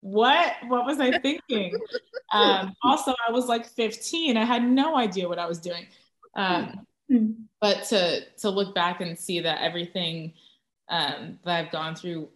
what? 0.00 0.54
What 0.66 0.84
was 0.84 1.00
I 1.00 1.18
thinking? 1.18 1.74
um, 2.32 2.74
also, 2.82 3.14
I 3.26 3.32
was 3.32 3.46
like 3.46 3.66
15. 3.66 4.36
I 4.36 4.44
had 4.44 4.62
no 4.62 4.96
idea 4.96 5.28
what 5.28 5.38
I 5.38 5.46
was 5.46 5.58
doing. 5.58 5.86
Um, 6.34 6.86
but 7.60 7.84
to 7.84 8.20
to 8.38 8.50
look 8.50 8.74
back 8.74 9.00
and 9.00 9.18
see 9.18 9.40
that 9.40 9.62
everything 9.62 10.34
um, 10.88 11.38
that 11.44 11.64
I've 11.64 11.72
gone 11.72 11.94
through 11.94 12.28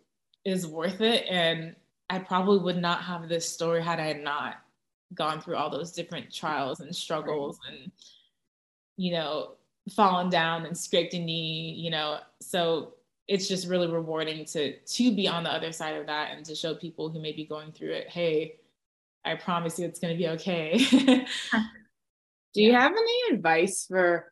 is 0.45 0.67
worth 0.67 1.01
it, 1.01 1.27
and 1.31 1.77
I 2.13 2.19
probably 2.19 2.59
would 2.59 2.77
not 2.77 3.03
have 3.03 3.27
this 3.27 3.49
story 3.49 3.83
had 3.83 3.99
I 3.99 4.13
not 4.13 4.57
gone 5.15 5.41
through 5.41 5.57
all 5.57 5.71
those 5.71 5.93
different 5.93 6.33
trials 6.33 6.81
and 6.81 6.95
struggles 6.95 7.59
and 7.71 7.91
you 8.99 9.13
know 9.13 9.53
fallen 9.97 10.29
down 10.29 10.67
and 10.67 10.77
scraped 10.77 11.15
a 11.15 11.19
knee 11.19 11.75
you 11.77 11.91
know. 11.91 12.19
So 12.43 12.95
it's 13.29 13.49
just 13.49 13.67
really 13.67 13.89
rewarding 13.89 14.45
to 14.45 14.79
to 14.79 15.17
be 15.17 15.27
on 15.27 15.43
the 15.43 15.53
other 15.53 15.73
side 15.73 15.97
of 15.97 16.07
that 16.07 16.33
and 16.37 16.45
to 16.45 16.55
show 16.55 16.75
people 16.75 17.09
who 17.09 17.19
may 17.19 17.33
be 17.33 17.47
going 17.47 17.73
through 17.73 17.93
it 17.93 18.11
hey 18.11 18.57
i 19.25 19.35
promise 19.35 19.79
you 19.79 19.87
it's 19.87 20.01
going 20.01 20.13
to 20.13 20.19
be 20.19 20.29
okay. 20.29 20.77
Do 22.55 22.61
you 22.61 22.75
have 22.75 22.93
any 22.93 23.35
advice 23.35 23.87
for 23.89 24.31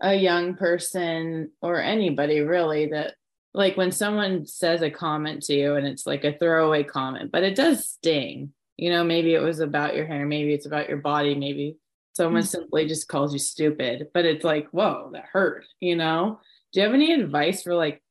a 0.00 0.14
young 0.14 0.56
person 0.56 1.52
or 1.62 1.80
anybody 1.80 2.40
really 2.40 2.86
that 2.88 3.14
like 3.56 3.76
when 3.76 3.90
someone 3.90 4.46
says 4.46 4.82
a 4.82 4.90
comment 4.90 5.42
to 5.42 5.54
you 5.54 5.76
and 5.76 5.86
it's 5.86 6.06
like 6.06 6.24
a 6.24 6.36
throwaway 6.36 6.82
comment 6.82 7.32
but 7.32 7.42
it 7.42 7.56
does 7.56 7.88
sting 7.88 8.52
you 8.76 8.90
know 8.90 9.02
maybe 9.02 9.34
it 9.34 9.40
was 9.40 9.60
about 9.60 9.96
your 9.96 10.06
hair 10.06 10.26
maybe 10.26 10.52
it's 10.52 10.66
about 10.66 10.88
your 10.88 10.98
body 10.98 11.34
maybe 11.34 11.76
someone 12.12 12.42
mm-hmm. 12.42 12.48
simply 12.48 12.86
just 12.86 13.08
calls 13.08 13.32
you 13.32 13.38
stupid 13.38 14.08
but 14.12 14.24
it's 14.24 14.44
like 14.44 14.68
whoa 14.70 15.10
that 15.12 15.24
hurt 15.32 15.64
you 15.80 15.96
know 15.96 16.38
do 16.72 16.80
you 16.80 16.86
have 16.86 16.94
any 16.94 17.12
advice 17.12 17.62
for 17.62 17.74
like 17.74 18.02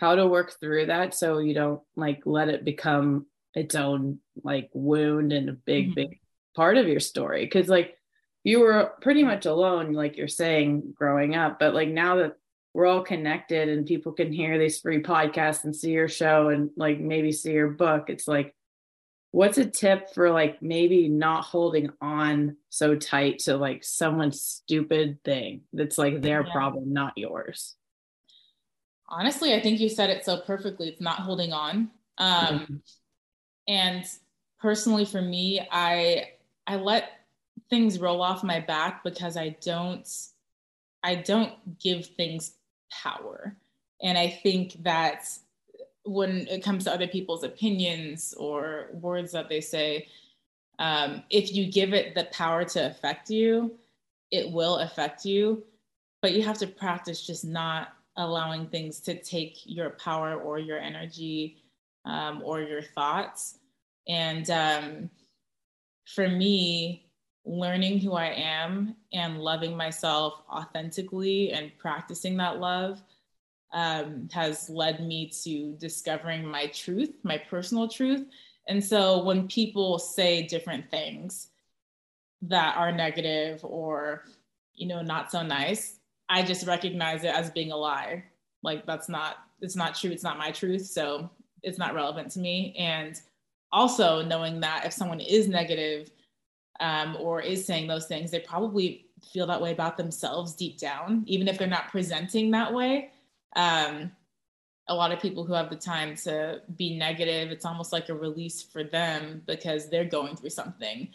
how 0.00 0.14
to 0.14 0.26
work 0.26 0.58
through 0.58 0.86
that 0.86 1.14
so 1.14 1.38
you 1.38 1.54
don't 1.54 1.82
like 1.96 2.22
let 2.24 2.48
it 2.48 2.64
become 2.64 3.26
its 3.52 3.74
own 3.74 4.18
like 4.42 4.70
wound 4.72 5.32
and 5.32 5.48
a 5.50 5.52
big 5.52 5.86
mm-hmm. 5.86 5.94
big 5.94 6.20
part 6.56 6.76
of 6.78 6.88
your 6.88 7.00
story 7.00 7.44
because 7.44 7.68
like 7.68 7.96
you 8.42 8.60
were 8.60 8.92
pretty 9.02 9.22
much 9.22 9.44
alone 9.44 9.92
like 9.92 10.16
you're 10.16 10.28
saying 10.28 10.94
growing 10.96 11.34
up 11.34 11.58
but 11.58 11.74
like 11.74 11.88
now 11.88 12.16
that 12.16 12.36
we're 12.74 12.86
all 12.86 13.02
connected 13.02 13.68
and 13.68 13.86
people 13.86 14.12
can 14.12 14.32
hear 14.32 14.58
these 14.58 14.80
free 14.80 15.02
podcasts 15.02 15.64
and 15.64 15.74
see 15.74 15.92
your 15.92 16.08
show 16.08 16.48
and 16.48 16.70
like 16.76 17.00
maybe 17.00 17.32
see 17.32 17.52
your 17.52 17.70
book 17.70 18.10
it's 18.10 18.28
like 18.28 18.54
what's 19.30 19.58
a 19.58 19.64
tip 19.64 20.12
for 20.12 20.30
like 20.30 20.60
maybe 20.60 21.08
not 21.08 21.44
holding 21.44 21.90
on 22.00 22.56
so 22.68 22.94
tight 22.94 23.38
to 23.38 23.56
like 23.56 23.82
someone's 23.82 24.42
stupid 24.42 25.18
thing 25.24 25.62
that's 25.72 25.98
like 25.98 26.20
their 26.20 26.44
yeah. 26.44 26.52
problem 26.52 26.92
not 26.92 27.12
yours 27.16 27.76
honestly, 29.08 29.54
I 29.54 29.60
think 29.60 29.80
you 29.80 29.88
said 29.88 30.10
it 30.10 30.24
so 30.24 30.38
perfectly. 30.38 30.88
It's 30.88 31.00
not 31.00 31.20
holding 31.20 31.52
on. 31.52 31.90
Um, 32.18 32.58
mm-hmm. 32.58 32.74
And 33.68 34.04
personally, 34.60 35.04
for 35.04 35.22
me, 35.22 35.66
I 35.70 36.30
I 36.66 36.76
let 36.76 37.10
things 37.70 37.98
roll 37.98 38.22
off 38.22 38.44
my 38.44 38.60
back 38.60 39.04
because 39.04 39.36
I 39.36 39.56
don't 39.62 40.08
I 41.02 41.14
don't 41.14 41.78
give 41.78 42.06
things 42.06 42.52
power. 42.90 43.56
And 44.02 44.18
I 44.18 44.28
think 44.28 44.82
that 44.82 45.28
when 46.04 46.46
it 46.48 46.62
comes 46.62 46.84
to 46.84 46.92
other 46.92 47.06
people's 47.06 47.44
opinions 47.44 48.34
or 48.36 48.88
words 48.92 49.32
that 49.32 49.48
they 49.48 49.60
say, 49.60 50.08
um, 50.78 51.22
if 51.30 51.54
you 51.54 51.70
give 51.70 51.94
it 51.94 52.14
the 52.14 52.24
power 52.24 52.64
to 52.64 52.86
affect 52.86 53.30
you, 53.30 53.74
it 54.30 54.50
will 54.50 54.76
affect 54.78 55.24
you. 55.24 55.64
But 56.20 56.32
you 56.32 56.42
have 56.42 56.58
to 56.58 56.66
practice 56.66 57.26
just 57.26 57.44
not 57.44 57.94
allowing 58.16 58.66
things 58.66 59.00
to 59.00 59.20
take 59.20 59.58
your 59.64 59.90
power 59.90 60.34
or 60.34 60.58
your 60.58 60.78
energy 60.78 61.62
um, 62.04 62.42
or 62.44 62.60
your 62.60 62.82
thoughts. 62.82 63.58
And 64.08 64.48
um, 64.50 65.10
for 66.06 66.28
me, 66.28 67.03
learning 67.44 67.98
who 67.98 68.14
I 68.14 68.26
am 68.26 68.96
and 69.12 69.40
loving 69.40 69.76
myself 69.76 70.42
authentically 70.50 71.52
and 71.52 71.76
practicing 71.78 72.36
that 72.38 72.58
love 72.58 73.02
um, 73.72 74.28
has 74.32 74.70
led 74.70 75.04
me 75.04 75.30
to 75.42 75.74
discovering 75.78 76.46
my 76.46 76.68
truth, 76.68 77.12
my 77.22 77.36
personal 77.36 77.88
truth. 77.88 78.26
And 78.68 78.82
so 78.82 79.22
when 79.22 79.48
people 79.48 79.98
say 79.98 80.46
different 80.46 80.90
things 80.90 81.48
that 82.42 82.76
are 82.76 82.92
negative 82.92 83.60
or, 83.62 84.24
you 84.74 84.86
know, 84.86 85.02
not 85.02 85.30
so 85.30 85.42
nice, 85.42 85.98
I 86.28 86.42
just 86.42 86.66
recognize 86.66 87.24
it 87.24 87.34
as 87.34 87.50
being 87.50 87.72
a 87.72 87.76
lie. 87.76 88.24
Like 88.62 88.86
that's 88.86 89.08
not 89.08 89.36
it's 89.60 89.76
not 89.76 89.94
true. 89.94 90.10
It's 90.10 90.22
not 90.22 90.38
my 90.38 90.50
truth. 90.50 90.86
So 90.86 91.30
it's 91.62 91.78
not 91.78 91.94
relevant 91.94 92.30
to 92.32 92.38
me. 92.38 92.74
And 92.78 93.20
also 93.72 94.22
knowing 94.22 94.60
that 94.60 94.86
if 94.86 94.92
someone 94.92 95.20
is 95.20 95.48
negative 95.48 96.10
um, 96.80 97.16
or 97.20 97.40
is 97.40 97.64
saying 97.64 97.86
those 97.86 98.06
things, 98.06 98.30
they 98.30 98.40
probably 98.40 99.06
feel 99.32 99.46
that 99.46 99.60
way 99.60 99.72
about 99.72 99.96
themselves 99.96 100.54
deep 100.54 100.78
down, 100.78 101.22
even 101.26 101.48
if 101.48 101.58
they're 101.58 101.66
not 101.66 101.88
presenting 101.88 102.50
that 102.50 102.72
way. 102.72 103.10
Um, 103.56 104.12
a 104.88 104.94
lot 104.94 105.12
of 105.12 105.20
people 105.20 105.44
who 105.44 105.54
have 105.54 105.70
the 105.70 105.76
time 105.76 106.14
to 106.16 106.60
be 106.76 106.98
negative, 106.98 107.50
it's 107.50 107.64
almost 107.64 107.92
like 107.92 108.10
a 108.10 108.14
release 108.14 108.62
for 108.62 108.84
them 108.84 109.42
because 109.46 109.88
they're 109.88 110.04
going 110.04 110.36
through 110.36 110.50
something. 110.50 111.08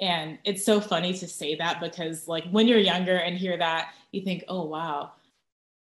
And 0.00 0.38
it's 0.44 0.64
so 0.64 0.80
funny 0.80 1.12
to 1.12 1.28
say 1.28 1.54
that 1.56 1.80
because, 1.80 2.26
like, 2.26 2.48
when 2.50 2.66
you're 2.66 2.78
younger 2.78 3.16
and 3.16 3.36
hear 3.36 3.58
that, 3.58 3.92
you 4.12 4.22
think, 4.22 4.44
oh, 4.48 4.64
wow, 4.64 5.12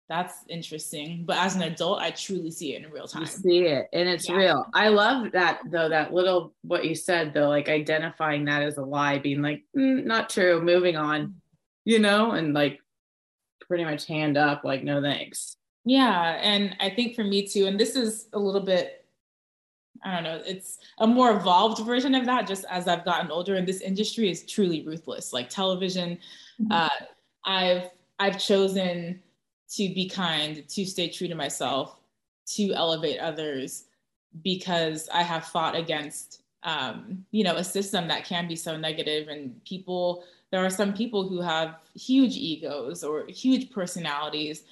that's 0.09 0.45
interesting. 0.49 1.25
But 1.27 1.39
as 1.39 1.57
an 1.57 1.63
adult, 1.63 2.01
I 2.01 2.11
truly 2.11 2.51
see 2.51 2.75
it 2.75 2.85
in 2.85 2.91
real 2.91 3.09
time. 3.09 3.23
You 3.23 3.29
see 3.29 3.59
it 3.67 3.89
and 3.93 4.09
it's 4.09 4.29
yeah. 4.29 4.37
real. 4.37 4.67
I 4.73 4.89
love 4.89 5.33
that 5.33 5.61
though, 5.71 5.89
that 5.89 6.13
little 6.13 6.55
what 6.63 6.85
you 6.85 6.95
said 6.95 7.35
though, 7.35 7.49
like 7.49 7.69
identifying 7.69 8.45
that 8.45 8.63
as 8.63 8.77
a 8.77 8.83
lie, 8.83 9.19
being 9.19 9.43
like, 9.43 9.65
mm, 9.77 10.05
not 10.05 10.31
true, 10.31 10.61
moving 10.61 10.97
on, 10.97 11.35
you 11.85 11.99
know, 11.99 12.33
and 12.33 12.55
like 12.55 12.81
pretty 13.67 13.85
much 13.85 14.07
hand 14.07 14.37
up, 14.37 14.63
like, 14.63 14.85
no 14.85 15.03
thanks. 15.03 15.57
Yeah. 15.85 16.39
And 16.41 16.77
I 16.79 16.91
think 16.91 17.17
for 17.17 17.25
me 17.25 17.47
too, 17.47 17.67
and 17.67 17.79
this 17.79 17.97
is 17.97 18.29
a 18.33 18.39
little 18.39 18.61
bit 18.61 19.03
I 20.05 20.15
don't 20.15 20.25
know, 20.25 20.41
it's 20.47 20.79
a 20.99 21.07
more 21.07 21.33
evolved 21.33 21.85
version 21.85 22.15
of 22.15 22.27
that 22.27 22.47
just 22.47 22.65
as 22.71 22.87
I've 22.87 23.05
gotten 23.05 23.31
older 23.31 23.57
and 23.57 23.67
this 23.67 23.81
industry 23.81 24.31
is 24.31 24.45
truly 24.45 24.87
ruthless. 24.87 25.33
Like 25.33 25.49
television, 25.49 26.19
mm-hmm. 26.61 26.71
uh, 26.71 26.89
I've 27.45 27.91
I've 28.19 28.39
chosen 28.39 29.21
to 29.71 29.93
be 29.95 30.09
kind, 30.09 30.67
to 30.69 30.85
stay 30.85 31.09
true 31.09 31.29
to 31.29 31.35
myself, 31.35 31.99
to 32.55 32.73
elevate 32.73 33.19
others 33.19 33.85
because 34.43 35.09
I 35.13 35.23
have 35.23 35.45
fought 35.45 35.75
against 35.75 36.43
um, 36.63 37.25
you 37.31 37.45
know, 37.45 37.57
a 37.57 37.65
system 37.65 38.09
that 38.09 38.25
can 38.25 38.49
be 38.49 38.57
so 38.57 38.77
negative 38.77 39.29
and 39.29 39.65
people 39.65 40.25
there 40.53 40.65
are 40.65 40.71
some 40.71 40.93
people 40.93 41.29
who 41.29 41.41
have 41.41 41.77
huge 41.95 42.37
egos 42.37 43.03
or 43.03 43.27
huge 43.27 43.71
personalities 43.71 44.63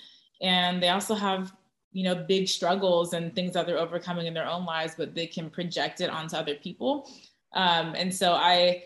and 0.41 0.83
they 0.83 0.89
also 0.89 1.15
have 1.15 1.53
you 1.93 2.05
know 2.05 2.15
big 2.15 2.49
struggles 2.49 3.13
and 3.13 3.35
things 3.35 3.53
that 3.53 3.67
they're 3.67 3.79
overcoming 3.79 4.27
in 4.27 4.35
their 4.35 4.47
own 4.47 4.65
lives 4.65 4.95
but 4.97 5.15
they 5.15 5.27
can 5.27 5.51
project 5.51 6.01
it 6.01 6.11
onto 6.11 6.37
other 6.37 6.55
people. 6.57 7.09
Um, 7.53 7.95
and 7.97 8.13
so 8.13 8.33
i 8.33 8.85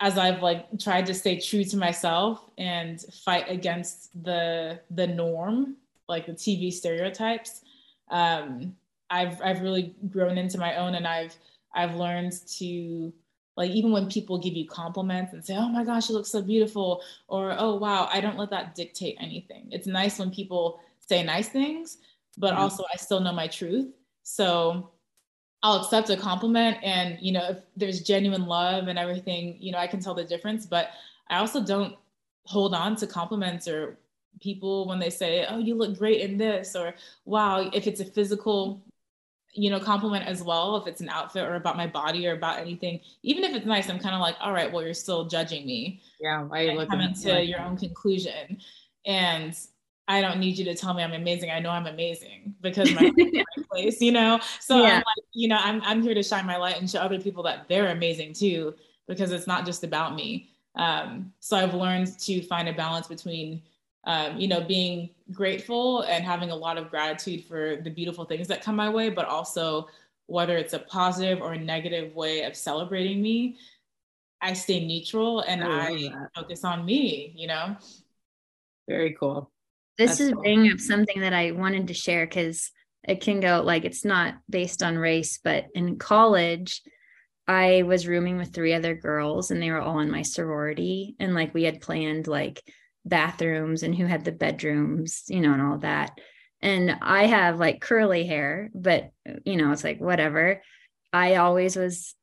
as 0.00 0.18
i've 0.18 0.42
like 0.42 0.66
tried 0.78 1.06
to 1.06 1.14
stay 1.14 1.38
true 1.38 1.64
to 1.64 1.76
myself 1.76 2.50
and 2.58 3.02
fight 3.24 3.44
against 3.48 4.10
the 4.24 4.80
the 4.90 5.06
norm 5.06 5.76
like 6.08 6.26
the 6.26 6.32
tv 6.32 6.72
stereotypes 6.72 7.62
um, 8.10 8.74
i've 9.10 9.40
i've 9.42 9.60
really 9.60 9.94
grown 10.10 10.36
into 10.36 10.58
my 10.58 10.76
own 10.76 10.94
and 10.94 11.06
i've 11.06 11.34
i've 11.74 11.94
learned 11.94 12.32
to 12.46 13.12
like 13.56 13.70
even 13.70 13.92
when 13.92 14.08
people 14.08 14.36
give 14.36 14.54
you 14.54 14.66
compliments 14.66 15.32
and 15.32 15.44
say 15.44 15.56
oh 15.56 15.68
my 15.68 15.84
gosh 15.84 16.08
you 16.08 16.14
look 16.14 16.26
so 16.26 16.42
beautiful 16.42 17.02
or 17.28 17.54
oh 17.58 17.76
wow 17.76 18.08
i 18.12 18.20
don't 18.20 18.38
let 18.38 18.50
that 18.50 18.74
dictate 18.74 19.16
anything 19.20 19.68
it's 19.70 19.86
nice 19.86 20.18
when 20.18 20.30
people 20.30 20.80
say 21.06 21.22
nice 21.22 21.48
things 21.48 21.98
but 22.36 22.52
mm-hmm. 22.52 22.62
also 22.62 22.84
I 22.92 22.96
still 22.96 23.20
know 23.20 23.32
my 23.32 23.46
truth. 23.48 23.92
So 24.22 24.90
I'll 25.64 25.82
accept 25.82 26.10
a 26.10 26.16
compliment 26.16 26.76
and 26.82 27.18
you 27.20 27.32
know 27.32 27.48
if 27.48 27.58
there's 27.76 28.00
genuine 28.00 28.46
love 28.46 28.86
and 28.86 28.98
everything, 28.98 29.56
you 29.58 29.72
know, 29.72 29.78
I 29.78 29.88
can 29.88 29.98
tell 29.98 30.14
the 30.14 30.24
difference, 30.24 30.66
but 30.66 30.90
I 31.28 31.38
also 31.38 31.64
don't 31.64 31.96
hold 32.44 32.74
on 32.74 32.94
to 32.96 33.06
compliments 33.06 33.66
or 33.66 33.98
people 34.40 34.86
when 34.86 35.00
they 35.00 35.10
say, 35.10 35.46
"Oh, 35.48 35.58
you 35.58 35.74
look 35.74 35.98
great 35.98 36.20
in 36.20 36.36
this," 36.36 36.76
or 36.76 36.94
"Wow," 37.24 37.70
if 37.72 37.86
it's 37.86 38.00
a 38.00 38.04
physical 38.04 38.80
you 39.56 39.70
know 39.70 39.78
compliment 39.78 40.26
as 40.26 40.42
well 40.42 40.76
if 40.76 40.88
it's 40.88 41.00
an 41.00 41.08
outfit 41.08 41.44
or 41.44 41.54
about 41.54 41.76
my 41.76 41.86
body 41.86 42.26
or 42.26 42.32
about 42.32 42.58
anything 42.58 42.98
even 43.22 43.44
if 43.44 43.54
it's 43.54 43.64
nice 43.64 43.88
i'm 43.88 44.00
kind 44.00 44.12
of 44.12 44.20
like 44.20 44.34
all 44.40 44.52
right 44.52 44.72
well 44.72 44.82
you're 44.82 44.92
still 44.92 45.26
judging 45.26 45.64
me 45.64 46.02
yeah 46.20 46.42
you 46.42 46.72
looking 46.72 46.90
coming 46.90 47.14
to 47.14 47.44
your 47.44 47.60
own 47.60 47.76
conclusion. 47.76 48.58
And 49.06 49.56
I 50.06 50.20
don't 50.20 50.38
need 50.38 50.58
you 50.58 50.64
to 50.66 50.74
tell 50.74 50.92
me 50.92 51.02
I'm 51.02 51.12
amazing. 51.12 51.50
I 51.50 51.60
know 51.60 51.70
I'm 51.70 51.86
amazing 51.86 52.54
because 52.60 52.92
my 52.94 53.10
place, 53.70 54.00
you 54.00 54.12
know. 54.12 54.38
So 54.60 54.82
yeah. 54.82 54.88
I'm 54.88 54.96
like, 54.96 55.24
you 55.32 55.48
know, 55.48 55.58
I'm 55.58 55.80
I'm 55.82 56.02
here 56.02 56.14
to 56.14 56.22
shine 56.22 56.46
my 56.46 56.56
light 56.56 56.78
and 56.78 56.90
show 56.90 57.00
other 57.00 57.20
people 57.20 57.42
that 57.44 57.68
they're 57.68 57.88
amazing 57.88 58.34
too, 58.34 58.74
because 59.08 59.32
it's 59.32 59.46
not 59.46 59.64
just 59.64 59.82
about 59.82 60.14
me. 60.14 60.50
Um, 60.76 61.32
so 61.40 61.56
I've 61.56 61.74
learned 61.74 62.18
to 62.20 62.42
find 62.42 62.68
a 62.68 62.72
balance 62.72 63.06
between 63.06 63.62
um, 64.06 64.38
you 64.38 64.48
know, 64.48 64.60
being 64.60 65.10
grateful 65.32 66.02
and 66.02 66.24
having 66.24 66.50
a 66.50 66.56
lot 66.56 66.76
of 66.76 66.90
gratitude 66.90 67.44
for 67.44 67.76
the 67.76 67.90
beautiful 67.90 68.24
things 68.24 68.48
that 68.48 68.62
come 68.62 68.76
my 68.76 68.88
way, 68.88 69.10
but 69.10 69.26
also 69.26 69.88
whether 70.26 70.56
it's 70.56 70.74
a 70.74 70.78
positive 70.78 71.40
or 71.40 71.54
a 71.54 71.58
negative 71.58 72.14
way 72.14 72.42
of 72.42 72.56
celebrating 72.56 73.22
me, 73.22 73.56
I 74.40 74.52
stay 74.52 74.84
neutral 74.84 75.40
and 75.40 75.64
I, 75.64 75.88
I 75.88 76.26
focus 76.34 76.64
on 76.64 76.84
me, 76.84 77.32
you 77.34 77.46
know? 77.46 77.76
Very 78.88 79.14
cool. 79.14 79.50
This 79.96 80.10
That's 80.10 80.20
is 80.20 80.32
cool. 80.32 80.42
bringing 80.42 80.72
up 80.72 80.80
something 80.80 81.20
that 81.20 81.32
I 81.32 81.52
wanted 81.52 81.88
to 81.88 81.94
share 81.94 82.26
because 82.26 82.70
it 83.06 83.20
can 83.20 83.40
go 83.40 83.62
like 83.64 83.84
it's 83.84 84.04
not 84.04 84.34
based 84.48 84.82
on 84.82 84.98
race, 84.98 85.38
but 85.42 85.66
in 85.74 85.98
college, 85.98 86.82
I 87.46 87.82
was 87.82 88.08
rooming 88.08 88.38
with 88.38 88.54
three 88.54 88.72
other 88.72 88.94
girls 88.94 89.50
and 89.50 89.62
they 89.62 89.70
were 89.70 89.80
all 89.80 90.00
in 90.00 90.10
my 90.10 90.22
sorority. 90.22 91.14
And 91.20 91.34
like 91.34 91.52
we 91.52 91.64
had 91.64 91.82
planned 91.82 92.26
like 92.26 92.62
bathrooms 93.04 93.82
and 93.82 93.94
who 93.94 94.06
had 94.06 94.24
the 94.24 94.32
bedrooms, 94.32 95.24
you 95.28 95.40
know, 95.40 95.52
and 95.52 95.62
all 95.62 95.78
that. 95.78 96.18
And 96.62 96.96
I 97.02 97.26
have 97.26 97.58
like 97.58 97.82
curly 97.82 98.26
hair, 98.26 98.70
but 98.74 99.10
you 99.44 99.56
know, 99.56 99.70
it's 99.72 99.84
like 99.84 100.00
whatever. 100.00 100.62
I 101.12 101.36
always 101.36 101.76
was 101.76 102.14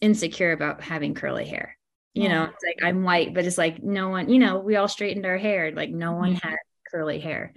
insecure 0.00 0.52
about 0.52 0.82
having 0.82 1.14
curly 1.14 1.46
hair. 1.46 1.76
You 2.12 2.28
know, 2.28 2.42
it's 2.42 2.64
like 2.64 2.80
I'm 2.82 3.04
white, 3.04 3.34
but 3.34 3.44
it's 3.44 3.56
like 3.56 3.84
no 3.84 4.08
one, 4.08 4.28
you 4.28 4.40
know, 4.40 4.58
we 4.58 4.74
all 4.74 4.88
straightened 4.88 5.24
our 5.24 5.38
hair. 5.38 5.70
Like 5.70 5.90
no 5.90 6.12
one 6.12 6.34
mm-hmm. 6.34 6.48
had 6.48 6.58
curly 6.90 7.20
hair. 7.20 7.54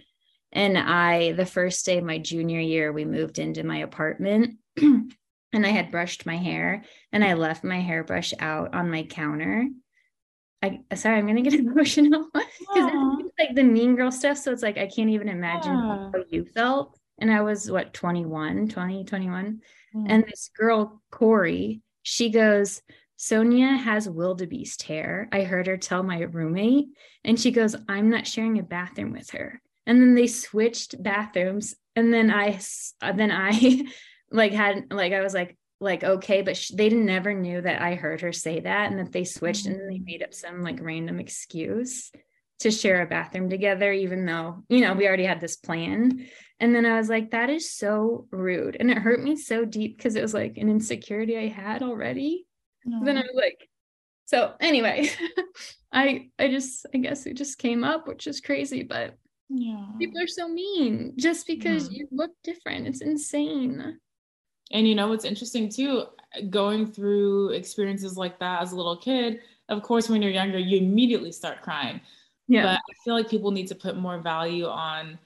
And 0.51 0.77
I, 0.77 1.31
the 1.31 1.45
first 1.45 1.85
day 1.85 1.97
of 1.97 2.03
my 2.03 2.19
junior 2.19 2.59
year, 2.59 2.91
we 2.91 3.05
moved 3.05 3.39
into 3.39 3.63
my 3.63 3.77
apartment 3.77 4.57
and 4.77 5.15
I 5.53 5.69
had 5.69 5.91
brushed 5.91 6.25
my 6.25 6.37
hair 6.37 6.83
and 7.11 7.23
I 7.23 7.33
left 7.33 7.63
my 7.63 7.79
hairbrush 7.79 8.33
out 8.39 8.75
on 8.75 8.91
my 8.91 9.03
counter 9.03 9.67
I 10.63 10.95
sorry, 10.95 11.17
I'm 11.17 11.27
gonna 11.27 11.41
get 11.41 11.53
emotional 11.59 12.29
because 12.33 12.91
it's 13.19 13.33
like 13.37 13.53
the 13.53 13.63
mean 13.63 13.95
girl 13.95 14.11
stuff. 14.11 14.37
So 14.37 14.51
it's 14.51 14.63
like 14.63 14.77
I 14.77 14.87
can't 14.87 15.09
even 15.09 15.27
imagine 15.27 15.73
how 15.73 16.11
you 16.29 16.45
felt. 16.45 16.97
And 17.19 17.29
I 17.29 17.41
was 17.41 17.69
what 17.69 17.93
21, 17.93 18.69
20, 18.69 19.03
21. 19.03 19.61
Mm. 19.95 20.05
And 20.09 20.23
this 20.23 20.49
girl, 20.57 21.01
Corey, 21.11 21.81
she 22.01 22.29
goes, 22.29 22.81
Sonya 23.23 23.77
has 23.77 24.09
wildebeest 24.09 24.83
hair. 24.83 25.29
I 25.31 25.43
heard 25.43 25.67
her 25.67 25.77
tell 25.77 26.03
my 26.03 26.19
roommate, 26.23 26.87
and 27.23 27.39
she 27.39 27.51
goes, 27.51 27.73
I'm 27.87 28.09
not 28.09 28.27
sharing 28.27 28.59
a 28.59 28.63
bathroom 28.63 29.13
with 29.13 29.29
her. 29.29 29.61
And 29.85 30.01
then 30.01 30.13
they 30.13 30.27
switched 30.27 31.01
bathrooms. 31.01 31.73
And 31.95 32.13
then 32.13 32.29
I, 32.29 32.59
then 33.15 33.31
I 33.31 33.83
like 34.31 34.51
had, 34.51 34.91
like, 34.91 35.13
I 35.13 35.21
was 35.21 35.33
like, 35.33 35.57
like 35.79 36.03
okay 36.03 36.41
but 36.41 36.57
they 36.75 36.87
never 36.87 37.33
knew 37.33 37.59
that 37.59 37.81
i 37.81 37.95
heard 37.95 38.21
her 38.21 38.31
say 38.31 38.61
that 38.61 38.89
and 38.89 38.99
that 38.99 39.11
they 39.11 39.25
switched 39.25 39.65
and 39.65 39.75
they 39.89 39.97
mm. 39.97 40.05
made 40.05 40.23
up 40.23 40.33
some 40.33 40.61
like 40.61 40.77
random 40.79 41.19
excuse 41.19 42.09
to 42.59 42.71
share 42.71 43.01
a 43.01 43.05
bathroom 43.05 43.49
together 43.49 43.91
even 43.91 44.25
though 44.25 44.63
you 44.69 44.79
know 44.79 44.93
we 44.93 45.05
already 45.05 45.25
had 45.25 45.41
this 45.41 45.57
plan 45.57 46.25
and 46.61 46.73
then 46.73 46.85
i 46.85 46.97
was 46.97 47.09
like 47.09 47.31
that 47.31 47.49
is 47.49 47.73
so 47.73 48.27
rude 48.31 48.77
and 48.79 48.89
it 48.89 48.97
hurt 48.97 49.21
me 49.21 49.35
so 49.35 49.65
deep 49.65 49.97
because 49.97 50.15
it 50.15 50.21
was 50.21 50.33
like 50.33 50.57
an 50.57 50.69
insecurity 50.69 51.37
i 51.37 51.49
had 51.49 51.83
already 51.83 52.45
mm-hmm. 52.87 53.05
then 53.05 53.17
i 53.17 53.21
was 53.21 53.35
like 53.35 53.67
so 54.25 54.53
anyway 54.59 55.09
i 55.93 56.27
i 56.39 56.47
just 56.47 56.85
i 56.93 56.97
guess 56.97 57.25
it 57.25 57.35
just 57.35 57.57
came 57.57 57.83
up 57.83 58.07
which 58.07 58.27
is 58.27 58.41
crazy 58.41 58.83
but 58.83 59.17
yeah 59.49 59.85
people 59.99 60.21
are 60.21 60.27
so 60.27 60.47
mean 60.47 61.13
just 61.17 61.45
because 61.45 61.85
mm-hmm. 61.85 61.95
you 61.95 62.07
look 62.11 62.31
different 62.43 62.87
it's 62.87 63.01
insane 63.01 63.97
and 64.73 64.87
you 64.87 64.95
know 64.95 65.07
what's 65.07 65.23
interesting 65.23 65.69
too, 65.69 66.05
going 66.49 66.87
through 66.87 67.49
experiences 67.49 68.17
like 68.17 68.39
that 68.39 68.61
as 68.61 68.71
a 68.71 68.75
little 68.75 68.97
kid, 68.97 69.39
of 69.69 69.83
course, 69.83 70.09
when 70.09 70.21
you're 70.21 70.31
younger, 70.31 70.57
you 70.57 70.77
immediately 70.77 71.31
start 71.31 71.61
crying. 71.61 72.01
Yeah. 72.47 72.63
But 72.63 72.75
I 72.75 72.93
feel 73.05 73.13
like 73.13 73.29
people 73.29 73.51
need 73.51 73.67
to 73.67 73.75
put 73.75 73.97
more 73.97 74.19
value 74.19 74.65
on 74.65 75.19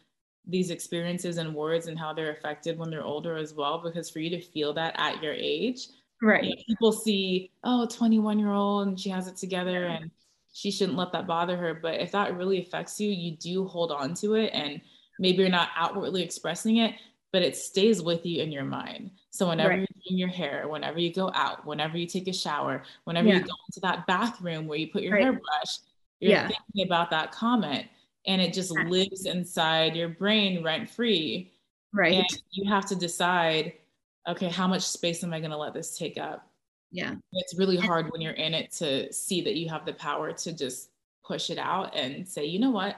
these 0.45 0.69
experiences 0.69 1.37
and 1.37 1.55
words 1.55 1.87
and 1.87 1.97
how 1.97 2.13
they're 2.13 2.31
affected 2.31 2.77
when 2.77 2.89
they're 2.89 3.03
older 3.03 3.37
as 3.37 3.53
well, 3.53 3.81
because 3.81 4.09
for 4.09 4.19
you 4.19 4.29
to 4.31 4.41
feel 4.41 4.73
that 4.73 4.95
at 4.97 5.23
your 5.23 5.33
age, 5.33 5.87
right? 6.21 6.43
You 6.43 6.49
know, 6.55 6.63
people 6.67 6.91
see, 6.91 7.51
oh, 7.63 7.85
21 7.85 8.39
year 8.39 8.51
old 8.51 8.87
and 8.87 8.99
she 8.99 9.09
has 9.09 9.27
it 9.27 9.37
together 9.37 9.85
and 9.85 10.11
she 10.53 10.71
shouldn't 10.71 10.97
let 10.97 11.11
that 11.11 11.27
bother 11.27 11.57
her. 11.57 11.73
But 11.73 12.01
if 12.01 12.11
that 12.11 12.35
really 12.35 12.59
affects 12.61 12.99
you, 12.99 13.09
you 13.09 13.37
do 13.37 13.65
hold 13.65 13.91
on 13.91 14.13
to 14.15 14.35
it 14.35 14.51
and 14.53 14.81
maybe 15.19 15.39
you're 15.39 15.49
not 15.49 15.69
outwardly 15.75 16.23
expressing 16.23 16.77
it, 16.77 16.95
but 17.31 17.41
it 17.41 17.55
stays 17.55 18.01
with 18.01 18.25
you 18.25 18.41
in 18.41 18.51
your 18.51 18.63
mind. 18.63 19.11
So 19.29 19.49
whenever 19.49 19.69
right. 19.69 19.79
you're 19.79 20.03
doing 20.07 20.17
your 20.17 20.29
hair, 20.29 20.67
whenever 20.67 20.99
you 20.99 21.13
go 21.13 21.31
out, 21.35 21.65
whenever 21.65 21.97
you 21.97 22.07
take 22.07 22.27
a 22.27 22.33
shower, 22.33 22.83
whenever 23.03 23.27
yeah. 23.27 23.35
you 23.35 23.41
go 23.41 23.53
into 23.69 23.79
that 23.81 24.07
bathroom 24.07 24.67
where 24.67 24.79
you 24.79 24.87
put 24.87 25.03
your 25.03 25.13
right. 25.13 25.23
hairbrush, 25.23 25.79
you're 26.19 26.31
yeah. 26.31 26.47
thinking 26.47 26.85
about 26.85 27.11
that 27.11 27.31
comment 27.31 27.85
and 28.25 28.41
it 28.41 28.53
just 28.53 28.71
lives 28.71 29.25
inside 29.25 29.95
your 29.95 30.09
brain 30.09 30.63
rent 30.63 30.89
free. 30.89 31.51
Right. 31.93 32.15
And 32.15 32.41
you 32.51 32.69
have 32.69 32.85
to 32.87 32.95
decide, 32.95 33.73
okay, 34.27 34.49
how 34.49 34.67
much 34.67 34.83
space 34.83 35.23
am 35.23 35.33
I 35.33 35.39
going 35.39 35.51
to 35.51 35.57
let 35.57 35.73
this 35.73 35.97
take 35.97 36.17
up? 36.17 36.49
Yeah. 36.91 37.15
It's 37.33 37.57
really 37.57 37.77
hard 37.77 38.09
when 38.11 38.21
you're 38.21 38.33
in 38.33 38.53
it 38.53 38.71
to 38.73 39.11
see 39.11 39.41
that 39.41 39.55
you 39.55 39.69
have 39.69 39.85
the 39.85 39.93
power 39.93 40.31
to 40.31 40.53
just 40.53 40.89
push 41.25 41.49
it 41.49 41.57
out 41.57 41.95
and 41.95 42.27
say, 42.27 42.45
you 42.45 42.59
know 42.59 42.71
what? 42.71 42.97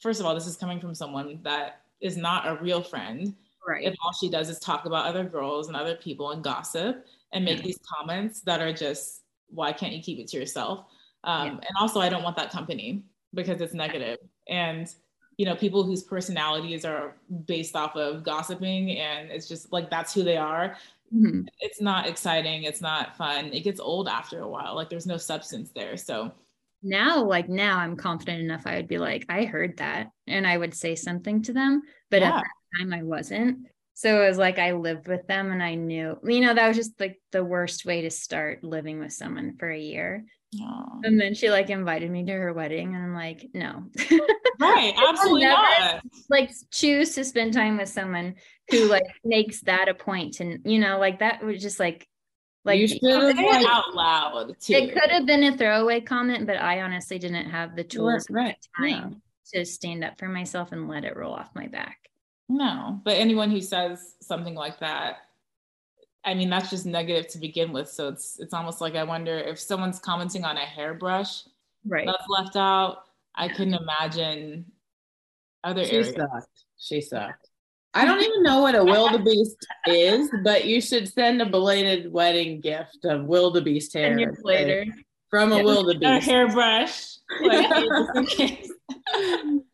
First 0.00 0.20
of 0.20 0.26
all, 0.26 0.34
this 0.34 0.46
is 0.46 0.56
coming 0.56 0.80
from 0.80 0.94
someone 0.94 1.38
that 1.42 1.82
is 2.00 2.16
not 2.16 2.48
a 2.48 2.60
real 2.60 2.82
friend 2.82 3.34
Right. 3.66 3.84
If 3.84 3.94
all 4.04 4.12
she 4.12 4.28
does 4.28 4.48
is 4.48 4.58
talk 4.58 4.86
about 4.86 5.06
other 5.06 5.24
girls 5.24 5.68
and 5.68 5.76
other 5.76 5.94
people 5.94 6.32
and 6.32 6.42
gossip 6.42 7.06
and 7.32 7.44
make 7.44 7.58
yeah. 7.58 7.64
these 7.64 7.78
comments 7.98 8.40
that 8.40 8.60
are 8.60 8.72
just, 8.72 9.22
why 9.48 9.72
can't 9.72 9.92
you 9.92 10.02
keep 10.02 10.18
it 10.18 10.28
to 10.28 10.38
yourself? 10.38 10.86
Um, 11.24 11.46
yeah. 11.46 11.52
And 11.52 11.76
also, 11.78 12.00
I 12.00 12.08
don't 12.08 12.24
want 12.24 12.36
that 12.36 12.50
company 12.50 13.02
because 13.34 13.60
it's 13.60 13.74
negative. 13.74 14.18
And, 14.48 14.92
you 15.36 15.46
know, 15.46 15.56
people 15.56 15.82
whose 15.82 16.02
personalities 16.02 16.84
are 16.84 17.16
based 17.46 17.74
off 17.74 17.96
of 17.96 18.22
gossiping 18.22 18.98
and 18.98 19.30
it's 19.30 19.48
just 19.48 19.72
like 19.72 19.90
that's 19.90 20.12
who 20.12 20.22
they 20.22 20.36
are. 20.36 20.76
Mm-hmm. 21.14 21.42
It's 21.60 21.80
not 21.80 22.06
exciting. 22.06 22.64
It's 22.64 22.80
not 22.80 23.16
fun. 23.16 23.52
It 23.52 23.60
gets 23.64 23.80
old 23.80 24.08
after 24.08 24.40
a 24.40 24.48
while. 24.48 24.74
Like 24.74 24.90
there's 24.90 25.06
no 25.06 25.16
substance 25.16 25.70
there. 25.74 25.96
So, 25.96 26.32
now 26.84 27.22
like 27.22 27.48
now 27.48 27.78
i'm 27.78 27.94
confident 27.94 28.40
enough 28.40 28.66
i 28.66 28.74
would 28.74 28.88
be 28.88 28.98
like 28.98 29.24
i 29.28 29.44
heard 29.44 29.76
that 29.76 30.08
and 30.26 30.44
i 30.44 30.58
would 30.58 30.74
say 30.74 30.96
something 30.96 31.40
to 31.40 31.52
them 31.52 31.80
but 32.10 32.22
yeah. 32.22 32.38
at 32.38 32.44
time 32.78 32.92
I 32.92 33.02
wasn't. 33.02 33.66
So 33.94 34.22
it 34.22 34.28
was 34.28 34.38
like 34.38 34.58
I 34.58 34.72
lived 34.72 35.08
with 35.08 35.26
them 35.26 35.50
and 35.50 35.62
I 35.62 35.74
knew, 35.74 36.18
you 36.24 36.40
know, 36.40 36.54
that 36.54 36.68
was 36.68 36.76
just 36.76 36.98
like 36.98 37.20
the 37.30 37.44
worst 37.44 37.84
way 37.84 38.02
to 38.02 38.10
start 38.10 38.64
living 38.64 38.98
with 38.98 39.12
someone 39.12 39.56
for 39.58 39.70
a 39.70 39.78
year. 39.78 40.24
Aww. 40.60 41.00
And 41.04 41.18
then 41.18 41.34
she 41.34 41.50
like 41.50 41.70
invited 41.70 42.10
me 42.10 42.24
to 42.24 42.32
her 42.32 42.52
wedding, 42.52 42.94
and 42.94 43.02
I'm 43.02 43.14
like, 43.14 43.48
no. 43.54 43.84
Right, 44.60 44.94
absolutely 45.08 45.46
not. 45.46 46.02
Like 46.28 46.50
choose 46.70 47.14
to 47.14 47.24
spend 47.24 47.54
time 47.54 47.78
with 47.78 47.88
someone 47.88 48.34
who 48.70 48.86
like 48.86 49.06
makes 49.24 49.62
that 49.62 49.88
a 49.88 49.94
point, 49.94 50.40
and 50.40 50.60
you 50.64 50.78
know, 50.78 50.98
like 50.98 51.20
that 51.20 51.42
was 51.42 51.62
just 51.62 51.80
like, 51.80 52.06
like 52.64 52.78
you 52.78 52.86
should 52.86 53.00
have 53.02 53.36
like, 53.36 53.66
out 53.66 53.94
loud. 53.94 54.54
Too. 54.60 54.74
It 54.74 54.92
could 54.92 55.10
have 55.10 55.26
been 55.26 55.44
a 55.44 55.56
throwaway 55.56 56.00
comment, 56.00 56.46
but 56.46 56.56
I 56.56 56.82
honestly 56.82 57.18
didn't 57.18 57.48
have 57.48 57.74
the 57.74 57.84
tools 57.84 58.26
right, 58.28 58.56
right. 58.78 58.94
time 58.94 59.22
yeah. 59.54 59.60
to 59.60 59.64
stand 59.64 60.04
up 60.04 60.18
for 60.18 60.28
myself 60.28 60.72
and 60.72 60.86
let 60.86 61.04
it 61.04 61.16
roll 61.16 61.32
off 61.32 61.50
my 61.54 61.68
back. 61.68 61.98
No, 62.50 63.00
but 63.04 63.14
anyone 63.14 63.50
who 63.50 63.62
says 63.62 64.16
something 64.20 64.54
like 64.54 64.80
that, 64.80 65.16
I 66.24 66.34
mean, 66.34 66.50
that's 66.50 66.70
just 66.70 66.86
negative 66.86 67.28
to 67.32 67.38
begin 67.38 67.72
with. 67.72 67.88
So 67.88 68.08
it's 68.08 68.38
it's 68.38 68.54
almost 68.54 68.80
like 68.80 68.94
I 68.94 69.04
wonder 69.04 69.36
if 69.38 69.58
someone's 69.58 69.98
commenting 69.98 70.44
on 70.44 70.56
a 70.56 70.60
hairbrush 70.60 71.44
right. 71.86 72.06
that's 72.06 72.28
left 72.28 72.56
out. 72.56 73.04
I 73.34 73.48
couldn't 73.48 73.74
imagine 73.74 74.66
other 75.64 75.84
she 75.84 75.92
areas. 75.92 76.14
Sucked. 76.14 76.64
She 76.78 77.00
sucked. 77.00 77.48
I 77.94 78.04
don't 78.04 78.22
even 78.22 78.42
know 78.42 78.60
what 78.62 78.74
a 78.74 78.84
wildebeest 78.84 79.66
is, 79.86 80.30
but 80.44 80.64
you 80.64 80.80
should 80.80 81.08
send 81.08 81.42
a 81.42 81.46
belated 81.46 82.12
wedding 82.12 82.60
gift 82.60 83.04
of 83.04 83.24
wildebeest 83.24 83.92
hair. 83.92 84.32
later. 84.42 84.86
From 85.28 85.52
a 85.52 85.56
yeah. 85.56 85.62
wildebeest. 85.62 86.02
A 86.04 86.30
hairbrush. 86.30 87.08
Like, 87.40 88.66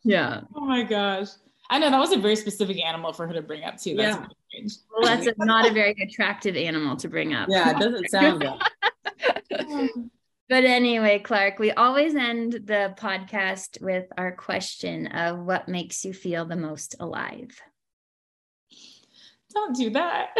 yeah. 0.04 0.42
Oh 0.54 0.64
my 0.64 0.84
gosh. 0.84 1.28
I 1.70 1.78
know 1.78 1.90
that 1.90 1.98
was 1.98 2.12
a 2.12 2.18
very 2.18 2.36
specific 2.36 2.82
animal 2.82 3.12
for 3.12 3.26
her 3.26 3.34
to 3.34 3.42
bring 3.42 3.64
up 3.64 3.76
too. 3.76 3.94
That's 3.96 4.16
yeah. 4.16 4.26
Well, 4.90 5.16
that's 5.16 5.26
a, 5.26 5.34
not 5.44 5.68
a 5.68 5.72
very 5.72 5.94
attractive 6.00 6.56
animal 6.56 6.96
to 6.96 7.08
bring 7.08 7.34
up. 7.34 7.48
Yeah, 7.50 7.70
it 7.70 7.78
doesn't 7.78 8.10
sound 8.10 8.40
good. 8.40 8.52
but 10.48 10.64
anyway, 10.64 11.18
Clarke, 11.18 11.58
we 11.58 11.72
always 11.72 12.14
end 12.14 12.52
the 12.64 12.94
podcast 12.98 13.82
with 13.82 14.06
our 14.16 14.32
question 14.32 15.08
of 15.08 15.40
what 15.40 15.68
makes 15.68 16.04
you 16.04 16.14
feel 16.14 16.46
the 16.46 16.56
most 16.56 16.96
alive. 17.00 17.50
Don't 19.52 19.76
do 19.76 19.90
that. 19.90 20.30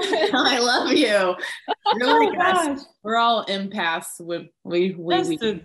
I 0.00 0.58
love 0.58 0.92
you. 0.92 1.36
Oh 1.92 1.96
really, 1.96 2.36
oh, 2.38 2.78
we're 3.02 3.16
all 3.16 3.44
empaths. 3.46 4.20
We 4.20 4.52
we 4.62 4.94
we. 4.96 5.64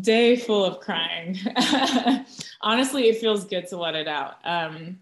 Day 0.00 0.36
full 0.36 0.64
of 0.64 0.80
crying. 0.80 1.38
Honestly, 2.60 3.08
it 3.08 3.18
feels 3.18 3.44
good 3.44 3.68
to 3.68 3.76
let 3.76 3.94
it 3.94 4.08
out. 4.08 4.36
Um, 4.44 4.98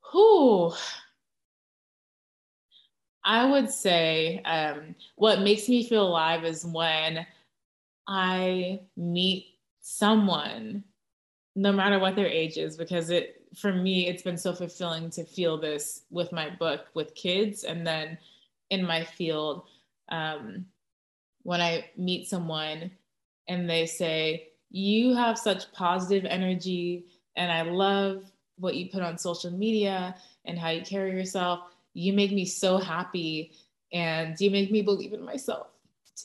who 0.00 0.72
I 3.24 3.44
would 3.44 3.70
say 3.70 4.40
um, 4.44 4.94
what 5.16 5.42
makes 5.42 5.68
me 5.68 5.86
feel 5.86 6.06
alive 6.06 6.44
is 6.44 6.64
when 6.64 7.26
I 8.06 8.80
meet 8.96 9.48
someone, 9.82 10.82
no 11.54 11.72
matter 11.72 11.98
what 11.98 12.16
their 12.16 12.26
age 12.26 12.56
is, 12.56 12.76
because 12.76 13.10
it, 13.10 13.42
for 13.54 13.72
me, 13.72 14.08
it's 14.08 14.22
been 14.22 14.38
so 14.38 14.54
fulfilling 14.54 15.10
to 15.10 15.24
feel 15.24 15.58
this 15.58 16.02
with 16.10 16.32
my 16.32 16.48
book 16.48 16.86
with 16.94 17.14
kids 17.14 17.64
and 17.64 17.86
then 17.86 18.16
in 18.70 18.84
my 18.86 19.04
field. 19.04 19.64
Um, 20.10 20.64
when 21.42 21.60
I 21.60 21.90
meet 21.96 22.28
someone 22.28 22.90
and 23.48 23.68
they 23.68 23.86
say, 23.86 24.48
You 24.70 25.14
have 25.14 25.38
such 25.38 25.72
positive 25.72 26.24
energy, 26.24 27.06
and 27.36 27.50
I 27.50 27.62
love 27.62 28.24
what 28.58 28.76
you 28.76 28.90
put 28.90 29.02
on 29.02 29.18
social 29.18 29.50
media 29.50 30.16
and 30.44 30.58
how 30.58 30.70
you 30.70 30.82
carry 30.82 31.12
yourself. 31.12 31.60
You 31.94 32.12
make 32.12 32.32
me 32.32 32.44
so 32.44 32.78
happy, 32.78 33.52
and 33.92 34.38
you 34.40 34.50
make 34.50 34.70
me 34.70 34.82
believe 34.82 35.12
in 35.12 35.24
myself 35.24 35.68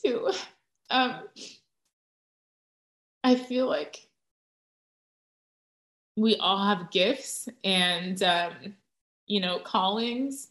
too. 0.04 0.30
Um, 0.90 1.22
I 3.24 3.36
feel 3.36 3.66
like 3.66 4.06
we 6.16 6.36
all 6.36 6.62
have 6.62 6.90
gifts 6.90 7.48
and, 7.64 8.22
um, 8.22 8.52
you 9.26 9.40
know, 9.40 9.58
callings, 9.58 10.48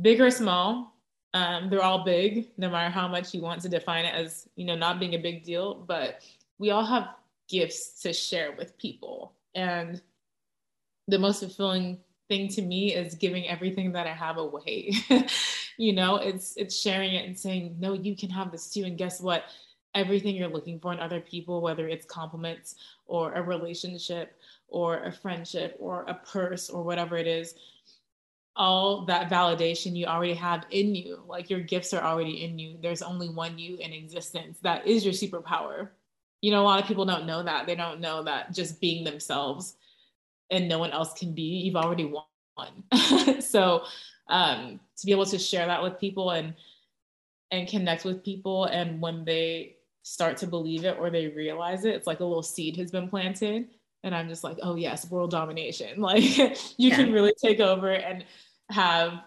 big 0.00 0.20
or 0.20 0.30
small. 0.30 0.94
Um, 1.34 1.70
they're 1.70 1.82
all 1.82 2.04
big, 2.04 2.50
no 2.58 2.68
matter 2.68 2.90
how 2.90 3.08
much 3.08 3.32
you 3.32 3.40
want 3.40 3.62
to 3.62 3.68
define 3.68 4.04
it 4.04 4.14
as, 4.14 4.48
you 4.56 4.66
know, 4.66 4.76
not 4.76 5.00
being 5.00 5.14
a 5.14 5.18
big 5.18 5.44
deal. 5.44 5.74
But 5.74 6.22
we 6.58 6.70
all 6.70 6.84
have 6.84 7.08
gifts 7.48 8.00
to 8.02 8.12
share 8.12 8.52
with 8.52 8.76
people. 8.78 9.32
And 9.54 10.00
the 11.08 11.18
most 11.18 11.40
fulfilling 11.40 11.98
thing 12.28 12.48
to 12.48 12.62
me 12.62 12.94
is 12.94 13.14
giving 13.14 13.48
everything 13.48 13.92
that 13.92 14.06
I 14.06 14.12
have 14.12 14.38
away. 14.38 14.92
you 15.76 15.92
know, 15.92 16.16
it's 16.16 16.56
it's 16.56 16.78
sharing 16.78 17.14
it 17.14 17.26
and 17.26 17.38
saying, 17.38 17.76
no, 17.78 17.92
you 17.92 18.16
can 18.16 18.30
have 18.30 18.50
this 18.50 18.70
too. 18.70 18.84
And 18.84 18.96
guess 18.96 19.20
what? 19.20 19.44
Everything 19.94 20.34
you're 20.34 20.48
looking 20.48 20.80
for 20.80 20.92
in 20.92 21.00
other 21.00 21.20
people, 21.20 21.60
whether 21.60 21.86
it's 21.88 22.06
compliments 22.06 22.76
or 23.06 23.32
a 23.34 23.42
relationship 23.42 24.38
or 24.68 25.04
a 25.04 25.12
friendship 25.12 25.76
or 25.78 26.04
a 26.04 26.14
purse 26.14 26.70
or 26.70 26.82
whatever 26.82 27.18
it 27.18 27.26
is, 27.26 27.54
all 28.56 29.04
that 29.06 29.30
validation 29.30 29.96
you 29.96 30.06
already 30.06 30.34
have 30.34 30.66
in 30.70 30.94
you. 30.94 31.22
Like 31.26 31.48
your 31.48 31.60
gifts 31.60 31.94
are 31.94 32.02
already 32.02 32.44
in 32.44 32.58
you. 32.58 32.76
There's 32.80 33.02
only 33.02 33.28
one 33.28 33.58
you 33.58 33.76
in 33.76 33.92
existence. 33.92 34.58
That 34.62 34.86
is 34.86 35.04
your 35.04 35.14
superpower. 35.14 35.90
You 36.40 36.50
know, 36.50 36.62
a 36.62 36.64
lot 36.64 36.80
of 36.80 36.86
people 36.86 37.04
don't 37.04 37.26
know 37.26 37.42
that. 37.42 37.66
They 37.66 37.74
don't 37.74 38.00
know 38.00 38.22
that 38.24 38.52
just 38.52 38.80
being 38.80 39.04
themselves 39.04 39.76
and 40.50 40.68
no 40.68 40.78
one 40.78 40.90
else 40.90 41.14
can 41.14 41.32
be, 41.32 41.42
you've 41.42 41.76
already 41.76 42.04
won. 42.04 43.40
so 43.40 43.84
um, 44.28 44.78
to 44.96 45.06
be 45.06 45.12
able 45.12 45.26
to 45.26 45.38
share 45.38 45.66
that 45.66 45.82
with 45.82 45.98
people 45.98 46.30
and 46.30 46.54
and 47.50 47.68
connect 47.68 48.04
with 48.06 48.24
people 48.24 48.64
and 48.66 49.00
when 49.00 49.24
they 49.26 49.76
start 50.02 50.38
to 50.38 50.46
believe 50.46 50.84
it 50.84 50.96
or 50.98 51.10
they 51.10 51.28
realize 51.28 51.84
it, 51.84 51.94
it's 51.94 52.06
like 52.06 52.20
a 52.20 52.24
little 52.24 52.42
seed 52.42 52.76
has 52.76 52.90
been 52.90 53.08
planted 53.08 53.68
and 54.04 54.14
i'm 54.14 54.28
just 54.28 54.44
like 54.44 54.58
oh 54.62 54.74
yes 54.74 55.10
world 55.10 55.30
domination. 55.30 56.00
Like 56.00 56.22
you 56.78 56.88
yeah. 56.90 56.96
can 56.96 57.12
really 57.12 57.34
take 57.40 57.60
over 57.60 57.90
and 57.90 58.24
have 58.70 59.20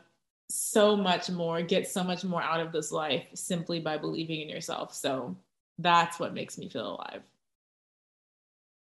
so 0.49 0.95
much 0.95 1.30
more 1.30 1.61
get 1.61 1.88
so 1.88 2.03
much 2.03 2.23
more 2.23 2.41
out 2.41 2.59
of 2.59 2.71
this 2.71 2.91
life 2.91 3.26
simply 3.34 3.80
by 3.80 3.97
believing 3.97 4.41
in 4.41 4.49
yourself. 4.49 4.93
So 4.93 5.36
that's 5.80 6.19
what 6.19 6.34
makes 6.34 6.57
me 6.57 6.69
feel 6.69 6.95
alive. 6.95 7.21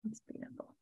That's 0.03 0.21
beautiful. 0.31 0.73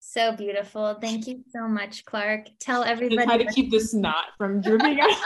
So 0.00 0.36
beautiful. 0.36 0.94
Thank 1.00 1.26
you 1.26 1.42
so 1.52 1.66
much 1.66 2.04
clarke. 2.04 2.48
Tell 2.58 2.84
everybody 2.84 3.26
how 3.26 3.38
to 3.38 3.46
keep 3.46 3.70
this 3.70 3.92
snot 3.92 4.26
from 4.36 4.60
dripping 4.60 5.00
out. 5.00 5.10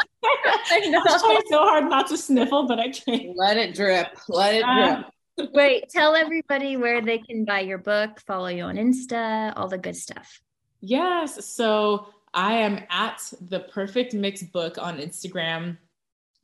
I 0.70 0.80
know. 0.88 1.02
i'm 1.06 1.20
trying 1.20 1.40
so 1.48 1.58
hard 1.58 1.88
not 1.88 2.08
to 2.08 2.16
sniffle 2.16 2.66
but 2.66 2.78
i 2.78 2.90
can't. 2.90 3.36
Let 3.36 3.56
it 3.56 3.74
drip. 3.74 4.08
Let 4.28 4.54
it 4.54 4.64
drip. 4.64 4.98
um, 4.98 5.04
Wait, 5.52 5.88
tell 5.88 6.14
everybody 6.14 6.76
where 6.76 7.00
they 7.00 7.18
can 7.18 7.44
buy 7.44 7.60
your 7.60 7.78
book, 7.78 8.20
follow 8.20 8.48
you 8.48 8.64
on 8.64 8.76
Insta, 8.76 9.52
all 9.56 9.68
the 9.68 9.78
good 9.78 9.96
stuff. 9.96 10.40
Yes. 10.80 11.44
So 11.46 12.08
I 12.32 12.54
am 12.54 12.80
at 12.90 13.32
the 13.48 13.60
perfect 13.60 14.14
mix 14.14 14.42
book 14.42 14.78
on 14.78 14.98
Instagram. 14.98 15.76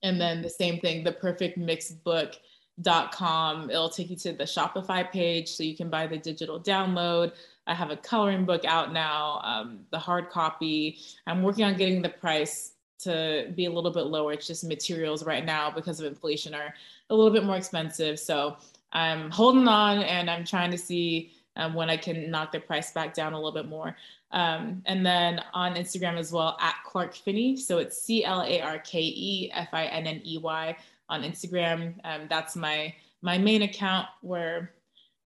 And 0.02 0.20
then 0.20 0.42
the 0.42 0.50
same 0.50 0.80
thing, 0.80 1.04
the 1.04 1.12
perfect 1.12 1.56
mix 1.56 1.90
book.com. 1.92 3.70
It'll 3.70 3.88
take 3.88 4.10
you 4.10 4.16
to 4.16 4.32
the 4.32 4.44
Shopify 4.44 5.10
page 5.10 5.48
so 5.48 5.62
you 5.62 5.76
can 5.76 5.88
buy 5.88 6.06
the 6.06 6.18
digital 6.18 6.60
download. 6.60 7.32
I 7.66 7.74
have 7.74 7.90
a 7.90 7.96
coloring 7.96 8.44
book 8.44 8.64
out 8.64 8.92
now, 8.92 9.40
um, 9.44 9.80
the 9.90 9.98
hard 9.98 10.30
copy. 10.30 10.98
I'm 11.26 11.42
working 11.42 11.64
on 11.64 11.76
getting 11.76 12.02
the 12.02 12.08
price 12.08 12.72
to 13.00 13.52
be 13.54 13.66
a 13.66 13.70
little 13.70 13.90
bit 13.90 14.06
lower. 14.06 14.32
It's 14.32 14.46
just 14.46 14.64
materials 14.64 15.24
right 15.24 15.44
now 15.44 15.70
because 15.70 16.00
of 16.00 16.06
inflation 16.06 16.54
are 16.54 16.74
a 17.10 17.14
little 17.14 17.32
bit 17.32 17.44
more 17.44 17.56
expensive. 17.56 18.18
So 18.18 18.56
I'm 18.92 19.30
holding 19.30 19.68
on 19.68 19.98
and 19.98 20.30
I'm 20.30 20.44
trying 20.44 20.70
to 20.70 20.78
see 20.78 21.32
um, 21.56 21.74
when 21.74 21.90
I 21.90 21.96
can 21.96 22.30
knock 22.30 22.52
the 22.52 22.60
price 22.60 22.92
back 22.92 23.14
down 23.14 23.32
a 23.32 23.36
little 23.36 23.52
bit 23.52 23.68
more. 23.68 23.96
Um, 24.30 24.82
and 24.86 25.04
then 25.04 25.42
on 25.52 25.74
Instagram 25.74 26.18
as 26.18 26.32
well 26.32 26.56
at 26.60 26.76
Clarke 26.86 27.14
Finney. 27.14 27.56
So 27.56 27.78
it's 27.78 28.00
C 28.00 28.24
L 28.24 28.42
A 28.42 28.60
R 28.60 28.78
K 28.78 29.00
E 29.00 29.50
F 29.52 29.68
I 29.72 29.84
N 29.86 30.06
N 30.06 30.20
E 30.24 30.38
Y 30.38 30.76
on 31.08 31.22
Instagram. 31.22 31.94
Um, 32.04 32.22
that's 32.28 32.56
my 32.56 32.94
my 33.20 33.38
main 33.38 33.62
account 33.62 34.08
where 34.22 34.72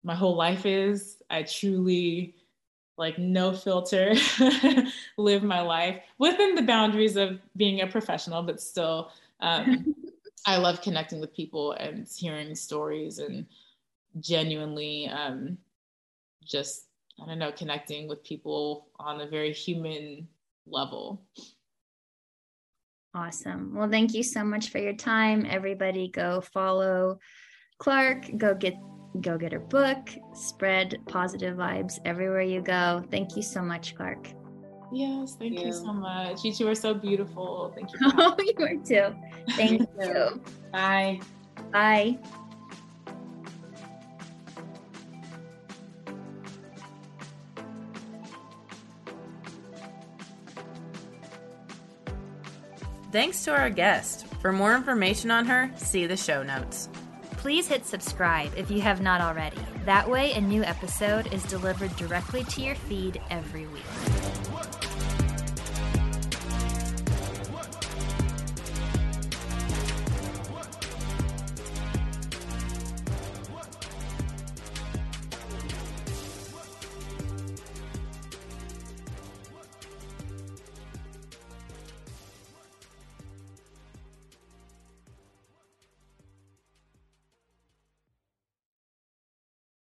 my 0.04 0.16
whole 0.16 0.36
life 0.36 0.66
is. 0.66 1.18
I 1.30 1.44
truly 1.44 2.36
like 2.98 3.18
no 3.18 3.54
filter 3.54 4.16
live 5.18 5.44
my 5.44 5.62
life 5.62 6.02
within 6.18 6.56
the 6.56 6.62
boundaries 6.62 7.16
of 7.18 7.40
being 7.58 7.82
a 7.82 7.88
professional, 7.88 8.42
but 8.42 8.62
still 8.62 9.12
um, 9.42 9.96
I 10.46 10.58
love 10.58 10.82
connecting 10.82 11.20
with 11.20 11.34
people 11.34 11.72
and 11.74 12.08
hearing 12.08 12.54
stories 12.56 13.20
and 13.20 13.46
genuinely 14.20 15.08
um, 15.08 15.58
just, 16.46 16.86
I 17.22 17.26
don't 17.26 17.40
know, 17.40 17.52
connecting 17.52 18.08
with 18.08 18.24
people 18.24 18.88
on 19.00 19.22
a 19.22 19.28
very 19.28 19.52
human 19.52 20.28
level. 20.68 21.24
Awesome. 23.16 23.74
Well, 23.74 23.90
thank 23.90 24.14
you 24.14 24.24
so 24.24 24.44
much 24.44 24.70
for 24.70 24.78
your 24.78 24.94
time. 24.94 25.46
Everybody 25.50 26.10
go 26.10 26.42
follow 26.42 27.20
Clarke, 27.80 28.38
go 28.38 28.54
get 28.54 28.76
go 29.22 29.38
get 29.38 29.54
her 29.54 29.60
book, 29.60 30.10
spread 30.34 31.00
positive 31.08 31.56
vibes 31.56 32.00
everywhere 32.04 32.42
you 32.42 32.62
go. 32.62 33.04
Thank 33.10 33.38
you 33.38 33.42
so 33.42 33.62
much, 33.62 33.96
Clarke. 33.96 34.28
Yes, 34.92 35.36
thank, 35.36 35.60
you. 35.60 35.68
you. 35.68 35.74
so 35.74 35.94
much. 35.94 36.44
You 36.44 36.54
two 36.54 36.68
are 36.68 36.76
so 36.76 36.94
beautiful. 36.94 37.72
Thank 37.76 37.92
you. 37.94 38.00
Oh, 38.04 38.36
you 38.40 38.66
are 38.66 38.76
too. 38.84 39.16
Thank 39.52 39.82
you. 40.00 40.42
Bye. 40.72 41.20
Bye. 41.72 42.18
Thanks 53.12 53.46
to 53.46 53.52
our 53.52 53.70
guest. 53.70 54.28
For 54.42 54.52
more 54.52 54.76
information 54.76 55.32
on 55.32 55.46
her, 55.46 55.72
see 55.78 56.06
the 56.06 56.18
show 56.18 56.44
notes. 56.44 56.90
Please 57.38 57.68
hit 57.68 57.86
subscribe 57.86 58.52
if 58.58 58.70
you 58.70 58.82
have 58.82 59.02
not 59.02 59.22
already. 59.22 59.58
That 59.86 60.10
way, 60.10 60.34
a 60.34 60.42
new 60.42 60.64
episode 60.64 61.32
is 61.32 61.44
delivered 61.44 61.96
directly 61.96 62.44
to 62.44 62.62
your 62.62 62.76
feed 62.76 63.22
every 63.30 63.68
week. 63.68 63.84